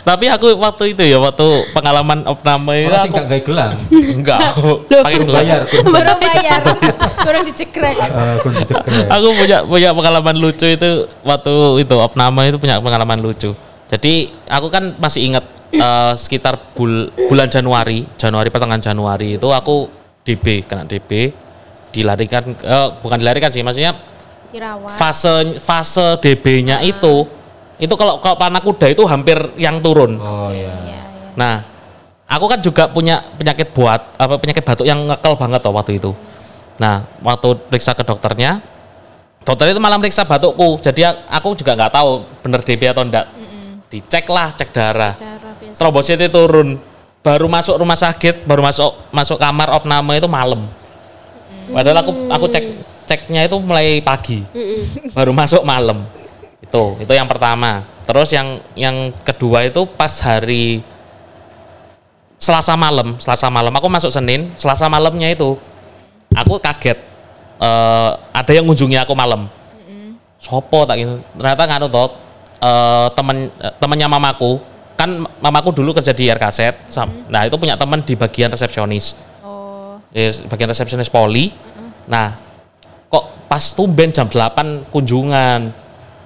Tapi 0.00 0.32
aku 0.32 0.56
waktu 0.56 0.96
itu 0.96 1.02
ya 1.04 1.20
waktu 1.20 1.44
pengalaman 1.76 2.24
opname 2.24 2.88
itu 2.88 2.96
aku 2.96 3.14
gak 3.20 3.26
gaya 3.28 3.42
gelang. 3.44 3.72
enggak 4.16 4.38
aku 4.40 4.68
pakai 4.88 5.20
gelang. 5.20 5.44
Bayar. 5.44 5.62
Baru 5.84 6.14
bayar. 6.16 6.60
Kurang 7.20 7.42
dicekrek. 7.44 7.96
Eh, 8.00 8.36
Kurang 8.40 8.56
disekrek. 8.64 9.06
Aku 9.12 9.28
punya 9.36 9.58
punya 9.68 9.90
pengalaman 9.92 10.36
lucu 10.40 10.66
itu 10.72 11.04
waktu 11.20 11.52
itu 11.84 11.96
opname 12.00 12.48
itu 12.48 12.56
punya 12.56 12.80
pengalaman 12.80 13.20
lucu. 13.20 13.52
Jadi 13.92 14.32
aku 14.48 14.72
kan 14.72 14.96
masih 14.96 15.28
ingat 15.28 15.44
eh, 15.72 16.12
sekitar 16.14 16.58
bul- 16.74 17.10
bulan 17.26 17.46
Januari, 17.46 18.06
Januari 18.14 18.48
pertengahan 18.50 18.82
Januari 18.82 19.38
itu 19.38 19.48
aku 19.50 19.86
DB 20.22 20.66
kena 20.66 20.84
DB 20.84 21.32
dilarikan 21.90 22.54
eh, 22.54 22.88
bukan 23.02 23.18
dilarikan 23.18 23.50
sih 23.50 23.62
maksudnya 23.62 23.94
Dirawat. 24.50 24.90
fase 24.98 25.58
fase 25.62 26.18
DB-nya 26.18 26.82
itu 26.82 27.26
itu 27.80 27.94
kalau 27.96 28.20
kalau 28.20 28.36
panah 28.36 28.60
kuda 28.60 28.92
itu 28.92 29.02
hampir 29.08 29.38
yang 29.56 29.80
turun. 29.80 30.20
Oh 30.20 30.52
iya. 30.52 30.68
Ya, 30.68 31.00
ya. 31.00 31.02
Nah, 31.32 31.54
aku 32.28 32.44
kan 32.44 32.60
juga 32.60 32.84
punya 32.92 33.24
penyakit 33.40 33.72
buat 33.72 34.20
apa 34.20 34.36
penyakit 34.36 34.60
batuk 34.60 34.84
yang 34.84 35.08
ngekel 35.08 35.32
banget 35.40 35.60
tuh 35.64 35.72
waktu 35.72 35.92
itu. 35.96 36.12
Nah, 36.76 37.08
waktu 37.24 37.56
periksa 37.72 37.96
ke 37.96 38.04
dokternya, 38.04 38.60
dokter 39.48 39.72
itu 39.72 39.80
malah 39.80 39.96
periksa 39.96 40.28
batukku. 40.28 40.76
Jadi 40.84 41.08
aku 41.08 41.56
juga 41.56 41.72
nggak 41.72 41.92
tahu 41.94 42.10
bener 42.44 42.60
DB 42.60 42.82
atau 42.92 43.00
enggak. 43.00 43.24
Dicek 43.90 44.30
lah, 44.30 44.54
cek 44.54 44.70
darah. 44.70 45.18
Darah. 45.18 45.74
Trombositnya 45.74 46.30
turun. 46.30 46.78
Baru 47.20 47.50
masuk 47.50 47.76
rumah 47.76 47.98
sakit, 47.98 48.48
baru 48.48 48.64
masuk 48.64 48.96
masuk 49.12 49.36
kamar 49.36 49.76
opname 49.76 50.22
itu 50.22 50.30
malam. 50.30 50.64
Padahal 51.68 52.00
aku 52.00 52.12
aku 52.32 52.46
cek 52.48 52.64
ceknya 53.04 53.50
itu 53.50 53.58
mulai 53.60 53.98
pagi. 54.00 54.46
baru 55.12 55.34
masuk 55.34 55.66
malam. 55.66 56.06
Itu, 56.62 56.96
itu 57.02 57.12
yang 57.12 57.26
pertama. 57.26 57.82
Terus 58.06 58.30
yang 58.30 58.62
yang 58.78 59.10
kedua 59.26 59.66
itu 59.66 59.84
pas 59.84 60.10
hari 60.22 60.80
Selasa 62.40 62.72
malam, 62.72 63.20
Selasa 63.20 63.52
malam 63.52 63.74
aku 63.76 63.84
masuk 63.90 64.08
Senin, 64.08 64.48
Selasa 64.56 64.88
malamnya 64.88 65.28
itu 65.28 65.60
aku 66.32 66.56
kaget 66.56 66.96
eh, 67.60 68.10
ada 68.32 68.52
yang 68.54 68.64
ngunjungi 68.64 68.96
aku 69.02 69.12
malam. 69.12 69.50
Sopo 70.40 70.88
tak 70.88 71.04
gitu. 71.04 71.20
Ternyata 71.36 71.68
nganu 71.68 71.92
toh 71.92 72.29
eh, 72.60 73.08
temen 73.10 73.36
eh, 73.50 73.72
temennya 73.76 74.06
mamaku 74.06 74.60
kan 74.94 75.08
mamaku 75.38 75.72
dulu 75.72 75.90
kerja 75.92 76.12
di 76.12 76.28
RKZ. 76.28 76.86
sam- 76.86 77.24
Nah, 77.26 77.42
itu 77.42 77.56
punya 77.56 77.72
teman 77.74 78.00
di 78.00 78.12
bagian 78.12 78.48
resepsionis. 78.48 79.16
Oh, 79.40 79.96
Di 80.06 80.20
bagian 80.44 80.68
resepsionis 80.68 81.08
poli. 81.08 81.48
Nah, 82.04 82.36
kok 83.06 83.48
pas 83.48 83.64
tumben 83.70 84.10
jam 84.10 84.26
8 84.26 84.84
kunjungan. 84.86 85.72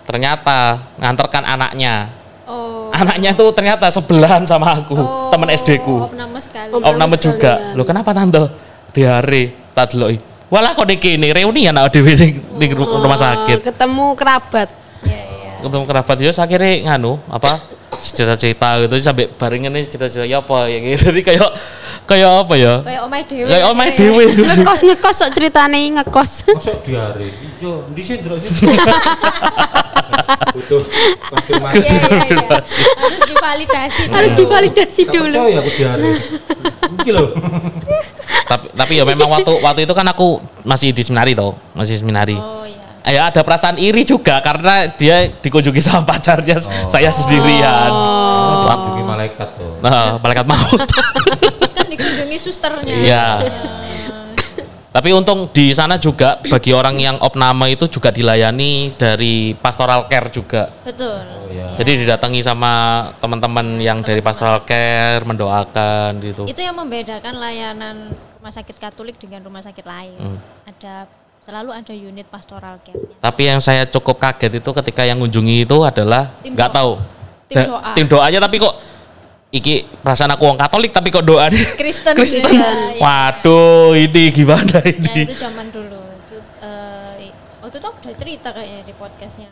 Ternyata 0.03 0.59
nganterkan 0.97 1.47
anaknya. 1.47 2.11
oh. 2.45 2.91
Anaknya 2.91 3.31
tuh 3.33 3.51
ternyata 3.51 3.87
sebelahan 3.89 4.43
sama 4.43 4.75
aku, 4.77 4.95
Oh, 4.95 5.27
teman 5.29 5.49
SD 5.49 5.79
ku. 5.79 6.05
Om 6.05 6.15
nama 6.15 6.39
sekali. 6.39 6.71
Om- 6.71 6.83
Om 6.85 6.95
nama 6.97 7.11
sekalian. 7.11 7.27
juga. 7.33 7.53
Lo 7.73 7.83
kenapa 7.83 8.11
tante? 8.11 8.43
Di 8.91 9.03
hari 9.03 9.43
tak 9.71 9.91
deloki. 9.91 10.19
Walah 10.47 10.71
kok 10.73 10.87
iki 10.87 11.15
ini 11.15 11.31
reunian 11.31 11.75
awake 11.75 11.95
dhewe 11.95 12.13
ning 12.13 12.35
ning 12.55 12.71
ru- 12.71 12.91
rumah 12.97 13.17
sakit. 13.17 13.59
Oh, 13.59 13.65
ketemu 13.65 14.07
kerabat. 14.15 14.69
Iya, 15.01 15.15
iya. 15.17 15.34
Ketemu 15.65 15.85
kerabat 15.89 16.17
yo 16.21 16.31
akhirnya 16.31 16.73
nganu 16.93 17.17
apa 17.33 17.57
cerita-cerita 18.05 18.85
gitu 18.85 18.95
sampai 19.01 19.27
barengan 19.33 19.73
nih 19.73 19.89
cerita-cerita 19.89 20.29
ya 20.29 20.45
apa 20.45 20.69
ya 20.69 20.79
gitu. 20.83 21.03
Jadi 21.09 21.21
kayak 21.25 21.49
kayak 22.05 22.31
apa 22.45 22.55
ya? 22.59 22.75
Kayak 22.85 23.01
omai 23.09 23.23
dewe. 23.25 23.49
Kayak 23.49 23.67
omah 23.73 23.87
dhewe. 23.97 24.25
Ngekos 24.61 24.81
ngekos 24.93 25.17
sok 25.17 25.31
ceritane 25.33 25.79
ngekos. 26.01 26.31
Masuk 26.53 26.79
di 26.85 26.93
hari. 26.93 27.29
Iya, 27.61 27.75
di 27.89 28.03
sini 28.05 28.19
terus. 28.21 28.43
Butuh 30.55 30.83
konfirmasi. 31.33 31.77
Iya, 31.81 31.99
iya, 32.13 32.27
iya. 32.29 32.59
Harus 33.01 33.23
divalidasi. 33.25 34.03
Harus 34.13 34.33
divalidasi 34.37 35.03
dulu. 35.09 35.41
percaya 35.41 35.59
aku 35.65 35.71
di 35.73 35.85
hari. 35.85 36.11
Iki 37.01 37.11
loh. 37.13 37.29
tapi 38.45 38.69
tapi 38.77 38.93
ya 39.01 39.09
memang 39.09 39.41
waktu 39.41 39.53
waktu 39.65 39.81
itu 39.89 39.95
kan 39.97 40.05
aku 40.05 40.37
masih 40.69 40.93
di 40.93 41.01
seminari 41.01 41.33
toh, 41.33 41.57
masih 41.73 41.97
seminari. 41.97 42.37
Oh 42.37 42.69
iya. 42.69 42.84
Ya 43.05 43.29
ada 43.29 43.45
perasaan 43.45 43.77
iri 43.77 44.01
juga 44.01 44.41
karena 44.41 44.89
dia 44.89 45.29
dikunjungi 45.29 45.81
sama 45.85 46.09
pacarnya 46.09 46.57
saya 46.89 47.13
sendirian. 47.13 47.93
Oh. 47.93 48.65
Dikunjungi 48.65 49.05
malaikat 49.05 49.49
tuh. 49.61 49.77
Nah, 49.85 50.17
malaikat 50.17 50.47
maut. 50.49 50.81
Kan 51.77 51.87
dikunjungi 51.93 52.37
susternya. 52.41 52.97
Iya. 52.97 53.27
Tapi 54.95 55.11
untung 55.11 55.51
di 55.51 55.75
sana 55.75 55.99
juga 55.99 56.39
bagi 56.47 56.71
orang 56.71 56.95
yang 57.03 57.19
opname 57.19 57.75
itu 57.75 57.91
juga 57.91 58.15
dilayani 58.15 58.95
dari 58.95 59.51
pastoral 59.59 60.07
care 60.07 60.31
juga. 60.31 60.71
Betul. 60.87 61.19
Oh 61.19 61.51
iya. 61.51 61.75
Jadi 61.75 62.07
didatangi 62.07 62.47
sama 62.47 63.03
teman-teman 63.19 63.83
yang 63.83 64.07
dari 64.07 64.23
pastoral 64.23 64.63
care 64.63 65.27
mendoakan 65.27 66.23
gitu. 66.23 66.47
Itu 66.47 66.63
yang 66.63 66.79
membedakan 66.79 67.35
layanan 67.43 68.15
rumah 68.39 68.55
sakit 68.55 68.77
Katolik 68.79 69.19
dengan 69.19 69.43
rumah 69.43 69.67
sakit 69.67 69.83
lain. 69.83 70.15
Hmm. 70.15 70.39
Ada 70.71 71.11
selalu 71.45 71.71
ada 71.71 71.93
unit 71.93 72.25
pastoral 72.25 72.81
care-nya. 72.81 73.17
Tapi 73.19 73.43
yang 73.45 73.61
saya 73.61 73.85
cukup 73.85 74.17
kaget 74.17 74.59
itu 74.59 74.71
ketika 74.73 75.05
yang 75.05 75.21
mengunjungi 75.21 75.63
itu 75.63 75.77
adalah 75.81 76.33
nggak 76.41 76.71
tahu 76.71 76.97
Tim 77.45 77.57
Da- 77.57 77.69
doa. 77.69 77.91
tim 77.93 78.07
doanya 78.09 78.41
tapi 78.41 78.57
kok 78.57 78.75
iki 79.51 79.85
perasaan 79.95 80.33
aku 80.33 80.43
orang 80.43 80.59
Katolik 80.59 80.91
tapi 80.91 81.09
kok 81.09 81.23
doa 81.23 81.47
di 81.47 81.61
Kristen. 81.77 82.17
Kristen. 82.19 82.49
Iya, 82.51 82.97
iya. 82.97 82.99
Waduh, 82.99 83.93
ini 83.95 84.23
gimana 84.33 84.81
Ya 84.81 84.89
ini? 84.91 85.23
itu 85.23 85.37
zaman 85.37 85.69
dulu. 85.69 86.01
Itu, 86.19 86.37
eh, 86.59 87.29
waktu 87.61 87.77
itu 87.77 87.87
aku 87.87 87.99
udah 88.01 88.17
cerita 88.17 88.49
kayaknya 88.51 88.81
di 88.83 88.95
podcastnya. 88.95 89.51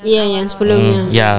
Iya, 0.00 0.22
awal. 0.22 0.34
yang 0.34 0.46
sebelumnya. 0.48 1.00
Hmm, 1.02 1.12
ya. 1.12 1.32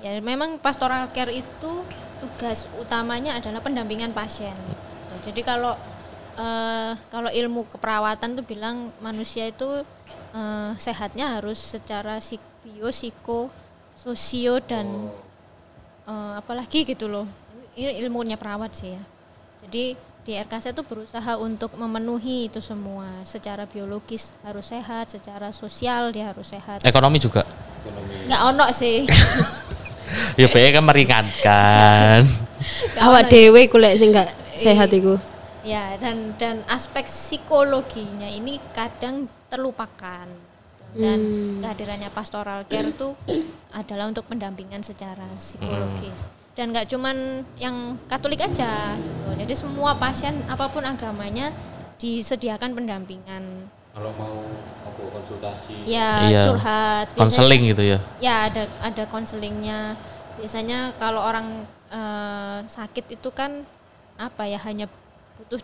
Ya 0.00 0.10
memang 0.18 0.56
pastoral 0.56 1.06
care 1.10 1.30
itu 1.30 1.72
tugas 2.18 2.64
utamanya 2.74 3.36
adalah 3.36 3.60
pendampingan 3.60 4.10
pasien. 4.10 4.56
Jadi 5.20 5.40
kalau 5.40 5.76
eh, 6.36 6.92
kalau 7.10 7.30
ilmu 7.30 7.66
keperawatan 7.70 8.38
tuh 8.38 8.44
bilang 8.46 8.90
manusia 9.02 9.48
itu 9.48 9.82
eh, 10.34 10.70
sehatnya 10.78 11.38
harus 11.38 11.58
secara 11.58 12.18
psik, 12.18 12.42
bio, 12.62 12.90
psiko, 12.92 13.50
sosio 13.96 14.58
dan 14.62 15.10
eh, 16.06 16.32
apalagi 16.38 16.86
gitu 16.86 17.10
loh. 17.10 17.26
Ini 17.74 18.02
ilmunya 18.04 18.34
perawat 18.36 18.74
sih 18.74 18.94
ya. 18.94 19.02
Jadi 19.66 19.84
di 20.20 20.36
RKC 20.36 20.76
itu 20.76 20.82
berusaha 20.84 21.32
untuk 21.40 21.72
memenuhi 21.80 22.52
itu 22.52 22.60
semua. 22.60 23.08
Secara 23.24 23.64
biologis 23.64 24.36
harus 24.44 24.68
sehat, 24.68 25.08
secara 25.08 25.48
sosial 25.50 26.12
dia 26.12 26.28
harus 26.28 26.52
sehat. 26.52 26.84
Ekonomi 26.84 27.16
juga. 27.16 27.42
Nggak 28.28 28.42
ono 28.54 28.66
sih. 28.70 29.06
Ya 30.34 30.50
baik 30.50 30.74
kan 30.74 30.82
meringankan. 30.82 32.26
Nggak 32.98 33.02
Awak 33.06 33.22
ono. 33.22 33.30
dewe 33.30 33.60
kulek 33.70 33.94
sing 33.94 34.10
gak 34.10 34.26
sehat 34.58 34.90
iku. 34.90 35.14
Ya, 35.60 35.96
dan 35.96 36.32
dan 36.36 36.64
aspek 36.66 37.04
psikologinya 37.04 38.26
ini 38.26 38.56
kadang 38.72 39.28
terlupakan. 39.48 40.26
Dan 40.90 41.20
kehadirannya 41.62 42.10
pastoral 42.10 42.66
care 42.66 42.90
itu 42.90 43.14
adalah 43.70 44.10
untuk 44.10 44.26
pendampingan 44.26 44.82
secara 44.82 45.22
psikologis. 45.36 46.26
Dan 46.50 46.74
nggak 46.74 46.90
cuman 46.90 47.46
yang 47.56 47.94
Katolik 48.10 48.42
aja. 48.42 48.98
gitu. 48.98 49.30
Jadi 49.38 49.54
semua 49.54 49.94
pasien 49.94 50.42
apa 50.50 50.66
pun 50.66 50.82
agamanya 50.82 51.54
disediakan 51.96 52.74
pendampingan. 52.74 53.70
Kalau 53.94 54.10
mau 54.18 54.42
aku 54.82 55.02
konsultasi. 55.14 55.86
Ya, 55.86 56.26
Iya. 56.26 56.42
curhat. 56.50 57.06
Konseling 57.14 57.70
gitu 57.70 57.82
ya. 57.86 57.98
Ya 58.18 58.50
ada 58.50 58.66
ada 58.82 59.04
konselingnya. 59.06 59.94
Biasanya 60.42 60.96
kalau 60.98 61.22
orang 61.22 61.68
eh, 61.90 62.58
sakit 62.66 63.14
itu 63.14 63.30
kan 63.30 63.62
apa 64.14 64.46
ya 64.46 64.58
hanya 64.62 64.86
butuh 65.40 65.60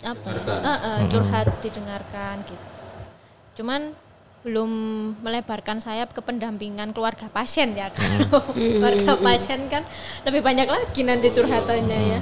apa? 0.00 0.26
Ya, 0.26 0.32
Dengarkan. 0.32 0.58
eh, 0.64 0.78
eh, 0.80 0.98
curhat 1.06 1.48
didengarkan 1.60 2.34
gitu. 2.42 2.66
Cuman 3.60 3.92
belum 4.40 4.70
melebarkan 5.20 5.84
sayap 5.84 6.16
ke 6.16 6.24
pendampingan 6.24 6.96
keluarga 6.96 7.28
pasien 7.28 7.76
ya 7.76 7.92
kalau 7.92 8.40
keluarga 8.56 9.20
pasien 9.20 9.68
kan 9.68 9.84
lebih 10.24 10.40
banyak 10.40 10.64
lagi 10.64 11.00
nanti 11.04 11.28
curhatannya 11.28 12.00
ya. 12.16 12.20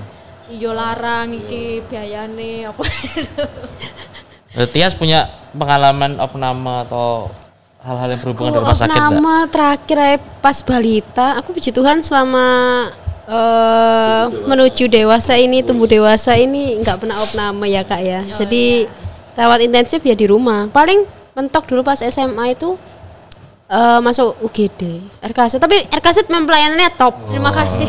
Iyo 0.49 0.73
larang 0.73 1.31
iki 1.31 1.85
biayane 1.87 2.67
apa 2.67 2.83
itu 3.15 3.45
Eh, 4.59 4.67
Tias 4.67 4.97
punya 4.97 5.29
pengalaman 5.53 6.17
opname 6.19 6.83
atau 6.83 7.29
hal-hal 7.79 8.17
yang 8.17 8.21
berhubungan 8.25 8.51
dengan 8.57 8.65
rumah 8.65 8.75
sakit 8.75 8.97
nama 8.97 9.37
terakhir 9.47 9.99
pas 10.43 10.59
balita, 10.65 11.39
aku 11.39 11.55
puji 11.55 11.71
Tuhan 11.71 12.03
selama 12.03 12.49
eh 13.29 14.23
menuju 14.49 14.89
dewasa 14.89 15.37
ini, 15.37 15.61
tumbuh 15.61 15.85
dewasa 15.85 16.33
ini 16.35 16.81
nggak 16.81 17.05
pernah 17.05 17.21
opname 17.21 17.69
ya 17.69 17.85
kak 17.85 18.01
ya. 18.01 18.21
Jadi 18.25 18.89
rawat 19.37 19.61
intensif 19.61 20.01
ya 20.01 20.17
di 20.17 20.25
rumah. 20.25 20.73
Paling 20.73 21.05
mentok 21.37 21.69
dulu 21.69 21.85
pas 21.85 22.01
SMA 22.01 22.57
itu 22.57 22.73
eh 23.69 24.01
masuk 24.01 24.33
UGD, 24.41 25.05
RKZ. 25.21 25.61
Tapi 25.61 25.85
RKZ 25.87 26.33
memang 26.33 26.49
pelayanannya 26.49 26.89
top. 26.97 27.29
terima 27.29 27.53
kasih 27.53 27.89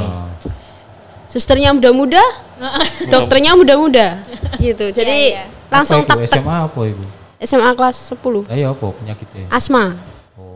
Susternya 1.30 1.70
muda-muda, 1.72 2.20
dokternya 3.14 3.54
muda-muda, 3.54 4.18
gitu. 4.58 4.90
Jadi 4.90 5.38
Iya, 5.38 5.46
iya. 5.46 5.70
langsung 5.70 6.02
tak 6.02 6.18
SMA 6.26 6.66
apa 6.66 6.80
ibu? 6.90 7.06
SMA 7.40 7.70
kelas 7.72 8.18
10 8.18 8.50
Ayo 8.52 8.74
apa 8.74 8.86
penyakitnya? 8.98 9.46
asma 9.48 9.96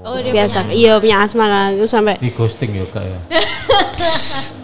oh 0.03 0.19
dia 0.19 0.35
biasa 0.35 0.67
iya 0.75 0.99
punya 0.99 1.23
asma 1.23 1.47
kan 1.47 1.69
itu 1.71 1.87
sampai 1.87 2.19
Di 2.19 2.27
ghosting 2.35 2.75
ya 2.75 2.83
kak 2.91 3.05
ya. 3.07 3.19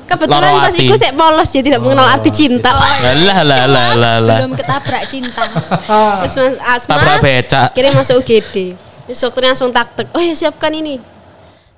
kebetulan 0.09 0.51
pas 0.57 0.73
itu 0.73 0.95
saya 0.97 1.13
polos 1.13 1.49
jadi 1.53 1.65
tidak 1.69 1.81
mengenal 1.85 2.07
arti 2.09 2.31
cinta. 2.33 2.73
Lah 2.73 3.13
lah 3.13 3.39
lah 3.45 3.63
lah 3.69 4.17
lah. 4.19 4.37
belum 4.41 4.57
ketabrak 4.57 5.03
cinta. 5.05 5.43
Terus 6.25 6.33
mas 6.35 6.55
asma 6.65 6.93
Tabrak 6.97 7.17
beca. 7.21 7.61
kirim 7.77 7.93
masuk 7.93 8.25
UGD 8.25 8.73
terus 9.09 9.25
dokternya 9.25 9.57
langsung 9.57 9.73
taktek 9.73 10.05
oh 10.13 10.21
ya 10.21 10.33
siapkan 10.33 10.69
ini. 10.73 11.01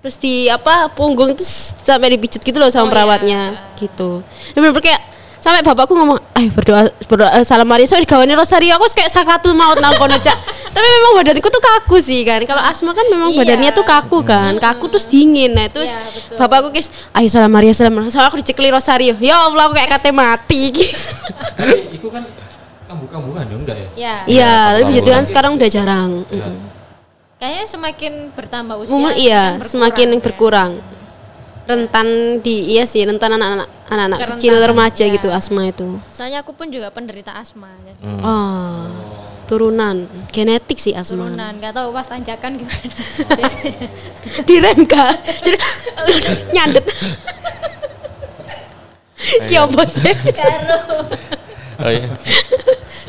Terus 0.02 0.18
di 0.18 0.50
apa 0.50 0.90
punggung 0.92 1.32
itu 1.32 1.46
sampai 1.46 2.18
dipijit 2.18 2.42
gitu 2.42 2.58
loh 2.58 2.68
sama 2.74 2.88
Oh, 2.88 2.92
perawatnya 2.92 3.54
gitu. 3.78 4.26
Dan 4.52 4.66
bener 4.66 4.82
kayak 4.82 5.02
sampai 5.38 5.62
bapakku 5.62 5.94
ngomong 5.94 6.20
ayo 6.38 6.50
berdoa 6.52 6.90
berdoa 7.06 7.30
eh, 7.38 7.46
salam 7.46 7.70
Maria. 7.70 7.88
Soalnya 7.88 8.10
digawani 8.10 8.34
rosario 8.36 8.74
aku 8.76 8.90
kayak 8.92 9.14
sakratul 9.14 9.54
maut 9.54 9.78
nampon 9.80 10.10
aja 10.12 10.34
tapi 10.72 10.88
memang 10.90 11.12
badanku 11.14 11.48
tuh 11.48 11.60
kaku 11.62 11.98
sih 12.00 12.24
kan 12.24 12.40
kalau 12.42 12.62
asma 12.62 12.92
kan 12.92 13.04
memang 13.06 13.30
Iya. 13.30 13.40
badannya 13.40 13.72
tuh 13.72 13.84
kaku 13.84 14.20
kan 14.22 14.56
kaku 14.58 14.88
terus 14.88 15.06
dingin 15.06 15.52
nah 15.52 15.68
terus 15.68 15.92
Iya, 15.92 16.38
bapakku 16.38 16.72
kis 16.72 16.88
ayo 17.12 17.28
salam 17.28 17.50
Maria 17.50 17.72
salam 17.72 17.92
Maria 17.92 18.08
sama 18.08 18.26
aku 18.26 18.40
dicekli 18.40 18.68
rosario 18.68 19.14
ya 19.18 19.36
Allah 19.42 19.68
aku 19.68 19.76
kayak 19.76 19.92
kate 19.92 20.12
mati 20.12 20.72
itu 21.96 22.08
kan 22.08 22.24
kambuh-kambuhan 22.86 23.46
ya 23.46 23.56
enggak 23.58 23.78
ya? 23.78 23.88
ya 23.94 24.16
iya 24.26 24.54
tapi 24.74 24.84
puji 24.88 24.98
Iya. 24.98 25.08
Tuhan 25.08 25.24
sekarang 25.26 25.52
udah 25.54 25.70
jarang 25.70 26.12
Ya. 26.30 26.48
kayaknya 27.38 27.66
semakin 27.68 28.14
bertambah 28.32 28.76
usia 28.80 28.92
Umur 28.92 29.12
iya 29.14 29.44
semakin 29.58 29.68
semakin 29.68 30.08
berkurang, 30.20 30.72
ya. 30.72 30.80
berkurang. 30.80 31.00
Rentan 31.62 32.08
di 32.40 32.56
iya 32.70 32.84
sih 32.84 33.00
rentan 33.02 33.32
anak-anak 33.32 33.68
anak-anak 33.88 34.20
kecil 34.34 34.56
remaja 34.58 35.04
ya. 35.04 35.14
gitu 35.14 35.28
asma 35.30 35.66
itu. 35.66 36.00
soalnya 36.10 36.42
aku 36.42 36.52
pun 36.52 36.68
juga 36.68 36.90
penderita 36.90 37.32
asma 37.34 37.70
jadi 37.82 38.02
Oh, 38.18 38.88
turunan 39.52 40.08
genetik 40.32 40.80
sih 40.80 40.96
asma. 40.96 41.28
turunan 41.28 41.52
nggak 41.60 41.76
tahu 41.76 41.92
pas 41.92 42.08
tanjakan 42.08 42.56
gimana 42.56 42.88
biasanya 43.36 43.88
Direm 44.48 44.80
kak. 44.88 45.14
Jadi 45.44 45.58
nyandet. 46.56 46.86
Ki 49.52 49.56
opo 49.60 49.84
sih? 49.84 50.16
Oh 51.84 51.92
iya. 51.92 52.08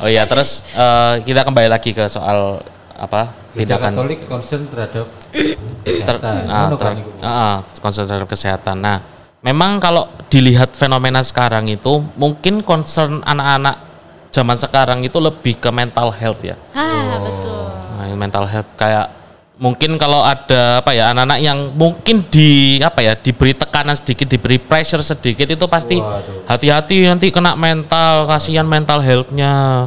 Oh 0.02 0.08
iya, 0.10 0.22
terus 0.26 0.66
eh, 0.74 1.22
kita 1.22 1.46
kembali 1.46 1.70
lagi 1.70 1.94
ke 1.94 2.10
soal 2.10 2.58
apa? 2.98 3.30
Tindakan 3.54 3.92
Katolik 3.94 4.20
concern 4.26 4.66
terhadap 4.66 5.06
ter, 5.30 6.16
kesehatan. 6.16 6.42
ah, 6.50 6.66
kan 6.74 6.96
ter- 6.96 7.06
ah, 7.22 7.56
concern 7.78 8.04
terhadap 8.10 8.28
kesehatan. 8.28 8.76
Nah, 8.82 8.98
memang 9.46 9.78
kalau 9.78 10.10
dilihat 10.26 10.74
fenomena 10.74 11.22
sekarang 11.22 11.70
itu 11.70 12.02
mungkin 12.18 12.64
concern 12.66 13.20
anak-anak 13.22 13.91
zaman 14.32 14.56
sekarang 14.56 15.04
itu 15.04 15.20
lebih 15.20 15.60
ke 15.60 15.68
mental 15.68 16.08
health 16.10 16.40
ya. 16.40 16.56
ah 16.72 17.20
betul 17.20 17.68
Nah, 18.02 18.18
mental 18.18 18.50
health 18.50 18.66
kayak 18.74 19.14
mungkin 19.62 19.94
kalau 19.94 20.26
ada 20.26 20.82
apa 20.82 20.90
ya 20.90 21.14
anak-anak 21.14 21.38
yang 21.38 21.70
mungkin 21.78 22.26
di 22.26 22.82
apa 22.82 22.98
ya 22.98 23.14
diberi 23.14 23.54
tekanan 23.54 23.94
sedikit, 23.94 24.26
diberi 24.26 24.58
pressure 24.58 24.98
sedikit 25.06 25.46
itu 25.46 25.66
pasti 25.70 26.02
Waduh. 26.02 26.50
hati-hati 26.50 27.06
nanti 27.06 27.30
kena 27.30 27.54
mental, 27.54 28.26
kasihan 28.26 28.66
mental 28.66 28.98
healthnya. 28.98 29.86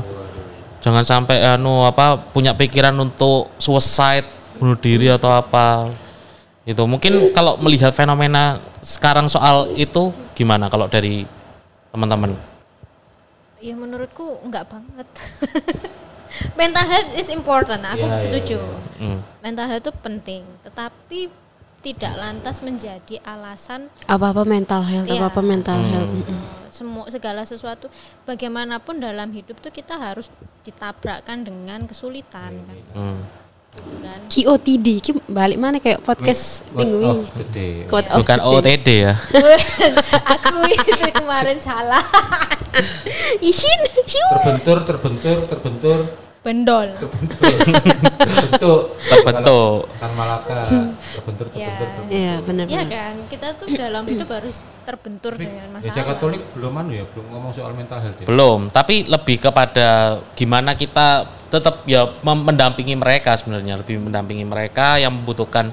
Jangan 0.79 1.03
sampai 1.03 1.43
anu 1.43 1.83
apa 1.83 2.15
punya 2.15 2.55
pikiran 2.55 2.95
untuk 2.95 3.51
suicide, 3.59 4.23
bunuh 4.55 4.79
diri 4.79 5.11
atau 5.11 5.33
apa. 5.33 5.91
Itu 6.63 6.87
mungkin 6.87 7.35
kalau 7.35 7.59
melihat 7.59 7.91
fenomena 7.91 8.63
sekarang 8.79 9.27
soal 9.27 9.75
itu 9.75 10.15
gimana 10.37 10.71
kalau 10.71 10.87
dari 10.87 11.27
teman-teman? 11.91 12.54
Ya 13.65 13.73
menurutku 13.73 14.45
nggak 14.45 14.65
banget 14.69 15.07
mental 16.59 16.85
health 16.85 17.11
is 17.15 17.29
important 17.29 17.81
aku 17.81 18.05
Iya, 18.05 18.11
iya, 18.11 18.21
setuju 18.21 18.59
iya. 18.61 19.01
Hmm. 19.01 19.19
mental 19.41 19.65
health 19.65 19.83
itu 19.83 19.93
penting 19.97 20.41
tetapi 20.61 21.19
tidak 21.81 22.17
lantas 22.17 22.61
menjadi 22.61 23.21
alasan 23.21 23.93
Apa-apa 24.09 24.41
mental 24.41 24.81
health, 24.81 25.05
Iya. 25.05 25.21
apa-apa 25.21 25.41
mental 25.41 25.77
health. 25.77 26.09
Mm-mm. 26.11 26.33
eh, 26.33 26.41
semua 26.73 27.05
segala 27.07 27.45
sesuatu 27.45 27.93
bagaimanapun 28.25 28.97
dalam 28.97 29.29
hidup 29.29 29.61
tuh 29.61 29.69
kita 29.69 29.93
harus 29.93 30.33
ditabrakkan 30.61 31.45
dengan 31.45 31.85
kesulitan 31.85 32.57
kan, 32.57 32.77
Hmm. 32.91 33.21
Kan? 33.77 34.19
QOTD, 34.25 34.87
ki 34.99 35.11
balik 35.25 35.57
mana 35.57 35.77
kayak 35.77 35.99
podcast 35.99 36.63
minggu 36.71 36.97
ini. 36.97 37.85
Quote 37.85 38.09
of 38.09 38.19
Bukan. 38.21 38.39
OTD 38.41 38.87
ya. 39.05 39.13
aku 40.33 40.55
itu 40.65 40.91
kemarin 41.13 41.57
salah 41.57 42.01
Isin. 43.41 43.79
Terbentur, 44.05 44.83
terbentur, 44.83 45.37
terbentur, 45.45 45.99
bendol 46.41 46.87
terbentuk. 46.99 48.81
Terbentuk. 48.99 49.79
Kan 49.95 50.11
Malaka, 50.13 50.59
terbentur, 51.15 51.45
Ya. 51.51 51.71
terbentur. 51.71 51.87
terbentur. 51.87 52.03
Iya 52.11 52.19
Iya 52.19 52.33
benar-benar. 52.43 52.85
kan 52.87 53.15
kita 53.25 53.47
tuh 53.55 53.67
dalam 53.71 54.03
hidup 54.03 54.29
harus 54.29 54.57
terbentur 54.83 55.33
dengan 55.33 55.65
Gereja 55.73 55.89
masalah 55.95 56.05
Katolik 56.13 56.41
belum 56.53 56.73
anu 56.75 56.91
ya, 56.93 57.05
belum 57.07 57.25
ngomong 57.31 57.51
soal 57.51 57.71
mental 57.73 57.97
health 57.97 58.19
ya. 58.19 58.25
Belum, 58.27 58.69
tapi 58.69 59.07
lebih 59.07 59.37
kepada 59.39 59.87
gimana 60.35 60.75
kita 60.75 61.25
tetap 61.55 61.87
ya 61.87 62.05
mendampingi 62.21 62.99
mereka 62.99 63.33
sebenarnya, 63.39 63.79
lebih 63.79 64.03
mendampingi 64.03 64.43
mereka 64.43 64.99
yang 64.99 65.15
membutuhkan 65.15 65.71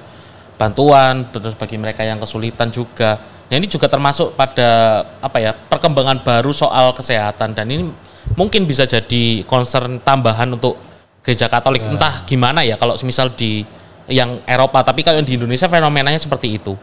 bantuan, 0.55 1.27
terus 1.29 1.53
bagi 1.53 1.75
mereka 1.75 2.07
yang 2.07 2.17
kesulitan 2.17 2.71
juga. 2.71 3.19
Ya 3.51 3.59
ini 3.59 3.67
juga 3.67 3.91
termasuk 3.91 4.33
pada 4.33 5.03
apa 5.19 5.37
ya 5.37 5.51
perkembangan 5.53 6.23
baru 6.23 6.55
soal 6.55 6.95
kesehatan 6.95 7.53
dan 7.53 7.67
ini 7.69 7.91
mungkin 8.33 8.65
bisa 8.65 8.87
jadi 8.87 9.43
concern 9.45 9.99
tambahan 10.01 10.55
untuk 10.55 10.79
gereja 11.21 11.51
Katolik. 11.51 11.83
Entah 11.85 12.23
gimana 12.23 12.63
ya 12.63 12.79
kalau 12.79 12.95
misal 13.03 13.31
di 13.35 13.67
yang 14.07 14.43
Eropa, 14.43 14.83
tapi 14.83 15.03
kalau 15.03 15.23
di 15.23 15.39
Indonesia 15.39 15.71
fenomenanya 15.71 16.19
seperti 16.19 16.59
itu. 16.59 16.75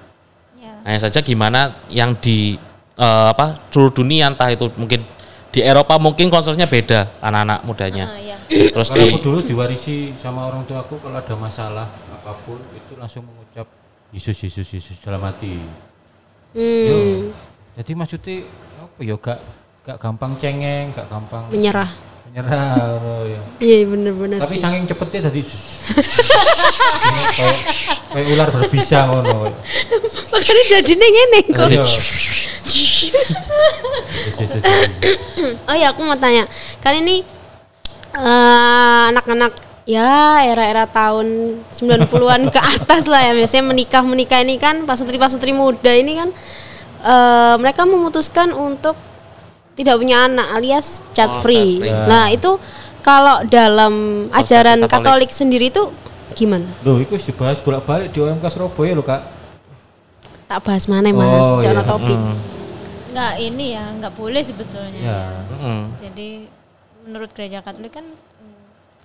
ya. 0.57 0.73
Hanya 0.89 1.01
saja 1.05 1.21
gimana 1.21 1.77
yang 1.93 2.17
di 2.17 2.57
eh, 2.97 3.27
apa 3.29 3.61
seluruh 3.69 3.93
dunia 3.93 4.33
entah 4.33 4.49
itu 4.49 4.73
mungkin 4.77 5.05
di 5.51 5.61
Eropa 5.61 5.99
mungkin 5.99 6.31
konsernya 6.31 6.67
beda 6.67 7.19
anak-anak 7.19 7.59
mudanya. 7.67 8.07
Ah, 8.07 8.19
ya. 8.19 8.37
Terus 8.47 8.91
Kalau 8.91 8.99
di 8.99 9.11
aku 9.11 9.19
dulu 9.21 9.39
diwarisi 9.43 10.15
sama 10.15 10.47
orang 10.47 10.63
tua 10.65 10.83
aku 10.83 10.99
kalau 10.99 11.19
ada 11.19 11.35
masalah 11.35 11.87
apa 12.11 12.33
pun 12.43 12.59
itu 12.71 12.95
langsung 12.95 13.27
mengucap 13.27 13.67
Yesus 14.11 14.35
Yesus 14.39 14.67
Yesus 14.67 14.97
dalam 14.99 15.23
hati. 15.23 15.59
Yo. 16.55 16.95
Hmm, 16.95 17.19
Jadi 17.79 17.93
maksudnya 17.95 18.43
apa 18.79 18.99
ya 19.01 19.15
gak 19.15 19.39
gak 19.81 19.97
gampang 19.99 20.35
cengeng, 20.37 20.91
gak 20.91 21.07
gampang 21.07 21.47
menyerah. 21.51 21.91
menyerah 22.27 22.75
ngono 22.75 23.15
ya. 23.27 23.43
Iya 23.59 23.79
bener-bener 23.87 24.39
Tapi 24.39 24.55
sih. 24.55 24.63
saking 24.63 24.85
cepetnya 24.87 25.21
tadi 25.27 25.41
kayak 27.31 27.59
kayak 28.11 28.27
ular 28.29 28.49
berbisa 28.51 28.99
ngono. 29.07 29.51
Makanya 30.31 30.63
jadi 30.83 30.95
ngene 30.95 31.41
kok. 31.51 31.67
Iya. 31.67 31.83
Yesus, 31.83 32.07
Yesus, 32.07 32.39
Yesus. 32.67 32.90
Oh 35.71 35.77
ya 35.77 35.93
aku 35.95 36.01
mau 36.05 36.19
tanya, 36.19 36.45
kan 36.83 36.93
ini 36.97 37.23
eh, 38.13 39.03
anak-anak 39.15 39.53
ya 39.89 40.45
era-era 40.45 40.85
tahun 40.87 41.59
90-an 41.73 42.43
ke 42.53 42.61
atas 42.77 43.09
lah 43.09 43.25
ya 43.27 43.33
biasanya 43.35 43.65
menikah-menikah 43.67 44.41
ini 44.45 44.61
kan 44.61 44.85
pasutri-pasutri 44.85 45.51
muda 45.51 45.91
ini 45.91 46.19
kan 46.21 46.29
eh, 47.03 47.55
mereka 47.57 47.89
memutuskan 47.89 48.53
untuk 48.53 48.95
tidak 49.75 49.97
punya 49.97 50.29
anak 50.29 50.61
alias 50.61 51.01
child 51.17 51.41
Oh, 51.41 51.43
free. 51.43 51.81
Nah, 51.81 52.29
itu 52.29 52.61
kalau 53.01 53.41
dalam 53.49 54.27
ajaran 54.29 54.85
Katolik. 54.85 54.93
Katolik 54.93 55.31
sendiri 55.33 55.73
itu 55.73 55.89
gimana? 56.37 56.69
Loh, 56.85 57.01
itu 57.01 57.17
dibahas 57.17 57.57
bolak-balik 57.65 58.13
di 58.13 58.21
OMK 58.21 58.45
Surabaya 58.53 58.93
loh, 58.93 59.07
Kak. 59.07 59.23
Tak 60.45 60.61
bahas 60.67 60.85
mana 60.85 61.09
Mas, 61.15 61.41
Oh, 61.41 61.63
jangan 61.65 61.81
iya. 61.81 61.91
topik. 61.97 62.21
Nggak 63.11 63.33
ini 63.39 63.67
ya 63.71 63.85
nggak 63.93 64.13
boleh 64.13 64.41
sebetulnya 64.41 65.01
Ya. 65.01 65.21
Mm. 65.53 65.85
jadi 66.01 66.29
menurut 67.03 67.31
gereja 67.31 67.59
Katolik 67.59 67.93
kan 67.93 68.07
mm, 68.07 68.55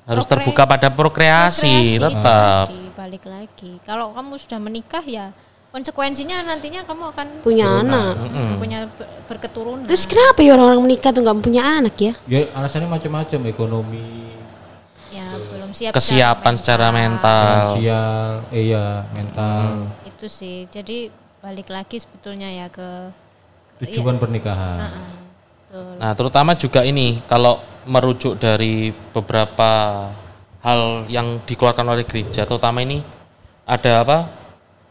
harus 0.06 0.24
Prokre- 0.24 0.44
terbuka 0.44 0.64
pada 0.66 0.88
prokreasi, 0.88 1.66
Prokreasi 1.66 1.98
tetap. 2.00 2.66
tadi, 2.68 2.82
balik 2.94 3.24
lagi. 3.26 3.72
Kalau 3.82 4.12
kamu 4.12 4.38
sudah 4.38 4.60
menikah 4.60 5.02
ya 5.02 5.34
konsekuensinya 5.72 6.40
nantinya 6.42 6.84
kamu 6.84 7.04
akan 7.10 7.28
Punya 7.42 7.68
anak. 7.82 8.14
punya 8.56 8.88
ber- 8.88 9.10
berketurunan. 9.26 9.84
Terus 9.84 10.06
kenapa 10.06 10.40
ya 10.40 10.54
orang-orang 10.54 10.84
menikah 10.84 11.10
tuh 11.10 11.20
nggak 11.20 11.40
punya 11.42 11.62
anak 11.64 11.96
ya? 11.98 12.14
Ya 12.26 12.48
alasannya 12.54 12.88
macam-macam 12.88 13.40
ekonomi, 13.46 14.32
ya 15.10 15.26
belum 15.36 15.72
siap 15.72 15.92
Kesiapan 15.92 16.54
secara 16.54 16.88
mental. 16.90 17.76
finansial, 17.76 18.20
eh 18.52 18.66
ya 18.70 18.86
mental, 19.10 19.92
Itu 20.06 20.28
sih. 20.28 20.64
Jadi 20.66 21.12
balik 21.38 21.68
lagi 21.68 21.98
sebetulnya 21.98 22.48
ya 22.48 22.68
ke 22.68 23.12
tujuan 23.84 24.16
pernikahan. 24.16 24.80
Ah, 24.80 24.92
betul. 25.68 25.86
Nah, 26.00 26.12
terutama 26.16 26.52
juga 26.56 26.82
ini 26.88 27.20
kalau 27.28 27.60
merujuk 27.86 28.40
dari 28.40 28.96
beberapa 29.12 29.72
hal 30.64 31.06
yang 31.12 31.44
dikeluarkan 31.44 31.86
oleh 31.86 32.08
gereja, 32.08 32.48
terutama 32.48 32.82
ini 32.82 33.04
ada 33.68 34.02
apa? 34.02 34.18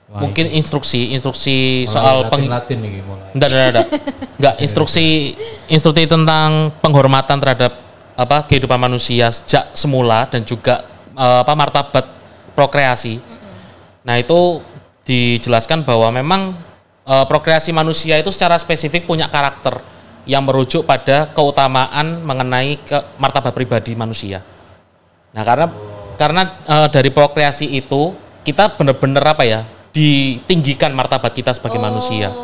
Wah, 0.05 0.21
Mungkin 0.21 0.53
instruksi, 0.53 1.17
instruksi 1.17 1.89
Mulai 1.89 1.95
soal 1.97 2.17
peng 2.29 2.45
Latin, 2.45 2.53
Latin 2.53 2.79
nih 2.85 2.93
mulai. 3.01 3.29
Enggak, 3.33 3.49
enggak, 3.49 3.67
enggak. 3.67 3.87
Enggak, 4.37 4.55
instruksi 4.61 5.07
instruksi 5.67 6.05
tentang 6.05 6.69
penghormatan 6.85 7.41
terhadap 7.41 7.73
apa 8.15 8.47
kehidupan 8.47 8.79
manusia 8.79 9.33
sejak 9.33 9.73
semula 9.73 10.29
dan 10.29 10.45
juga 10.45 10.85
eh, 11.17 11.39
apa 11.41 11.53
martabat 11.57 12.05
prokreasi. 12.53 13.19
Nah, 14.05 14.21
itu 14.21 14.61
dijelaskan 15.09 15.83
bahwa 15.83 16.13
memang 16.13 16.53
eh, 17.05 17.25
prokreasi 17.29 17.71
manusia 17.71 18.17
itu 18.19 18.33
secara 18.33 18.57
spesifik 18.57 19.05
punya 19.05 19.29
karakter 19.29 19.81
yang 20.25 20.45
merujuk 20.45 20.89
pada 20.89 21.29
keutamaan 21.33 22.25
mengenai 22.25 22.81
ke 22.81 22.99
martabat 23.21 23.53
pribadi 23.53 23.93
manusia. 23.93 24.41
Nah, 25.37 25.45
karena 25.45 25.67
karena 26.17 26.43
eh, 26.65 26.89
dari 26.89 27.11
prokreasi 27.13 27.77
itu 27.77 28.17
kita 28.45 28.77
benar-benar 28.77 29.37
apa 29.37 29.45
ya? 29.45 29.63
ditinggikan 29.95 30.91
martabat 30.91 31.31
kita 31.31 31.55
sebagai 31.55 31.79
manusia 31.79 32.35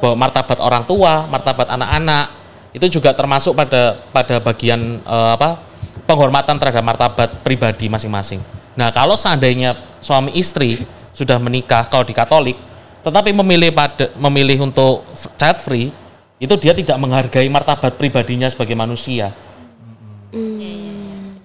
bahwa 0.00 0.16
martabat 0.16 0.56
orang 0.64 0.88
tua, 0.88 1.28
martabat 1.28 1.68
anak-anak 1.68 2.32
itu 2.72 2.98
juga 2.98 3.12
termasuk 3.12 3.52
pada 3.52 4.00
pada 4.08 4.40
bagian 4.40 4.98
eh, 5.04 5.30
apa 5.36 5.60
penghormatan 6.08 6.56
terhadap 6.56 6.84
martabat 6.84 7.28
pribadi 7.44 7.92
masing-masing. 7.92 8.40
Nah, 8.74 8.90
kalau 8.90 9.14
seandainya 9.14 9.76
suami 10.00 10.34
istri 10.34 10.82
sudah 11.14 11.38
menikah 11.38 11.86
kalau 11.86 12.02
di 12.02 12.16
Katolik, 12.16 12.58
tetapi 13.04 13.36
memilih 13.36 13.70
pada 13.76 14.08
memilih 14.16 14.64
untuk 14.64 15.04
child 15.36 15.58
free, 15.60 15.92
itu 16.40 16.54
dia 16.56 16.72
tidak 16.72 16.96
menghargai 16.96 17.46
martabat 17.52 18.00
pribadinya 18.00 18.48
sebagai 18.48 18.72
manusia. 18.72 19.30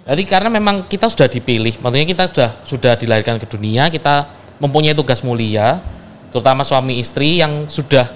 Jadi 0.10 0.24
karena 0.26 0.50
memang 0.50 0.90
kita 0.90 1.06
sudah 1.06 1.30
dipilih, 1.30 1.78
maksudnya 1.84 2.08
kita 2.08 2.24
sudah 2.34 2.50
sudah 2.66 2.94
dilahirkan 2.98 3.38
ke 3.38 3.46
dunia, 3.46 3.94
kita 3.94 4.26
mempunyai 4.58 4.98
tugas 4.98 5.22
mulia, 5.22 5.78
terutama 6.34 6.66
suami 6.66 6.98
istri 6.98 7.38
yang 7.38 7.70
sudah 7.70 8.10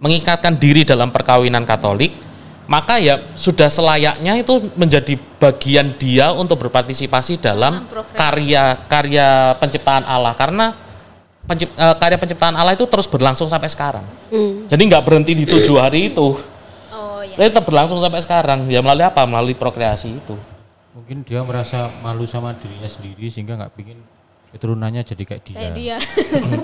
mengikatkan 0.00 0.56
diri 0.56 0.88
dalam 0.88 1.12
perkawinan 1.12 1.68
Katolik, 1.68 2.16
maka 2.64 2.96
ya 2.96 3.20
sudah 3.36 3.68
selayaknya 3.68 4.40
itu 4.40 4.72
menjadi 4.72 5.20
bagian 5.36 5.92
dia 6.00 6.32
untuk 6.32 6.64
berpartisipasi 6.64 7.36
dalam 7.36 7.84
karya-karya 8.16 9.60
penciptaan 9.60 10.08
Allah. 10.08 10.32
Karena 10.32 10.83
pencip- 11.44 11.76
eh, 11.76 11.94
karya 11.96 12.18
penciptaan 12.18 12.54
Allah 12.56 12.74
itu 12.74 12.84
terus 12.88 13.06
berlangsung 13.08 13.48
sampai 13.48 13.68
sekarang. 13.68 14.04
Hmm. 14.28 14.64
Jadi 14.68 14.82
nggak 14.88 15.02
berhenti 15.04 15.32
di 15.36 15.44
tujuh 15.44 15.76
hari 15.78 16.12
itu. 16.12 16.36
Oh 16.90 17.20
ya. 17.22 17.36
Dia 17.36 17.46
tetap 17.52 17.64
berlangsung 17.68 18.00
sampai 18.00 18.20
sekarang. 18.24 18.66
Ya 18.68 18.80
melalui 18.80 19.04
apa? 19.04 19.22
Melalui 19.24 19.54
prokreasi 19.54 20.08
itu. 20.10 20.34
Mungkin 20.94 21.26
dia 21.26 21.42
merasa 21.42 21.90
malu 22.00 22.22
sama 22.24 22.54
dirinya 22.54 22.86
sendiri 22.86 23.26
sehingga 23.26 23.58
nggak 23.58 23.72
pingin 23.74 23.98
keturunannya 24.54 25.02
jadi 25.02 25.22
kayak 25.26 25.42
dia. 25.42 25.56
Kayak 25.58 25.72
dia. 25.74 25.96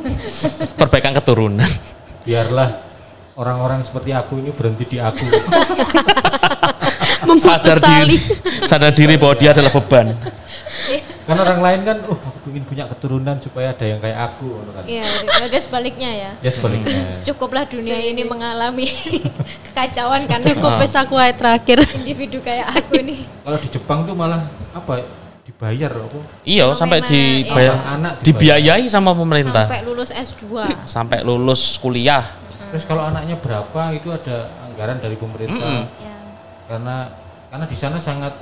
Perbaikan 0.81 1.13
keturunan. 1.19 1.67
Biarlah 2.23 2.79
orang-orang 3.35 3.83
seperti 3.83 4.15
aku 4.15 4.39
ini 4.39 4.55
berhenti 4.55 4.87
di 4.87 4.99
aku. 5.03 5.27
Sadar 7.41 7.79
diri, 7.79 8.17
sadar 8.67 8.91
diri 8.97 9.15
bahwa 9.15 9.37
dia 9.39 9.53
adalah 9.55 9.71
beban. 9.71 10.17
Kan 11.31 11.39
orang 11.39 11.61
lain 11.63 11.81
kan, 11.87 11.97
oh 12.05 12.19
aku 12.19 12.47
ingin 12.51 12.65
punya 12.67 12.85
keturunan 12.85 13.37
supaya 13.39 13.71
ada 13.71 13.87
yang 13.87 14.03
kayak 14.03 14.19
aku. 14.19 14.51
gitu 14.51 14.71
kan. 14.75 14.85
Iya, 14.85 15.07
ada 15.47 15.59
sebaliknya 15.63 16.11
ya. 16.11 16.31
Ya 16.43 16.51
sebaliknya. 16.51 17.07
Cukuplah 17.23 17.65
dunia 17.65 17.99
ini 18.03 18.27
mengalami 18.27 18.91
kekacauan 19.71 20.27
karena 20.27 20.45
Cukup 20.51 20.83
wes 20.83 20.93
aku 20.93 21.15
aja 21.15 21.31
terakhir. 21.31 21.87
individu 21.95 22.43
kayak 22.43 22.67
aku 22.75 22.99
ini. 22.99 23.23
Kalau 23.23 23.59
di 23.59 23.69
Jepang 23.71 24.03
tuh 24.03 24.15
malah 24.19 24.43
apa? 24.75 25.07
Dibayar 25.47 25.91
apa? 25.95 26.19
Iya, 26.43 26.65
sampai 26.75 26.99
Fenomena, 27.03 27.15
dibayar, 27.15 27.75
iya. 27.75 27.91
Anak 27.95 28.13
dibiayai 28.23 28.85
sama 28.87 29.11
pemerintah 29.15 29.67
Sampai 29.67 29.83
lulus 29.83 30.11
S2. 30.11 30.45
sampai 30.87 31.19
lulus 31.23 31.63
kuliah. 31.77 32.25
Terus 32.71 32.87
kalau 32.87 33.03
anaknya 33.03 33.35
berapa 33.35 33.83
itu 33.93 34.11
ada 34.11 34.47
anggaran 34.63 35.03
dari 35.03 35.19
pemerintah. 35.19 35.91
Ya. 35.99 36.15
Karena 36.71 36.97
karena 37.51 37.67
di 37.67 37.75
sana 37.75 37.99
sangat 37.99 38.39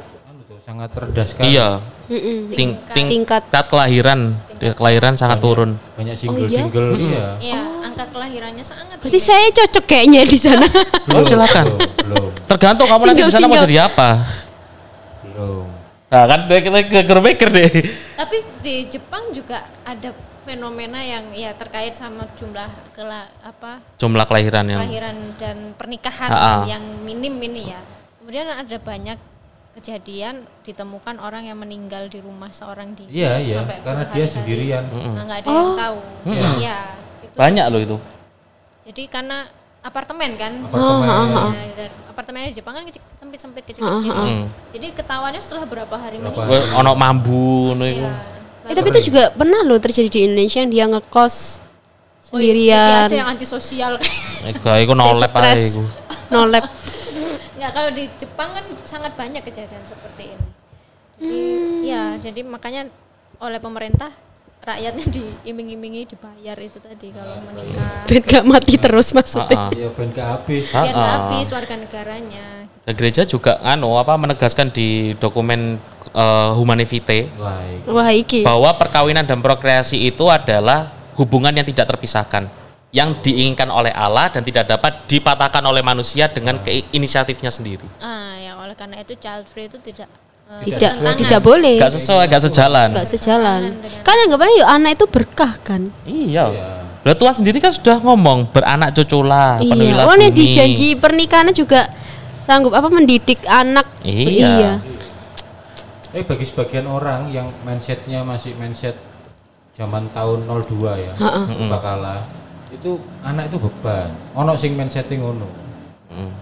sangat 0.68 0.92
rendah 0.92 1.24
sekali. 1.24 1.56
Iya, 1.56 1.80
Mm-mm. 2.12 2.52
ting, 2.52 2.76
ting, 2.92 3.08
Tingkat. 3.08 3.40
tingkat 3.48 3.64
kelahiran, 3.72 4.36
tingkat 4.60 4.76
kelahiran 4.76 5.12
sangat 5.16 5.40
turun. 5.40 5.80
Banyak 5.96 6.12
single-single 6.12 6.92
iya. 7.00 7.26
Iya, 7.40 7.60
angka 7.88 8.04
kelahirannya 8.12 8.60
sangat 8.60 9.00
Berarti 9.00 9.16
tinggi. 9.16 9.24
saya 9.32 9.48
cocok 9.48 9.84
kayaknya 9.88 10.28
di 10.28 10.36
sana. 10.36 10.68
Oh, 11.16 11.24
silakan. 11.24 11.72
Belum, 11.72 11.88
belum. 12.04 12.30
Tergantung 12.44 12.84
kamu 12.84 13.02
nanti 13.08 13.22
di 13.24 13.32
sana 13.32 13.48
mau 13.48 13.56
jadi 13.64 13.88
apa. 13.88 14.08
belum. 15.24 15.64
Nah, 16.08 16.24
kan 16.28 16.40
kita 16.48 17.16
mikir 17.16 17.48
deh. 17.48 17.70
Tapi 18.16 18.36
di 18.60 18.74
Jepang 18.92 19.24
juga 19.32 19.64
ada 19.88 20.12
fenomena 20.44 21.00
yang 21.00 21.32
ya 21.32 21.56
terkait 21.56 21.92
sama 21.92 22.24
jumlah 22.36 22.68
kela, 22.92 23.28
apa 23.40 23.84
Jumlah 24.00 24.24
kelahiran 24.24 24.64
yang 24.64 24.80
kelahiran 24.80 25.16
dan 25.36 25.56
pernikahan 25.76 26.28
Ah, 26.28 26.40
ah. 26.40 26.60
yang 26.64 26.80
minim 27.04 27.36
ini 27.40 27.72
ya. 27.72 27.80
Kemudian 28.20 28.48
ada 28.48 28.76
banyak 28.76 29.16
kejadian 29.79 30.35
ditemukan 30.61 31.22
orang 31.22 31.47
yang 31.47 31.55
meninggal 31.55 32.11
di 32.11 32.18
rumah 32.18 32.51
seorang 32.51 32.93
diri. 32.93 33.22
Iya, 33.22 33.39
iya, 33.39 33.57
sampai 33.62 33.79
karena 33.81 34.05
dia 34.11 34.26
sendirian. 34.26 34.83
Nah, 34.91 35.22
nggak 35.22 35.39
ada 35.39 35.49
yang 35.49 35.72
tahu. 35.79 35.99
Iya. 36.59 36.79
itu. 37.22 37.37
banyak 37.39 37.64
loh 37.70 37.81
itu. 37.81 37.97
Jadi 38.91 39.03
karena 39.07 39.47
apartemen 39.81 40.31
kan. 40.35 40.53
Apartemen. 40.66 41.55
Dan 41.79 41.91
apartemennya 42.11 42.49
di 42.51 42.57
Jepang 42.59 42.74
kan 42.74 42.83
kecil- 42.83 43.07
sempit-sempit 43.14 43.62
kecil-kecil. 43.62 44.11
Hmm. 44.11 44.51
Jadi 44.74 44.87
ketahuannya 44.93 45.39
setelah 45.39 45.64
berapa 45.64 45.95
hari 45.95 46.18
Berapa 46.18 46.43
meninggal. 46.43 46.79
Ono 46.83 46.93
mambu. 46.99 47.79
Iya. 47.79 48.11
Eh, 48.68 48.74
tapi 48.74 48.91
itu 48.91 49.09
juga 49.09 49.31
pernah 49.31 49.64
loh 49.64 49.79
terjadi 49.79 50.09
di 50.09 50.20
Indonesia 50.26 50.59
yang 50.61 50.68
dia 50.68 50.85
ngekos 50.91 51.64
Oh, 52.29 52.37
iya, 52.37 52.45
sendirian. 52.45 53.09
ada 53.09 53.16
yang 53.16 53.31
antisosial. 53.33 53.93
Iku 54.45 54.68
iku 54.85 54.93
no 54.93 55.16
lab 55.16 55.33
ae 55.33 55.57
stres. 57.59 57.66
iku. 57.66 57.66
No 57.66 57.66
lab. 57.66 57.66
Nggak, 57.66 57.70
kalau 57.74 57.90
di 57.90 58.04
Jepang 58.14 58.48
kan 58.54 58.64
sangat 58.86 59.12
banyak 59.18 59.42
kejadian 59.42 59.82
seperti 59.82 60.24
ini. 60.30 60.48
Jadi 61.18 61.40
ya, 61.90 62.04
jadi 62.22 62.40
makanya 62.46 62.86
oleh 63.42 63.59
pemerintah 63.59 64.11
rakyatnya 64.62 65.04
diiming-imingi 65.16 66.14
dibayar 66.14 66.56
itu 66.61 66.78
tadi 66.78 67.09
kalau 67.11 67.36
menikah. 67.48 68.06
Ben 68.06 68.22
gak 68.22 68.44
mati 68.46 68.74
terus 68.78 69.09
maksudnya. 69.11 69.59
Ah, 69.59 69.68
ah. 69.68 69.70
Iya, 69.74 69.88
ben 69.94 70.09
gak 70.14 70.28
habis. 70.38 70.64
Ah, 70.70 70.82
Biar 70.86 70.94
nggak 70.94 71.11
ah. 71.11 71.18
habis 71.26 71.46
warga 71.50 71.74
negaranya. 71.74 72.46
Dan 72.88 72.94
gereja 72.96 73.22
juga 73.28 73.61
anu 73.61 74.00
apa 74.00 74.16
menegaskan 74.16 74.72
di 74.72 75.12
dokumen 75.20 75.76
eh, 76.14 76.50
Humane 76.56 76.88
Vitae 76.88 77.28
Baik. 77.28 77.80
Wah 77.84 78.11
iki. 78.16 78.40
bahwa 78.40 78.72
perkawinan 78.80 79.28
dan 79.28 79.44
prokreasi 79.44 80.09
itu 80.09 80.24
adalah 80.32 80.88
hubungan 81.20 81.52
yang 81.52 81.66
tidak 81.68 81.84
terpisahkan 81.84 82.48
yang 82.91 83.18
diinginkan 83.18 83.68
oleh 83.68 83.91
Allah 83.91 84.28
dan 84.28 84.41
tidak 84.41 84.64
dapat 84.66 85.05
dipatahkan 85.05 85.61
oleh 85.61 85.80
manusia 85.80 86.24
dengan 86.26 86.57
ke- 86.57 86.89
inisiatifnya 86.89 87.49
sendiri. 87.49 87.84
Ah, 87.99 88.32
ya 88.34 88.57
oleh 88.57 88.72
karena 88.72 88.97
itu 88.99 89.12
child 89.14 89.45
free 89.45 89.68
itu 89.68 89.76
tidak 89.78 90.09
eh, 90.49 90.64
Tidak 90.66 90.80
bertentangan. 90.97 91.18
tidak 91.18 91.41
boleh. 91.43 91.76
Gak 91.76 91.93
sesuai, 91.95 92.24
gak 92.26 92.43
sejalan. 92.43 92.89
Gak 92.91 93.09
sejalan. 93.11 93.61
Kan 94.01 94.16
anggapannya 94.18 94.55
yuk 94.57 94.68
anak 94.70 94.91
itu 94.95 95.05
berkah 95.07 95.53
kan. 95.61 95.84
Iya. 96.03 96.49
Lah 96.99 97.14
Tuhan 97.14 97.34
sendiri 97.34 97.59
kan 97.59 97.70
sudah 97.70 98.01
ngomong 98.01 98.49
beranak 98.49 98.91
cuculah, 98.93 99.61
Iya. 99.61 99.68
penuhilah 99.68 100.05
Oh, 100.05 100.16
bumi. 100.16 100.32
di 100.32 100.45
janji 100.51 100.89
pernikahannya 100.95 101.53
juga 101.53 101.93
sanggup 102.41 102.72
apa 102.72 102.89
mendidik 102.89 103.45
anak. 103.45 103.84
Iya. 104.01 104.80
Eh 106.11 106.24
bagi 106.24 106.43
sebagian 106.43 106.89
orang 106.89 107.28
yang 107.28 107.53
mindsetnya 107.62 108.24
masih 108.24 108.57
mindset 108.57 108.97
zaman 109.76 110.09
tahun 110.11 110.49
02 110.49 110.97
ya, 110.97 111.12
bakala 111.68 112.24
itu 112.70 112.90
anak 113.20 113.48
itu 113.48 113.58
beban. 113.58 114.08
Ono 114.34 114.52
sing 114.54 114.74
mindsetnya 114.74 115.18
ngono. 115.18 115.48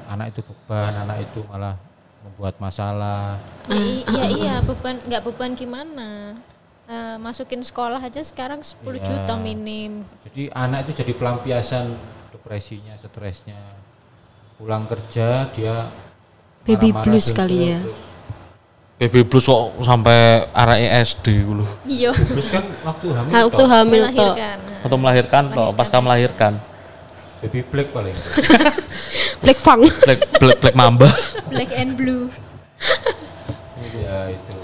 Anak 0.07 0.33
itu 0.33 0.41
beban, 0.43 0.95
anak 0.97 1.23
itu 1.23 1.43
malah 1.45 1.77
membuat 2.23 2.57
masalah. 2.57 3.37
Ya, 3.67 3.77
i- 3.77 4.05
iya 4.07 4.25
iya 4.29 4.55
beban 4.61 4.97
nggak 4.99 5.23
beban 5.23 5.53
gimana? 5.53 6.35
Eh, 6.87 7.17
masukin 7.19 7.61
sekolah 7.61 7.99
aja 7.99 8.23
sekarang 8.23 8.63
10 8.63 8.95
Iya. 8.95 9.05
juta 9.05 9.35
minim. 9.35 10.07
Jadi 10.23 10.47
anak 10.55 10.87
itu 10.87 11.03
jadi 11.03 11.13
pelampiasan 11.13 11.91
depresinya, 12.31 12.95
stresnya. 12.95 13.59
Pulang 14.55 14.87
kerja 14.87 15.51
dia 15.51 15.91
Baby 16.63 16.91
marah-marah 16.91 17.05
blues 17.05 17.27
terus, 17.27 17.37
kali 17.37 17.59
ya. 17.69 17.79
terus 17.83 17.99
Baby 18.97 19.29
blues 19.29 19.45
kok 19.45 19.77
sampai 19.85 20.49
arah 20.57 20.81
ESD 20.81 21.45
dulu. 21.45 21.69
Iya. 21.85 22.17
Terus 22.17 22.49
kan 22.49 22.65
waktu 22.81 23.07
hamil 23.13 23.29
Nah, 23.29 23.43
waktu 23.45 23.65
hamil 23.69 24.03
toh. 24.09 24.33
Melahirkan. 24.33 24.57
Atau 24.81 24.97
melahirkan 24.97 25.43
toh, 25.53 25.69
pasca 25.77 25.99
melahirkan. 26.01 26.53
baby 27.37 27.61
black 27.61 27.93
paling. 27.93 28.17
Black 29.45 29.61
Fang. 29.61 29.85
Black, 29.85 30.21
black, 30.41 30.59
black 30.65 30.75
mamba. 30.75 31.13
Black 31.53 31.69
and 31.77 31.93
blue. 31.93 32.33
ya 33.93 34.33
itu. 34.33 34.55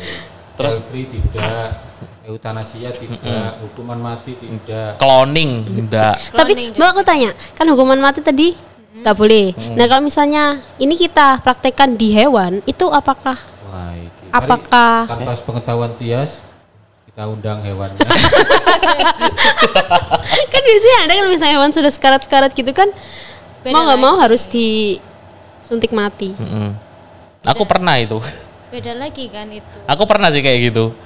Terus- 0.57 0.80
free 0.89 1.05
tidak, 1.05 1.76
eutanasia 2.24 2.91
tidak, 2.97 3.61
hukuman 3.61 4.01
mati 4.01 4.33
tidak. 4.35 4.97
Cloning 4.97 5.68
enggak. 5.76 6.16
Tapi 6.33 6.72
Mbak 6.72 6.89
aku 6.89 7.03
tanya, 7.05 7.37
kan 7.53 7.68
hukuman 7.68 8.01
mati 8.01 8.24
tadi 8.24 8.57
nggak 9.05 9.16
boleh. 9.16 9.53
Nah 9.76 9.85
kalau 9.85 10.03
misalnya 10.03 10.61
ini 10.76 10.97
kita 10.97 11.45
praktekkan 11.45 11.95
di 11.95 12.09
hewan, 12.11 12.64
itu 12.64 12.89
apakah 12.89 13.37
Wah, 13.68 13.93
Mari 14.33 14.49
Apakah- 14.49 15.05
tanpa 15.05 15.33
pengetahuan 15.39 15.93
Tias 15.95 16.41
kita 17.05 17.28
undang 17.28 17.61
hewannya. 17.61 18.01
kan 20.49 20.62
biasanya 20.62 20.99
ada 21.03 21.12
kan 21.12 21.26
misalnya 21.28 21.55
hewan 21.55 21.68
sudah 21.68 21.93
sekarat-sekarat 21.93 22.53
gitu 22.53 22.72
kan 22.72 22.89
Beda 23.61 23.76
mau 23.76 23.85
nggak 23.85 24.01
mau 24.01 24.16
harus 24.16 24.49
disuntik 24.49 25.93
mati. 25.93 26.33
Mm-mm. 26.33 26.72
Aku 27.45 27.62
pernah 27.62 28.01
itu. 28.01 28.16
Beda 28.72 28.97
lagi 28.97 29.28
kan 29.28 29.45
itu. 29.47 29.78
Aku 29.85 30.09
pernah 30.09 30.33
sih 30.33 30.41
kayak 30.41 30.72
gitu. 30.72 30.97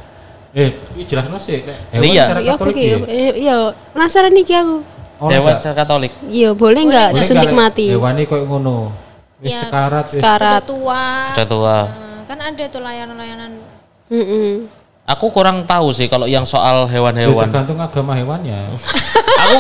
eh, 0.55 0.73
ini 0.95 1.05
jelas 1.05 1.27
sih. 1.37 1.61
Kayak 1.61 1.81
hewan 1.91 2.07
Iya. 2.07 2.25
secara 2.25 2.41
Iya 2.41 2.53
Katolik 2.55 2.77
ya? 2.79 2.97
Eh, 3.05 3.33
Iya, 3.37 3.57
penasaran 3.93 4.33
nih 4.33 4.45
aku. 4.47 4.77
Oh, 5.17 5.29
enggak. 5.29 5.57
secara 5.59 5.77
Katolik. 5.77 6.13
Iya, 6.31 6.51
boleh 6.55 6.81
nggak 6.87 7.09
disuntik 7.13 7.53
mati? 7.53 7.91
Hewannya 7.91 8.25
kayak 8.25 8.47
ngono. 8.47 8.95
Wis 9.37 9.53
Ya, 9.53 9.61
sekarat, 9.67 10.05
wis 10.07 10.13
Sekarat. 10.17 10.63
Sudah 10.63 10.71
tua. 10.71 11.05
Sudah 11.35 11.47
tua. 11.47 11.79
Nah, 11.83 12.06
kan 12.27 12.39
ada 12.39 12.65
tuh 12.67 12.83
layanan-layanan 12.83 13.63
Mm-mm. 14.07 14.67
Aku 15.07 15.31
kurang 15.31 15.63
tahu 15.63 15.95
sih 15.95 16.11
kalau 16.11 16.27
yang 16.27 16.43
soal 16.43 16.91
Ya, 16.91 16.99
hewan-hewan. 16.99 17.47
tergantung 17.47 17.79
agama 17.79 18.19
hewannya. 18.19 18.75
Aku 19.47 19.55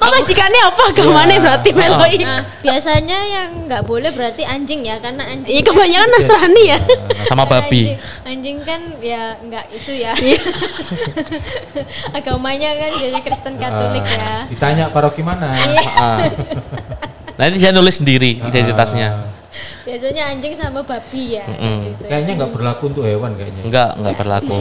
Oh 0.00 0.08
majikannya 0.12 0.60
apa 0.68 0.82
agamanya 0.92 1.36
berarti 1.40 1.70
Meloi? 1.72 2.20
Nah, 2.20 2.44
biasanya 2.60 3.18
yang 3.24 3.48
nggak 3.64 3.88
boleh 3.88 4.12
berarti 4.12 4.44
anjing 4.44 4.84
ya, 4.84 5.00
karena 5.00 5.24
anjing. 5.28 5.48
Iya 5.56 5.62
kebanyakan 5.64 6.08
Nasrani 6.12 6.62
ya. 6.72 6.78
sama 7.28 7.44
karena 7.48 7.52
babi. 7.62 7.82
Anjing, 7.88 7.96
anjing 8.28 8.56
kan 8.60 8.80
ya 9.00 9.22
nggak 9.40 9.64
itu 9.72 9.92
ya. 9.96 10.12
Agamanya 12.16 12.70
kan 12.76 12.90
biasanya 13.00 13.20
Kristen 13.24 13.54
Katolik 13.56 14.04
Ah, 14.04 14.12
ya. 14.12 14.34
Ditanya 14.50 14.84
paroki 14.92 15.24
mana? 15.24 15.56
Ah. 15.96 16.20
Nanti 17.40 17.56
dia 17.56 17.72
nulis 17.72 17.96
sendiri 17.96 18.40
identitasnya. 18.40 19.08
Ah, 19.08 19.39
Biasanya 19.86 20.22
anjing 20.30 20.54
sama 20.54 20.80
babi 20.80 21.36
ya. 21.36 21.46
gitu. 21.50 22.04
kayaknya 22.06 22.32
nggak 22.38 22.52
berlaku 22.52 22.82
untuk 22.90 23.04
hewan 23.04 23.34
kayaknya. 23.34 23.62
Enggak, 23.66 23.90
enggak 23.98 24.14
berlaku. 24.18 24.56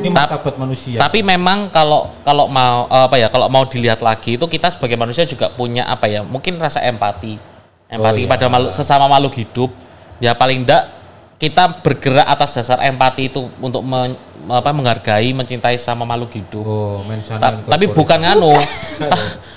Ini 0.00 0.08
martabat 0.10 0.54
manusia. 0.56 0.98
Tapi 0.98 1.22
memang 1.22 1.70
kalau 1.70 2.10
kalau 2.22 2.50
mau 2.50 2.86
apa 2.86 3.14
ya 3.14 3.30
kalau 3.30 3.46
mau 3.46 3.62
dilihat 3.64 4.00
lagi 4.00 4.34
itu 4.34 4.46
kita 4.46 4.68
sebagai 4.68 4.98
manusia 4.98 5.22
juga 5.24 5.48
punya 5.48 5.86
apa 5.86 6.10
ya 6.10 6.26
mungkin 6.26 6.58
rasa 6.58 6.82
empati 6.82 7.38
empati 7.86 8.20
Oh, 8.20 8.26
iya. 8.26 8.30
pada 8.30 8.46
makhluk 8.48 8.72
sesama 8.74 9.06
makhluk 9.06 9.38
hidup 9.38 9.70
ya 10.18 10.34
paling 10.34 10.66
enggak 10.66 10.90
kita 11.34 11.82
bergerak 11.82 12.24
atas 12.24 12.56
dasar 12.56 12.80
empati 12.80 13.28
itu 13.28 13.46
untuk 13.60 13.84
men- 13.84 14.16
apa 14.44 14.70
menghargai 14.70 15.30
mencintai 15.32 15.76
sama 15.76 16.04
makhluk 16.04 16.32
hidup 16.32 16.64
oh, 16.64 17.00
Ta- 17.38 17.60
tapi 17.64 17.88
bukan 17.88 18.20
anu 18.20 18.50
Oke. 18.50 18.64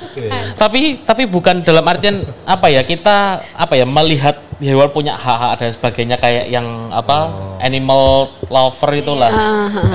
tapi 0.55 0.79
tapi 0.99 1.23
bukan 1.25 1.61
dalam 1.61 1.83
artian 1.83 2.15
apa 2.43 2.67
ya 2.67 2.81
kita 2.81 3.17
apa 3.51 3.73
ya 3.73 3.83
melihat 3.83 4.35
hewan 4.57 4.89
punya 4.89 5.13
hak-hak 5.13 5.53
dan 5.55 5.69
sebagainya 5.69 6.17
kayak 6.17 6.45
yang 6.47 6.65
apa 6.89 7.29
animal 7.59 8.25
lover 8.43 8.91
itulah 8.95 9.29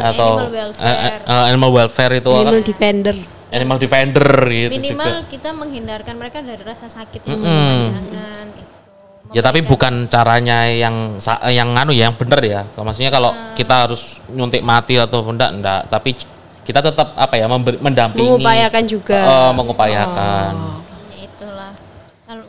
atau 0.05 0.39
Animal 0.39 0.55
welfare. 0.55 0.87
eh, 0.87 0.97
eh, 1.03 1.13
eh, 1.21 1.45
animal 1.49 1.71
welfare 1.73 2.13
itu 2.15 2.31
kan 2.31 2.41
Animal 2.45 2.63
defender. 2.63 3.17
animal 3.51 3.77
defender 3.77 4.29
gitu 4.49 4.71
Minimal 4.73 5.03
juga 5.13 5.29
kita 5.29 5.49
menghindarkan 5.53 6.15
mereka 6.15 6.39
dari 6.41 6.63
rasa 6.63 6.87
sakit 6.87 7.21
yang 7.23 7.37
Mm-mm. 7.37 7.81
jangan 7.91 8.47
itu. 8.49 8.71
ya 9.33 9.41
tapi 9.41 9.61
bukan 9.61 10.07
caranya 10.07 10.69
yang 10.69 11.19
yang 11.49 11.69
anu 11.73 11.91
ya 11.91 12.07
yang 12.07 12.15
bener 12.15 12.41
ya 12.41 12.61
maksudnya 12.75 13.09
kalau 13.09 13.29
Ah. 13.29 13.53
kita 13.53 13.75
harus 13.83 14.17
nyuntik 14.27 14.61
mati 14.61 14.95
atau 14.95 15.21
enggak 15.23 15.51
enggak 15.53 15.81
tapi 15.87 16.15
kita 16.63 16.81
tetap 16.81 17.13
apa 17.13 17.35
ya 17.35 17.47
memberi, 17.47 17.77
mendampingi 17.77 18.23
Mengupayakan 18.29 18.85
juga. 18.87 19.19
eh, 19.19 19.51
mengupayakan 19.53 20.53
Ya 21.11 21.21
itulah. 21.25 21.73
Kalau 22.23 22.45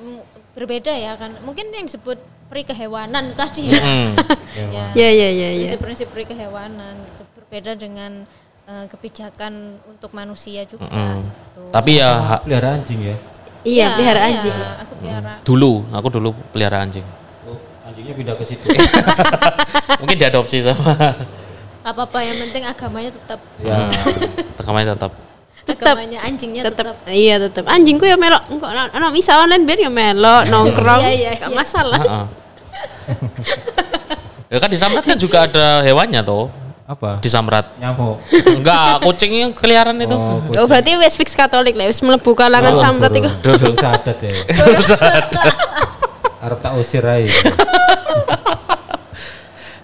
berbeda 0.54 0.94
ya 0.94 1.14
kan. 1.16 1.34
Mungkin 1.42 1.70
yang 1.70 1.84
disebut 1.84 2.18
peri 2.46 2.62
kehewanan 2.62 3.34
tadi 3.34 3.74
ya. 3.74 3.82
Hmm. 3.82 4.14
ya. 4.74 4.86
Ya 5.00 5.10
ya 5.10 5.30
ya 5.30 5.50
ya. 5.52 5.66
Prinsip-prinsip 5.66 6.08
peri 6.08 6.26
kehewanan 6.26 6.94
itu 7.02 7.24
berbeda 7.34 7.74
dengan 7.74 8.22
eh, 8.64 8.86
kebijakan 8.88 9.54
untuk 9.84 10.14
manusia 10.14 10.62
juga. 10.64 10.86
Mm. 10.86 11.20
gitu. 11.26 11.62
tapi 11.70 11.98
ya 11.98 12.10
ha- 12.16 12.40
pelihara 12.40 12.78
anjing 12.78 13.02
ya. 13.02 13.16
Iya, 13.64 13.88
pelihara 13.96 14.20
iya, 14.20 14.30
anjing. 14.30 14.56
Aku 14.56 14.94
pelihara. 14.96 15.34
dulu 15.42 15.72
aku 15.90 16.08
dulu 16.12 16.30
pelihara 16.52 16.78
anjing 16.80 17.06
Oh, 17.44 17.58
anjingnya 17.84 18.14
pindah 18.14 18.36
ke 18.36 18.46
situ. 18.46 18.66
mungkin 20.00 20.16
diadopsi 20.16 20.62
sama 20.62 21.16
apa-apa 21.84 22.18
yang 22.20 22.36
penting 22.40 22.64
agamanya 22.64 23.12
tetap 23.12 23.40
ya. 23.60 23.88
tekamanya 24.58 24.96
tetap 24.96 25.12
Tetap. 25.64 25.96
agamanya 25.96 26.20
anjingnya 26.22 26.62
Tetap 26.62 26.92
tetap. 26.92 26.96
iya 27.08 27.36
tetap. 27.38 27.64
Anjingku 27.66 28.04
ya 28.04 28.16
melok. 28.16 28.42
Enggak 28.50 28.90
ana 28.90 29.08
bisa 29.10 29.38
online 29.38 29.64
biar 29.64 29.78
ya 29.80 29.88
melok 29.88 30.42
nongkrong. 30.50 31.02
Iya, 31.02 31.12
iya, 31.14 31.30
Enggak 31.36 31.48
iya. 31.48 31.56
masalah. 31.56 32.00
Heeh. 32.00 32.26
ya 34.48 34.58
kan 34.58 34.68
di 34.68 34.76
Samrat 34.76 35.04
kan 35.04 35.16
juga 35.16 35.44
ada 35.44 35.82
hewannya 35.82 36.22
tuh 36.22 36.46
Apa? 36.84 37.18
di 37.18 37.28
Samrat 37.28 37.74
Nyamuk. 37.78 38.22
enggak 38.54 39.02
kucing 39.02 39.32
yang 39.34 39.52
keliaran 39.52 39.98
itu 39.98 40.14
Oh, 40.14 40.40
Oh 40.54 40.66
berarti 40.68 40.94
wes 40.96 41.14
fix 41.14 41.32
Katolik 41.32 41.74
lah, 41.74 41.86
wes 41.86 42.00
mlebu 42.00 42.32
kalangan 42.34 42.74
Oh, 42.74 42.80
samrat 42.80 43.10
bro. 43.10 43.20
iku. 43.20 43.30
Nggak 43.32 43.72
usah 43.72 43.90
adat 43.94 44.18
ya. 44.20 44.32
Arab 46.44 46.60
tak 46.60 46.72
usir 46.76 47.02
aja. 47.02 47.32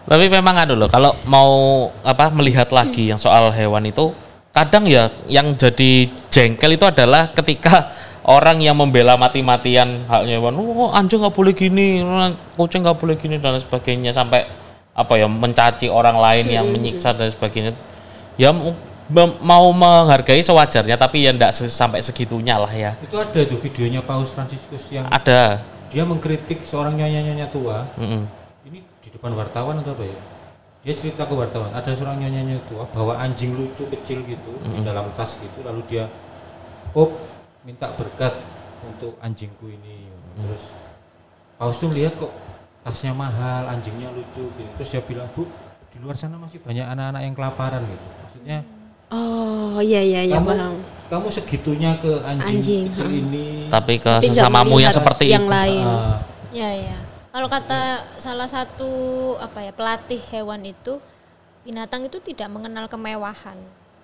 Tapi 0.09 0.25
memang 0.25 0.65
anu 0.65 0.73
loh 0.73 0.89
kalau 0.89 1.13
mau 1.29 1.87
apa 2.01 2.33
melihat 2.33 2.67
lagi 2.73 3.13
yang 3.13 3.21
soal 3.21 3.53
hewan 3.53 3.85
itu 3.85 4.09
kadang 4.49 4.89
ya 4.89 5.13
yang 5.29 5.53
jadi 5.53 6.09
jengkel 6.33 6.73
itu 6.73 6.89
adalah 6.89 7.29
ketika 7.29 7.93
orang 8.25 8.57
yang 8.57 8.73
membela 8.73 9.13
mati-matian 9.15 10.09
haknya 10.09 10.41
hewan 10.41 10.57
oh 10.57 10.89
anjing 10.89 11.21
nggak 11.21 11.37
boleh 11.37 11.53
gini 11.53 12.01
kucing 12.57 12.81
nggak 12.81 12.97
boleh 12.97 13.15
gini 13.21 13.37
dan 13.37 13.61
sebagainya 13.61 14.09
sampai 14.09 14.59
apa 14.99 15.15
ya 15.15 15.31
mencaci 15.31 15.87
orang 15.87 16.19
lain 16.19 16.51
yang 16.51 16.67
menyiksa 16.67 17.15
dan 17.15 17.31
sebagainya. 17.31 17.71
Ya 18.35 18.51
mau 19.39 19.65
menghargai 19.71 20.43
sewajarnya 20.43 20.99
tapi 20.99 21.23
ya 21.23 21.31
enggak 21.31 21.55
sampai 21.55 22.03
segitunya 22.03 22.59
lah 22.59 22.71
ya. 22.71 22.99
Itu 22.99 23.15
ada 23.15 23.39
tuh 23.47 23.55
videonya 23.63 24.03
Paus 24.03 24.35
Franciscus 24.35 24.91
yang 24.91 25.07
ada. 25.07 25.63
dia 25.89 26.05
mengkritik 26.05 26.69
seorang 26.69 27.01
nyonya-nyonya 27.01 27.49
tua. 27.49 27.89
Ini 27.97 28.21
di 28.29 28.38
depan 29.19 29.35
wartawan 29.35 29.75
atau 29.83 29.91
apa 29.93 30.07
ya? 30.07 30.17
Dia 30.79 30.93
cerita 30.95 31.27
ke 31.27 31.35
wartawan, 31.35 31.75
ada 31.75 31.91
seorang 31.91 32.23
nyonya 32.23 32.55
tua 32.71 32.87
bawa 32.95 33.19
anjing 33.19 33.51
lucu 33.51 33.83
kecil 33.91 34.23
gitu 34.23 34.51
di 34.63 34.79
dalam 34.79 35.11
tas 35.19 35.35
gitu, 35.35 35.59
lalu 35.59 35.83
dia, 35.91 36.07
oh 36.95 37.19
minta 37.67 37.91
berkat 37.99 38.31
untuk 38.87 39.19
anjingku 39.19 39.67
ini. 39.67 40.07
Terus 40.39 40.71
Paus 41.59 41.75
tuh 41.75 41.91
lihat 41.91 42.15
kok 42.15 42.31
tasnya 42.87 43.11
mahal, 43.11 43.67
anjingnya 43.67 44.07
lucu 44.15 44.47
gitu. 44.55 44.71
Terus 44.79 44.89
dia 44.95 45.03
bilang, 45.03 45.27
bu 45.35 45.43
di 45.91 45.99
luar 45.99 46.15
sana 46.15 46.39
masih 46.39 46.63
banyak 46.63 46.87
anak-anak 46.87 47.21
yang 47.27 47.35
kelaparan 47.35 47.83
gitu. 47.83 48.05
Maksudnya 48.23 48.59
Oh 49.09 49.81
iya 49.81 49.99
iya 49.99 50.21
iya 50.23 50.37
kamu, 50.37 50.47
paham. 50.53 50.73
kamu 51.09 51.27
segitunya 51.33 51.91
ke 51.97 52.21
anjing, 52.23 52.55
Anjing, 52.55 52.83
kecil 52.93 53.09
ini. 53.09 53.47
tapi 53.67 53.97
ke 53.97 54.21
Tapi 54.21 54.29
sesamamu 54.31 54.77
yang 54.77 54.93
seperti 54.93 55.33
yang 55.33 55.43
itu 55.43 55.51
lain. 55.51 55.83
Ah, 55.83 56.21
Ya 56.53 56.69
ya. 56.71 56.97
Kalau 57.29 57.45
kata 57.45 57.81
salah 58.17 58.49
satu 58.49 58.89
apa 59.37 59.61
ya 59.61 59.69
pelatih 59.69 60.17
hewan 60.29 60.65
itu 60.65 60.97
binatang 61.61 62.01
itu 62.03 62.17
tidak 62.19 62.49
mengenal 62.49 62.85
kemewahan. 62.85 63.53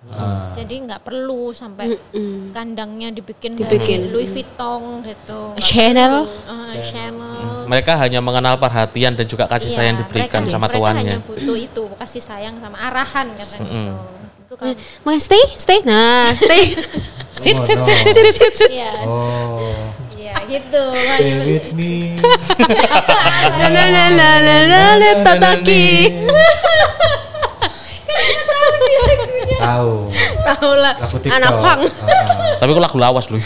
ah. 0.06 0.54
Jadi 0.54 0.86
nggak 0.86 1.02
perlu 1.02 1.50
sampai 1.50 1.90
Mm-mm. 1.90 2.54
kandangnya 2.54 3.10
dibikin, 3.10 3.58
Dibikin. 3.58 4.06
dari 4.06 4.14
Louis 4.14 4.30
Vuitton 4.30 5.02
gitu. 5.02 5.58
Chanel. 5.58 6.30
Ah, 6.46 6.78
Chanel. 6.78 7.66
mereka 7.66 7.98
hanya 7.98 8.22
mengenal 8.22 8.54
perhatian 8.56 9.12
dan 9.12 9.26
juga 9.26 9.50
kasih 9.50 9.68
Iya, 9.68 9.76
sayang 9.76 9.96
diberikan 9.98 10.46
mereka, 10.46 10.54
sama 10.54 10.66
mereka 10.70 10.78
tuannya 10.78 11.02
hanya 11.02 11.18
butuh 11.18 11.56
itu 11.58 11.82
kasih 11.98 12.22
sayang 12.22 12.54
sama 12.62 12.78
arahan 12.78 13.26
katanya 13.34 13.66
gitu. 13.66 13.94
Itu 14.46 14.54
kan. 14.54 14.66
Mau 15.02 15.18
stay? 15.18 15.42
Stay. 15.58 15.82
Nah, 15.82 16.30
stay. 16.38 16.62
sit, 17.42 17.56
sit, 17.58 17.78
sit, 17.82 17.98
sit 18.06 18.14
sit 18.14 18.34
sit 18.38 18.54
sit. 18.54 18.70
Iya, 18.70 19.02
Oh, 19.02 19.58
iya 19.58 19.85
gitu. 20.44 20.84
stay 20.92 21.32
Hanya 21.32 21.36
with 21.48 21.68
me. 21.72 22.20
La 23.56 23.68
la 23.72 23.84
la 23.88 24.04
la 24.12 24.30
la 24.38 24.56
la 24.68 24.80
la 25.00 25.10
tataki. 25.24 25.86
Tahu. 29.56 29.92
Tahu 30.44 30.70
lah. 30.76 30.94
Lagu 31.00 31.16
TikTok. 31.16 31.36
Anak 31.40 31.52
fang. 31.64 31.80
Ah, 31.80 32.12
ah. 32.12 32.56
tapi 32.60 32.70
aku 32.72 32.80
lagu 32.80 32.96
lawas 33.00 33.26
loh 33.28 33.40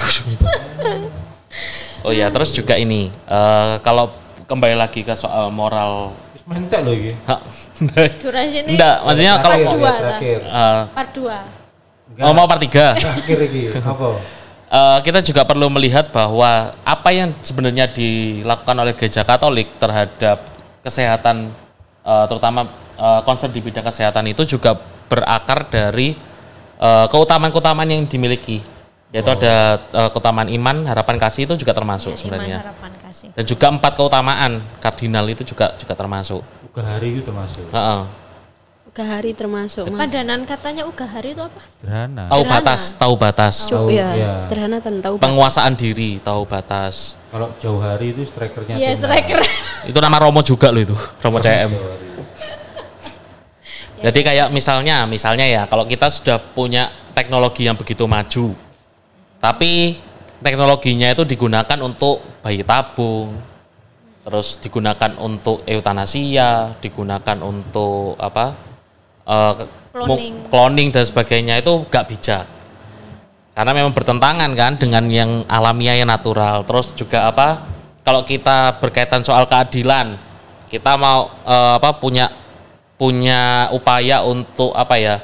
oh 2.04 2.12
ya 2.12 2.32
terus 2.32 2.50
juga 2.54 2.76
ini 2.76 3.12
eh, 3.12 3.72
kalau 3.84 4.08
kembali 4.48 4.72
lagi 4.72 5.04
ke 5.04 5.12
soal 5.12 5.52
moral 5.52 6.16
Mentek 6.48 6.82
loh 6.82 6.90
ini. 6.90 7.14
Durasi 8.18 8.66
ini 8.66 8.74
Enggak, 8.74 9.06
maksudnya 9.06 9.38
kalau 9.38 9.54
Part 9.54 9.70
dua, 9.70 9.78
ya, 9.78 9.86
ta. 9.86 10.00
terakhir. 10.02 10.40
eh, 10.42 10.82
part 10.90 11.10
2. 11.14 12.10
Enggak, 12.10 12.26
oh, 12.26 12.32
mau 12.34 12.46
part 12.50 12.58
3. 12.58 12.98
terakhir 12.98 13.36
lagi. 13.38 13.62
Apa? 13.78 14.08
Eh, 14.70 14.98
kita 15.02 15.18
juga 15.18 15.42
perlu 15.42 15.66
melihat 15.66 16.14
bahwa 16.14 16.70
apa 16.86 17.10
yang 17.10 17.34
sebenarnya 17.42 17.90
dilakukan 17.90 18.76
oleh 18.78 18.94
gereja 18.94 19.26
Katolik 19.26 19.66
terhadap 19.82 20.46
kesehatan, 20.86 21.50
eh, 22.06 22.24
terutama 22.30 22.70
eh, 22.94 23.20
concern 23.26 23.50
di 23.50 23.58
bidang 23.58 23.82
kesehatan 23.82 24.30
itu 24.30 24.46
juga 24.46 24.78
berakar 25.10 25.66
dari 25.66 26.14
eh, 26.78 27.06
keutamaan-keutamaan 27.10 27.90
yang 27.90 28.06
dimiliki, 28.06 28.62
yaitu 29.10 29.26
ada 29.34 29.82
eh, 29.90 30.08
keutamaan 30.14 30.46
iman, 30.46 30.86
harapan 30.86 31.18
kasih 31.18 31.50
itu 31.50 31.66
juga 31.66 31.74
termasuk 31.74 32.14
Iman 32.14 32.22
sebenarnya, 32.22 32.56
harapan 32.62 32.92
kasih. 33.10 33.28
dan 33.34 33.44
juga 33.50 33.66
empat 33.74 33.92
keutamaan 33.98 34.52
kardinal 34.78 35.26
itu 35.26 35.42
juga 35.42 35.74
juga 35.82 35.98
termasuk. 35.98 36.46
Uga 36.70 36.82
hari 36.86 37.18
itu 37.18 37.26
termasuk. 37.26 37.66
Heeh. 39.00 39.08
Gahari 39.08 39.32
termasuk 39.32 39.88
mas. 39.88 39.96
Padanan 39.96 40.44
katanya 40.44 40.84
Ugahari 40.84 41.32
itu 41.32 41.40
apa? 41.40 41.60
Sederhana. 41.72 42.22
Tahu 42.28 42.36
Sederhana. 42.36 42.52
batas, 42.60 42.82
tahu 42.92 43.14
batas, 43.16 43.54
Cup 43.64 43.72
Tahu, 43.72 43.88
ya, 43.88 44.08
ya. 44.12 44.32
sederhana 44.36 44.76
dan 44.76 44.94
tahu. 45.00 45.14
penguasaan 45.16 45.72
diri, 45.72 46.20
tahu 46.20 46.44
batas. 46.44 47.16
Kalau 47.32 47.48
jauh 47.56 47.80
hari 47.80 48.12
itu 48.12 48.20
strikernya 48.22 48.76
Iya, 48.76 48.92
striker. 48.92 49.40
Itu 49.88 49.96
nama 49.98 50.20
Romo 50.20 50.44
juga 50.44 50.68
loh 50.68 50.84
itu, 50.84 50.96
Romo 51.24 51.40
CM. 51.40 51.72
Jauh 51.72 51.80
hari. 51.80 52.06
Jadi 54.00 54.20
kayak 54.20 54.48
misalnya, 54.48 55.04
misalnya 55.04 55.44
ya, 55.44 55.62
kalau 55.64 55.84
kita 55.84 56.08
sudah 56.08 56.36
punya 56.40 56.88
teknologi 57.12 57.68
yang 57.68 57.76
begitu 57.76 58.04
maju, 58.04 58.56
tapi 59.36 60.00
teknologinya 60.40 61.12
itu 61.12 61.24
digunakan 61.24 61.76
untuk 61.80 62.20
bayi 62.40 62.64
tabung, 62.64 63.36
terus 64.24 64.56
digunakan 64.56 65.12
untuk 65.20 65.60
eutanasia, 65.64 66.76
digunakan 66.80 67.36
untuk 67.44 68.16
apa, 68.16 68.56
eh, 69.30 69.54
Cloning. 69.90 70.46
cloning 70.46 70.88
dan 70.94 71.02
sebagainya 71.02 71.58
itu 71.58 71.82
gak 71.90 72.06
bijak, 72.06 72.46
karena 73.58 73.72
memang 73.74 73.90
bertentangan 73.90 74.50
kan 74.54 74.78
dengan 74.78 75.10
yang 75.10 75.42
alamiah 75.50 75.98
yang 75.98 76.06
natural. 76.06 76.62
Terus 76.62 76.94
juga 76.94 77.26
apa, 77.26 77.66
kalau 78.06 78.22
kita 78.22 78.78
berkaitan 78.78 79.26
soal 79.26 79.50
keadilan, 79.50 80.14
kita 80.70 80.94
mau 80.94 81.26
eh, 81.42 81.74
apa 81.82 81.90
punya 81.98 82.30
punya 83.00 83.72
upaya 83.72 84.20
untuk 84.28 84.76
apa 84.76 85.00
ya 85.00 85.16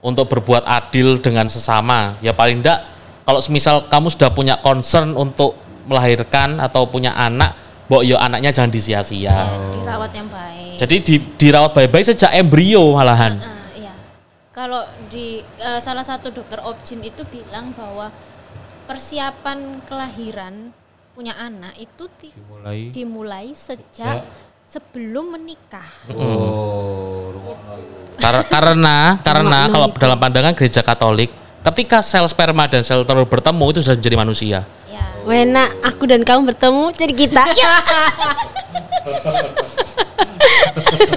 untuk 0.00 0.32
berbuat 0.32 0.64
adil 0.64 1.20
dengan 1.20 1.44
sesama 1.52 2.16
ya 2.24 2.32
paling 2.32 2.64
enggak 2.64 2.80
kalau 3.28 3.44
semisal 3.44 3.84
kamu 3.92 4.08
sudah 4.08 4.32
punya 4.32 4.56
concern 4.64 5.12
untuk 5.12 5.52
melahirkan 5.84 6.56
atau 6.56 6.88
punya 6.88 7.12
anak 7.12 7.59
mbok 7.90 8.06
yo 8.06 8.14
anaknya 8.14 8.54
jangan 8.54 8.70
disia-sia 8.70 9.50
Dirawat 9.74 10.14
yang 10.14 10.30
baik. 10.30 10.78
jadi 10.78 10.96
di, 10.96 11.14
dirawat 11.34 11.74
baik-baik 11.74 12.06
sejak 12.06 12.30
embrio 12.32 12.94
malahan 12.94 13.34
Ah, 13.36 13.66
iya. 13.74 13.90
Kalau 14.50 14.78
di 15.10 15.42
eh, 15.42 15.80
salah 15.80 16.02
satu 16.02 16.30
dokter 16.30 16.62
objin 16.62 17.02
itu 17.02 17.26
bilang 17.26 17.74
bahwa 17.74 18.14
persiapan 18.84 19.82
kelahiran 19.84 20.70
punya 21.12 21.34
anak 21.34 21.74
itu 21.76 22.06
ti- 22.12 22.30
Dimulai. 22.30 22.78
dimulai 22.90 23.48
sejak 23.50 24.22
sebelum 24.62 25.34
menikah. 25.34 25.90
Oh. 26.12 27.34
Kar- 28.16 28.46
karena 28.46 29.18
karena 29.20 29.66
kalau 29.66 29.90
dalam 29.90 30.14
pandangan 30.14 30.54
gereja 30.54 30.80
Katolik 30.80 31.34
ketika 31.66 31.98
sel 32.00 32.24
sperma 32.24 32.66
dan 32.66 32.80
sel 32.80 33.02
telur 33.02 33.26
bertemu 33.26 33.66
itu 33.68 33.80
sudah 33.80 33.98
menjadi 33.98 34.16
manusia 34.16 34.58
Ya. 34.62 34.79
Wena, 35.24 35.68
aku 35.84 36.08
dan 36.08 36.24
kamu 36.24 36.52
bertemu 36.54 36.84
jadi 36.96 37.14
kita. 37.14 37.44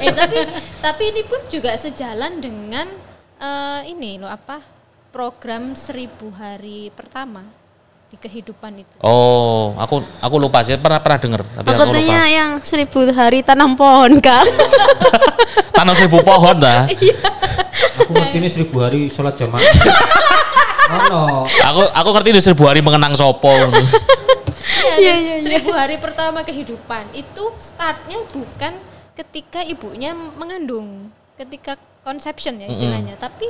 Eh 0.04 0.12
tapi 0.12 0.40
tapi 0.80 1.04
ini 1.16 1.22
pun 1.28 1.40
juga 1.48 1.76
sejalan 1.76 2.40
dengan 2.40 2.88
eh, 3.40 3.82
ini 3.92 4.20
loh 4.20 4.28
apa 4.28 4.60
program 5.12 5.76
seribu 5.76 6.32
hari 6.36 6.92
pertama 6.92 7.44
di 8.08 8.16
kehidupan 8.20 8.84
itu. 8.84 8.96
oh 9.02 9.74
aku 9.80 10.04
aku 10.22 10.36
lupa 10.38 10.62
sih 10.62 10.78
pernah 10.78 11.00
pernah 11.02 11.20
dengar 11.20 11.42
tapi 11.44 11.66
Aku 11.66 11.76
aku 11.76 11.84
lupa 11.90 11.96
tanya 11.98 12.22
yang 12.30 12.52
seribu 12.62 13.00
hari 13.10 13.40
tanam 13.42 13.74
pohon 13.74 14.20
kan. 14.22 14.46
tanam 15.78 15.96
seribu 15.98 16.20
pohon 16.22 16.56
dah 16.60 16.86
Aku 18.04 18.10
ngerti 18.10 18.38
ini 18.42 18.50
seribu 18.50 18.82
hari 18.82 19.06
sholat 19.08 19.38
jamaah. 19.38 19.62
Oh 20.94 21.02
no. 21.10 21.22
aku 21.50 21.82
aku 21.90 22.10
ngerti 22.14 22.30
di 22.38 22.42
seribu 22.42 22.70
hari 22.70 22.86
mengenang 22.86 23.18
sopo. 23.18 23.50
Iya, 24.94 25.16
dan 25.20 25.40
seribu 25.42 25.74
hari 25.74 25.98
pertama 25.98 26.46
kehidupan. 26.46 27.18
Itu 27.18 27.50
startnya 27.58 28.22
bukan 28.30 28.78
ketika 29.18 29.66
ibunya 29.66 30.14
mengandung, 30.14 31.10
ketika 31.34 31.78
conception 32.06 32.62
ya 32.62 32.70
istilahnya, 32.70 33.18
tapi 33.18 33.50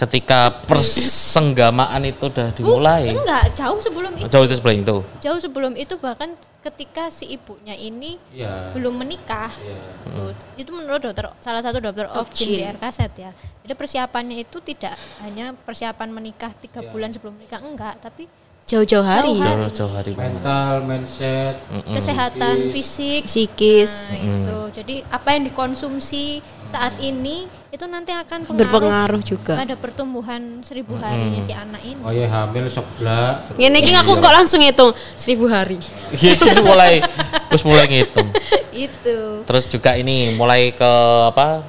ketika 0.00 0.64
persenggamaan 0.64 2.00
itu 2.08 2.32
udah 2.32 2.48
dimulai 2.56 3.12
enggak 3.12 3.52
jauh 3.52 3.76
sebelum 3.84 4.12
itu, 4.16 4.28
jauh 4.32 4.44
itu 4.48 4.54
sebelum 4.56 4.76
itu 4.80 4.96
jauh 5.20 5.40
sebelum 5.40 5.72
itu 5.76 5.94
bahkan 6.00 6.32
ketika 6.60 7.08
si 7.08 7.28
ibunya 7.36 7.72
ini 7.72 8.20
Iya. 8.36 8.72
belum 8.76 9.00
menikah. 9.00 9.48
Iya. 9.60 9.80
Tuh, 10.12 10.32
itu 10.60 10.70
menurut 10.72 11.00
dokter 11.00 11.24
salah 11.40 11.64
satu 11.64 11.80
dokter 11.80 12.04
Opjin 12.12 12.52
di 12.52 12.60
RKZ 12.60 12.98
ya. 13.16 13.32
Jadi 13.64 13.72
persiapannya 13.72 14.36
itu 14.44 14.60
tidak 14.60 14.92
hanya 15.24 15.56
persiapan 15.56 16.12
menikah 16.12 16.52
tiga 16.60 16.84
bulan 16.84 17.12
sebelum 17.16 17.36
menikah 17.40 17.64
enggak, 17.64 17.96
tapi 18.04 18.28
Jauh-jauh 18.70 19.02
hari. 19.02 19.34
Jauh 19.42 19.66
jauh 19.66 19.72
jauh 19.74 19.90
hari. 19.90 20.14
Mental, 20.14 20.86
mindset. 20.86 21.58
kesehatan 21.90 22.70
fisik 22.70 23.26
Psikis. 23.26 24.06
Nah, 24.06 24.14
itu. 24.14 24.58
Jadi 24.78 24.94
apa 25.10 25.34
yang 25.34 25.50
dikonsumsi 25.50 26.38
saat 26.70 26.94
ini 27.02 27.50
itu 27.74 27.82
nanti 27.90 28.14
akan 28.14 28.46
pengaruh 28.46 28.62
Berpengaruh 28.70 29.22
juga. 29.26 29.58
pada 29.58 29.74
pertumbuhan 29.74 30.62
seribu 30.62 30.94
harinya 31.02 31.42
si 31.42 31.50
anak 31.50 31.82
ini. 31.82 31.98
Oh 32.06 32.14
ya 32.14 32.30
hamil 32.30 32.70
sebelah. 32.70 33.42
Ini 33.58 33.74
iki 33.74 33.90
aku 33.90 34.14
kok 34.22 34.30
langsung 34.30 34.62
hitung 34.62 34.94
seribu 35.18 35.50
hari. 35.50 35.82
gitu 36.14 36.38
terus 36.38 36.62
mulai 36.62 37.02
terus 37.50 37.62
mulai 37.66 37.86
ngitung 37.90 38.30
itu. 38.86 39.18
terus 39.46 39.66
juga 39.66 39.94
ini 39.94 40.34
mulai 40.34 40.70
ke 40.74 40.92
apa 41.26 41.62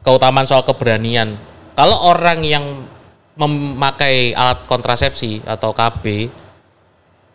keutamaan 0.00 0.44
soal 0.44 0.64
keberanian 0.64 1.36
kalau 1.72 1.96
orang 2.08 2.40
yang 2.40 2.64
memakai 3.36 4.32
alat 4.32 4.64
kontrasepsi 4.64 5.40
atau 5.44 5.72
KB 5.72 6.28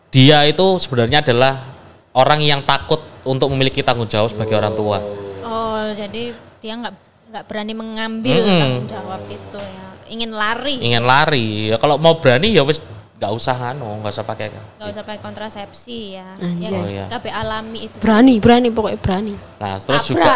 dia 0.10 0.44
itu 0.44 0.66
sebenarnya 0.78 1.20
adalah 1.22 1.64
orang 2.12 2.40
yang 2.40 2.62
takut 2.62 2.98
untuk 3.24 3.52
memiliki 3.52 3.82
tanggung 3.82 4.08
jawab 4.08 4.28
sebagai 4.28 4.56
orang 4.56 4.74
tua 4.74 5.00
Oh, 5.42 5.80
jadi 5.92 6.36
dia 6.60 6.74
nggak 6.76 6.94
nggak 7.28 7.44
berani 7.46 7.72
mengambil 7.72 8.36
Mm-mm. 8.38 8.60
tanggung 8.60 8.88
jawab 8.90 9.22
itu 9.26 9.60
ya. 9.60 9.86
Ingin 10.08 10.32
lari, 10.32 10.76
ingin 10.78 11.04
lari 11.04 11.48
ya 11.68 11.76
kalau 11.76 11.96
mau 11.96 12.20
berani 12.20 12.52
ya 12.52 12.64
wis 12.64 12.84
nggak 13.16 13.32
usah 13.32 13.56
anu 13.72 13.88
nggak 14.00 14.12
usah 14.12 14.24
pakai 14.24 14.52
nggak 14.52 14.90
usah 14.90 15.04
pakai 15.04 15.20
kontrasepsi 15.20 16.00
ya. 16.14 16.36
Anjay. 16.36 16.68
Ya, 16.68 16.76
Oh, 16.76 16.86
iya. 16.86 17.06
KB 17.10 17.26
alami 17.28 17.80
itu. 17.88 17.96
Berani, 17.98 18.36
berani 18.38 18.68
pokoknya 18.70 19.00
berani. 19.00 19.34
Nah, 19.58 19.80
terus 19.80 20.04
Tabrak. 20.04 20.12
juga 20.12 20.34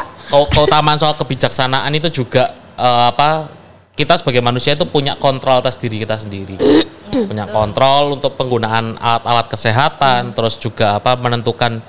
keutamaan 0.48 0.96
soal 0.96 1.16
kebijaksanaan 1.16 1.92
itu 1.92 2.08
juga 2.10 2.52
eh, 2.74 3.04
apa? 3.08 3.52
Kita 3.92 4.16
sebagai 4.16 4.40
manusia 4.40 4.74
itu 4.74 4.88
punya 4.88 5.16
kontrol 5.16 5.60
atas 5.60 5.76
diri 5.76 6.00
kita 6.00 6.16
sendiri. 6.16 6.56
Punya 7.12 7.46
kontrol 7.48 8.18
untuk 8.18 8.40
penggunaan 8.40 8.96
alat-alat 8.98 9.48
kesehatan, 9.52 10.32
terus 10.34 10.58
juga 10.58 10.98
apa 10.98 11.14
menentukan 11.20 11.84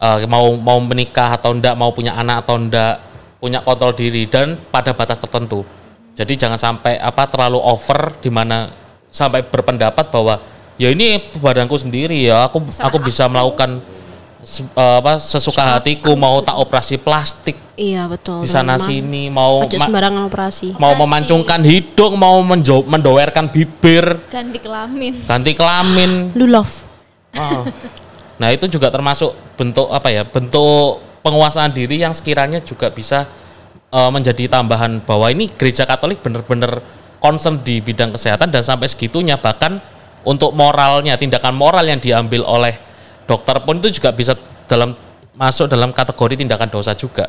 eh, 0.00 0.18
mau 0.26 0.56
mau 0.56 0.80
menikah 0.80 1.36
atau 1.36 1.52
enggak, 1.52 1.76
mau 1.76 1.92
punya 1.92 2.16
anak 2.16 2.48
atau 2.48 2.56
enggak, 2.58 3.00
punya 3.38 3.60
kontrol 3.60 3.92
diri 3.92 4.24
dan 4.26 4.56
pada 4.72 4.96
batas 4.96 5.20
tertentu. 5.20 5.62
Jadi 6.14 6.38
jangan 6.38 6.58
sampai 6.58 6.96
apa 6.96 7.26
terlalu 7.26 7.58
over 7.58 8.14
di 8.22 8.30
mana 8.30 8.70
sampai 9.10 9.42
berpendapat 9.46 10.10
bahwa 10.10 10.38
ya 10.78 10.90
ini 10.90 11.22
badanku 11.38 11.78
sendiri 11.78 12.26
ya, 12.26 12.46
aku 12.46 12.62
aku 12.82 12.96
bisa 13.02 13.26
melakukan 13.30 13.82
se- 14.44 14.62
eh, 14.64 14.96
apa 14.96 15.16
sesuka 15.16 15.64
hatiku 15.66 16.14
mau 16.14 16.38
tak 16.38 16.54
operasi 16.54 16.96
plastik 16.96 17.56
Iya 17.74 18.06
betul. 18.06 18.40
di 18.40 18.46
sana 18.46 18.76
teman-teman. 18.76 18.86
sini 18.86 19.22
mau 19.28 19.64
Aja 19.64 19.78
sembarangan 19.80 20.22
operasi. 20.24 20.66
mau 20.74 20.92
Operasi. 20.92 21.02
memancungkan 21.02 21.60
hidung 21.60 22.14
mau 22.14 22.38
menjo- 22.38 22.84
mendowerkan 22.84 23.48
bibir 23.48 24.20
ganti 24.28 24.58
kelamin. 24.58 25.12
ganti 25.24 25.52
kelamin 25.52 26.12
Lulov. 26.38 26.70
Ah. 27.32 27.66
nah 28.34 28.48
itu 28.48 28.68
juga 28.68 28.88
termasuk 28.88 29.30
bentuk 29.54 29.88
apa 29.88 30.06
ya 30.08 30.22
bentuk 30.22 31.02
penguasaan 31.20 31.70
diri 31.70 31.98
yang 31.98 32.12
sekiranya 32.12 32.60
juga 32.60 32.88
bisa 32.88 33.26
eh, 33.88 34.10
menjadi 34.10 34.46
tambahan 34.48 35.00
bahwa 35.00 35.26
ini 35.28 35.48
gereja 35.48 35.82
Katolik 35.82 36.20
benar-benar 36.20 36.78
concern 37.18 37.58
di 37.58 37.80
bidang 37.80 38.12
kesehatan 38.12 38.48
dan 38.48 38.60
sampai 38.60 38.86
segitunya 38.86 39.34
bahkan 39.34 39.80
untuk 40.22 40.52
moralnya 40.52 41.16
tindakan 41.16 41.52
moral 41.52 41.82
yang 41.82 41.98
diambil 41.98 42.44
oleh 42.44 42.76
dokter 43.24 43.56
pun 43.60 43.76
itu 43.78 43.88
juga 43.92 44.10
bisa 44.10 44.32
dalam 44.64 44.92
masuk 45.34 45.66
dalam 45.66 45.90
kategori 45.90 46.38
tindakan 46.38 46.68
dosa 46.68 46.92
juga 46.92 47.26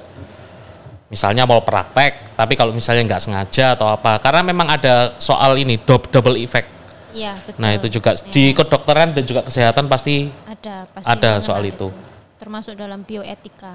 misalnya 1.06 1.46
mau 1.46 1.62
praktek 1.62 2.34
tapi 2.34 2.54
kalau 2.54 2.70
misalnya 2.70 3.06
nggak 3.06 3.22
sengaja 3.22 3.74
atau 3.74 3.88
apa 3.88 4.18
karena 4.18 4.42
memang 4.42 4.68
ada 4.68 5.14
soal 5.16 5.56
ini 5.56 5.78
doub- 5.78 6.10
double 6.10 6.38
effect 6.38 6.70
Iya, 7.16 7.40
betul. 7.40 7.60
nah 7.64 7.72
itu 7.72 7.88
juga 7.88 8.12
di 8.28 8.52
kedokteran 8.52 9.16
dan 9.16 9.24
juga 9.24 9.40
kesehatan 9.42 9.88
pasti 9.88 10.28
ada 10.44 10.84
pasti 10.92 11.08
Ada 11.08 11.40
soal 11.40 11.64
itu. 11.64 11.88
Termasuk 12.36 12.76
dalam 12.76 13.08
bioetika. 13.08 13.72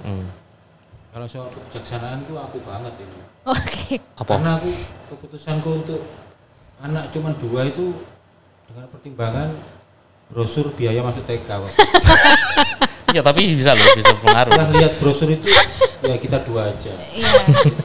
Hmm. 0.00 0.24
kalau 1.12 1.26
soal 1.28 1.50
kebijaksanaan 1.50 2.24
tuh 2.24 2.38
aku 2.38 2.62
banget 2.62 2.94
ini 2.96 3.18
Oke. 3.44 3.98
Apa? 4.16 4.38
karena 4.38 4.56
aku 4.56 4.70
keputusanku 5.10 5.70
untuk 5.82 6.00
anak 6.78 7.10
cuma 7.10 7.34
dua 7.36 7.66
itu 7.66 7.92
dengan 8.64 8.86
pertimbangan 8.88 9.48
brosur 10.30 10.70
biaya 10.72 11.00
masuk 11.00 11.22
TK. 11.24 11.48
Iya 13.10 13.22
tapi 13.26 13.50
bisa 13.50 13.74
loh, 13.74 13.86
bisa 13.92 14.14
pengaruh. 14.16 14.50
Setelah 14.50 14.70
lihat 14.72 14.92
brosur 14.96 15.28
itu 15.28 15.46
ya 16.00 16.16
kita 16.16 16.40
dua 16.42 16.70
aja 16.70 16.96
Iya. 17.12 17.28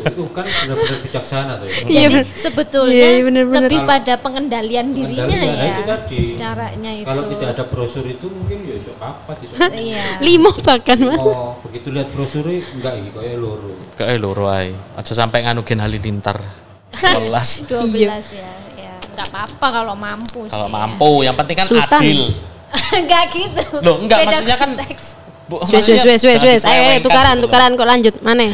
itu 0.08 0.24
kan 0.32 0.48
benar-benar 0.48 1.00
bijaksana 1.04 1.54
tuh 1.58 1.68
ya. 1.68 1.74
Iya, 1.76 1.84
Jadi 1.84 2.14
bener. 2.16 2.26
sebetulnya 2.38 2.96
Iya, 2.96 3.10
iya, 3.12 3.22
bener-bener. 3.24 3.62
lebih 3.66 3.80
pada 3.84 4.14
pengendalian 4.16 4.86
dirinya 4.93 5.26
Pengendalian, 5.28 5.52
nah 5.52 5.66
ya. 5.68 5.74
itu 5.74 5.84
tadi 5.84 6.22
Caranya 6.38 6.91
itu. 6.96 7.06
kalau 7.06 7.24
tidak 7.28 7.50
ada 7.52 7.64
brosur 7.68 8.06
itu 8.06 8.26
mungkin 8.30 8.58
ya 8.64 8.78
sok 8.80 8.98
apa 8.98 9.32
sok 9.36 9.58
Iya. 9.76 10.06
Limo 10.22 10.52
bahkan 10.58 10.98
mas. 11.02 11.20
oh 11.20 11.60
begitu 11.60 11.88
lihat 11.91 12.08
brosurnya 12.10 12.58
enggak 12.72 12.93
iki 12.96 13.10
kayak 13.12 13.36
loro 13.36 13.72
Kayak 13.96 14.18
loro 14.18 14.46
ae. 14.48 14.72
Aja 14.96 15.12
sampai 15.12 15.43
nganu 15.43 15.62
Gen 15.62 15.84
Halilintar. 15.84 16.38
Welas. 17.20 17.68
12 17.68 17.91
ya. 18.32 18.48
Enggak 19.16 19.32
apa-apa 19.32 19.68
kalau 19.72 19.95
mampu 19.95 20.43
sih. 20.43 20.51
Kalau 20.51 20.68
ya. 20.68 20.76
mampu, 20.76 21.09
yang 21.24 21.36
penting 21.36 21.55
kan 21.55 21.66
Sultan. 21.66 22.01
adil. 22.03 22.20
enggak 22.99 23.24
gitu. 23.32 23.63
Loh, 23.80 23.95
enggak, 24.03 24.20
Beda 24.20 24.28
maksudnya 24.30 24.57
kan- 24.59 24.76
konteks. 24.76 25.03
Bu, 25.45 25.55
Wes 25.61 25.86
wes 25.86 26.01
wes 26.01 26.22
wes 26.26 26.41
ayo, 26.41 26.57
diselewengkan 26.57 27.05
tukaran 27.05 27.36
loh. 27.38 27.43
tukaran 27.45 27.72
kok 27.78 27.88
lanjut 27.88 28.16
mana? 28.20 28.49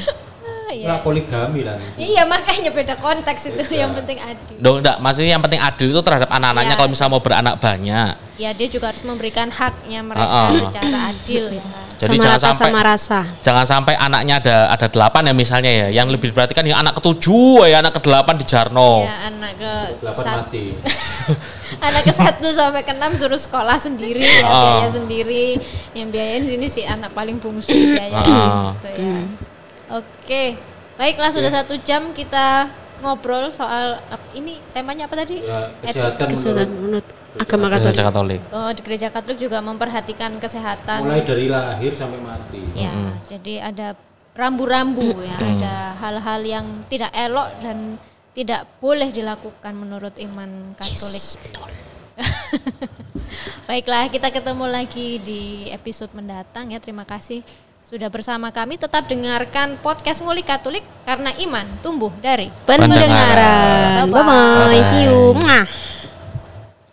Ah, 0.71 0.73
iya. 0.73 0.87
Enggak 0.87 1.03
poligami 1.03 1.61
lah 1.61 1.75
Iya 1.93 2.23
makanya 2.23 2.71
beda 2.71 2.95
konteks 2.95 3.41
itu 3.45 3.59
Beda. 3.61 3.75
yang 3.75 3.91
penting 3.91 4.17
adil. 4.17 4.55
Loh, 4.55 4.79
enggak, 4.79 4.95
maksudnya 4.97 5.35
yang 5.35 5.43
penting 5.43 5.59
adil 5.59 5.87
itu 5.91 5.99
terhadap 5.99 6.31
anak-anaknya 6.31 6.71
Iya. 6.71 6.79
kalau 6.79 6.89
misalnya 6.89 7.11
mau 7.11 7.19
beranak 7.19 7.55
banyak. 7.59 8.11
Ya 8.39 8.49
dia 8.51 8.67
juga 8.67 8.89
harus 8.89 9.03
memberikan 9.03 9.51
haknya 9.51 9.99
mereka 9.99 10.23
Ah, 10.23 10.47
ah. 10.47 10.49
secara 10.49 10.97
adil 11.11 11.43
ya. 11.51 11.63
Jadi 12.01 12.17
sama 12.17 12.23
jangan 12.25 12.33
rata 12.33 12.47
sampai 12.49 12.65
sama 12.65 12.81
rasa. 12.81 13.19
jangan 13.37 13.65
sampai 13.67 13.93
anaknya 13.93 14.35
ada 14.37 14.55
ada 14.71 14.87
delapan 14.87 15.21
ya 15.21 15.33
misalnya 15.35 15.69
ya. 15.69 15.87
Yang 15.93 16.07
lebih 16.15 16.27
diperhatikan 16.31 16.63
yang 16.65 16.79
anak 16.79 16.97
ketujuh 16.97 17.67
ya 17.67 17.77
anak 17.77 17.93
ke 17.93 18.01
delapan 18.01 18.33
di 18.33 18.45
Jarno. 18.47 19.05
Ya 19.05 19.15
anak 19.27 19.51
ke 19.53 19.73
delapan 19.99 20.23
mati 20.39 20.65
anak 21.85 22.01
ke 22.01 22.13
satu 22.13 22.47
sampai 22.49 22.81
ke 22.81 22.91
enam 22.91 23.11
suruh 23.13 23.37
sekolah 23.37 23.77
sendiri 23.77 24.23
ya 24.23 24.43
Ah. 24.43 24.63
biaya 24.79 24.89
sendiri 24.89 25.59
yang 25.93 26.09
biayain 26.09 26.43
ini 26.43 26.65
si 26.65 26.81
anak 26.81 27.11
paling 27.11 27.37
bungsu 27.37 27.69
biayain 27.69 28.15
Ah. 28.17 28.73
gitu 28.75 28.89
ya 28.97 29.15
oke 29.99 30.43
baiklah 30.95 31.31
sudah 31.33 31.51
satu 31.51 31.75
jam 31.81 32.13
kita 32.15 32.69
ngobrol 33.01 33.49
soal 33.49 33.97
ini 34.37 34.61
temanya 34.71 35.09
apa 35.09 35.25
tadi? 35.25 35.41
Ya 35.41 35.73
Etik. 35.81 35.97
kesehatan 35.97 36.27
Kesehatan 36.29 36.67
menurut 36.69 37.05
menurut 37.33 37.41
agama 37.41 37.65
Gereja 37.73 38.03
Katolik. 38.05 38.39
Katolik. 38.39 38.41
oh 38.53 38.69
di 38.71 38.81
gereja 38.85 39.07
Katolik 39.09 39.39
juga 39.41 39.57
memperhatikan 39.59 40.31
kesehatan. 40.37 40.99
Mulai 41.03 41.25
dari 41.25 41.45
lahir 41.49 41.91
sampai 41.97 42.19
mati. 42.21 42.61
Ya 42.77 42.93
jadi 43.25 43.73
ada 43.73 43.97
rambu-rambu 44.37 45.19
ya 45.25 45.35
ada 45.35 45.75
hal-hal 45.99 46.41
yang 46.45 46.65
tidak 46.87 47.11
elok 47.11 47.49
dan 47.59 47.99
tidak 48.31 48.63
boleh 48.79 49.11
dilakukan 49.11 49.73
menurut 49.75 50.15
iman 50.21 50.77
Katolik. 50.77 51.25
Baiklah, 53.67 54.11
kita 54.11 54.27
ketemu 54.29 54.67
lagi 54.67 55.17
di 55.23 55.71
episode 55.71 56.11
mendatang 56.11 56.71
ya. 56.71 56.79
Terima 56.79 57.07
kasih 57.07 57.41
sudah 57.91 58.07
bersama 58.07 58.55
kami. 58.55 58.79
Tetap 58.79 59.03
dengarkan 59.11 59.75
podcast 59.83 60.23
Ngulik 60.23 60.47
Katolik 60.47 60.87
karena 61.03 61.35
iman 61.43 61.67
tumbuh 61.83 62.15
dari 62.23 62.47
Pendengaran. 62.63 64.07
Bye-bye. 64.07 64.15
Bye 64.15 64.79
bye. 64.79 64.83
See 64.87 65.03
you. 65.11 65.35
Mwah. 65.35 65.90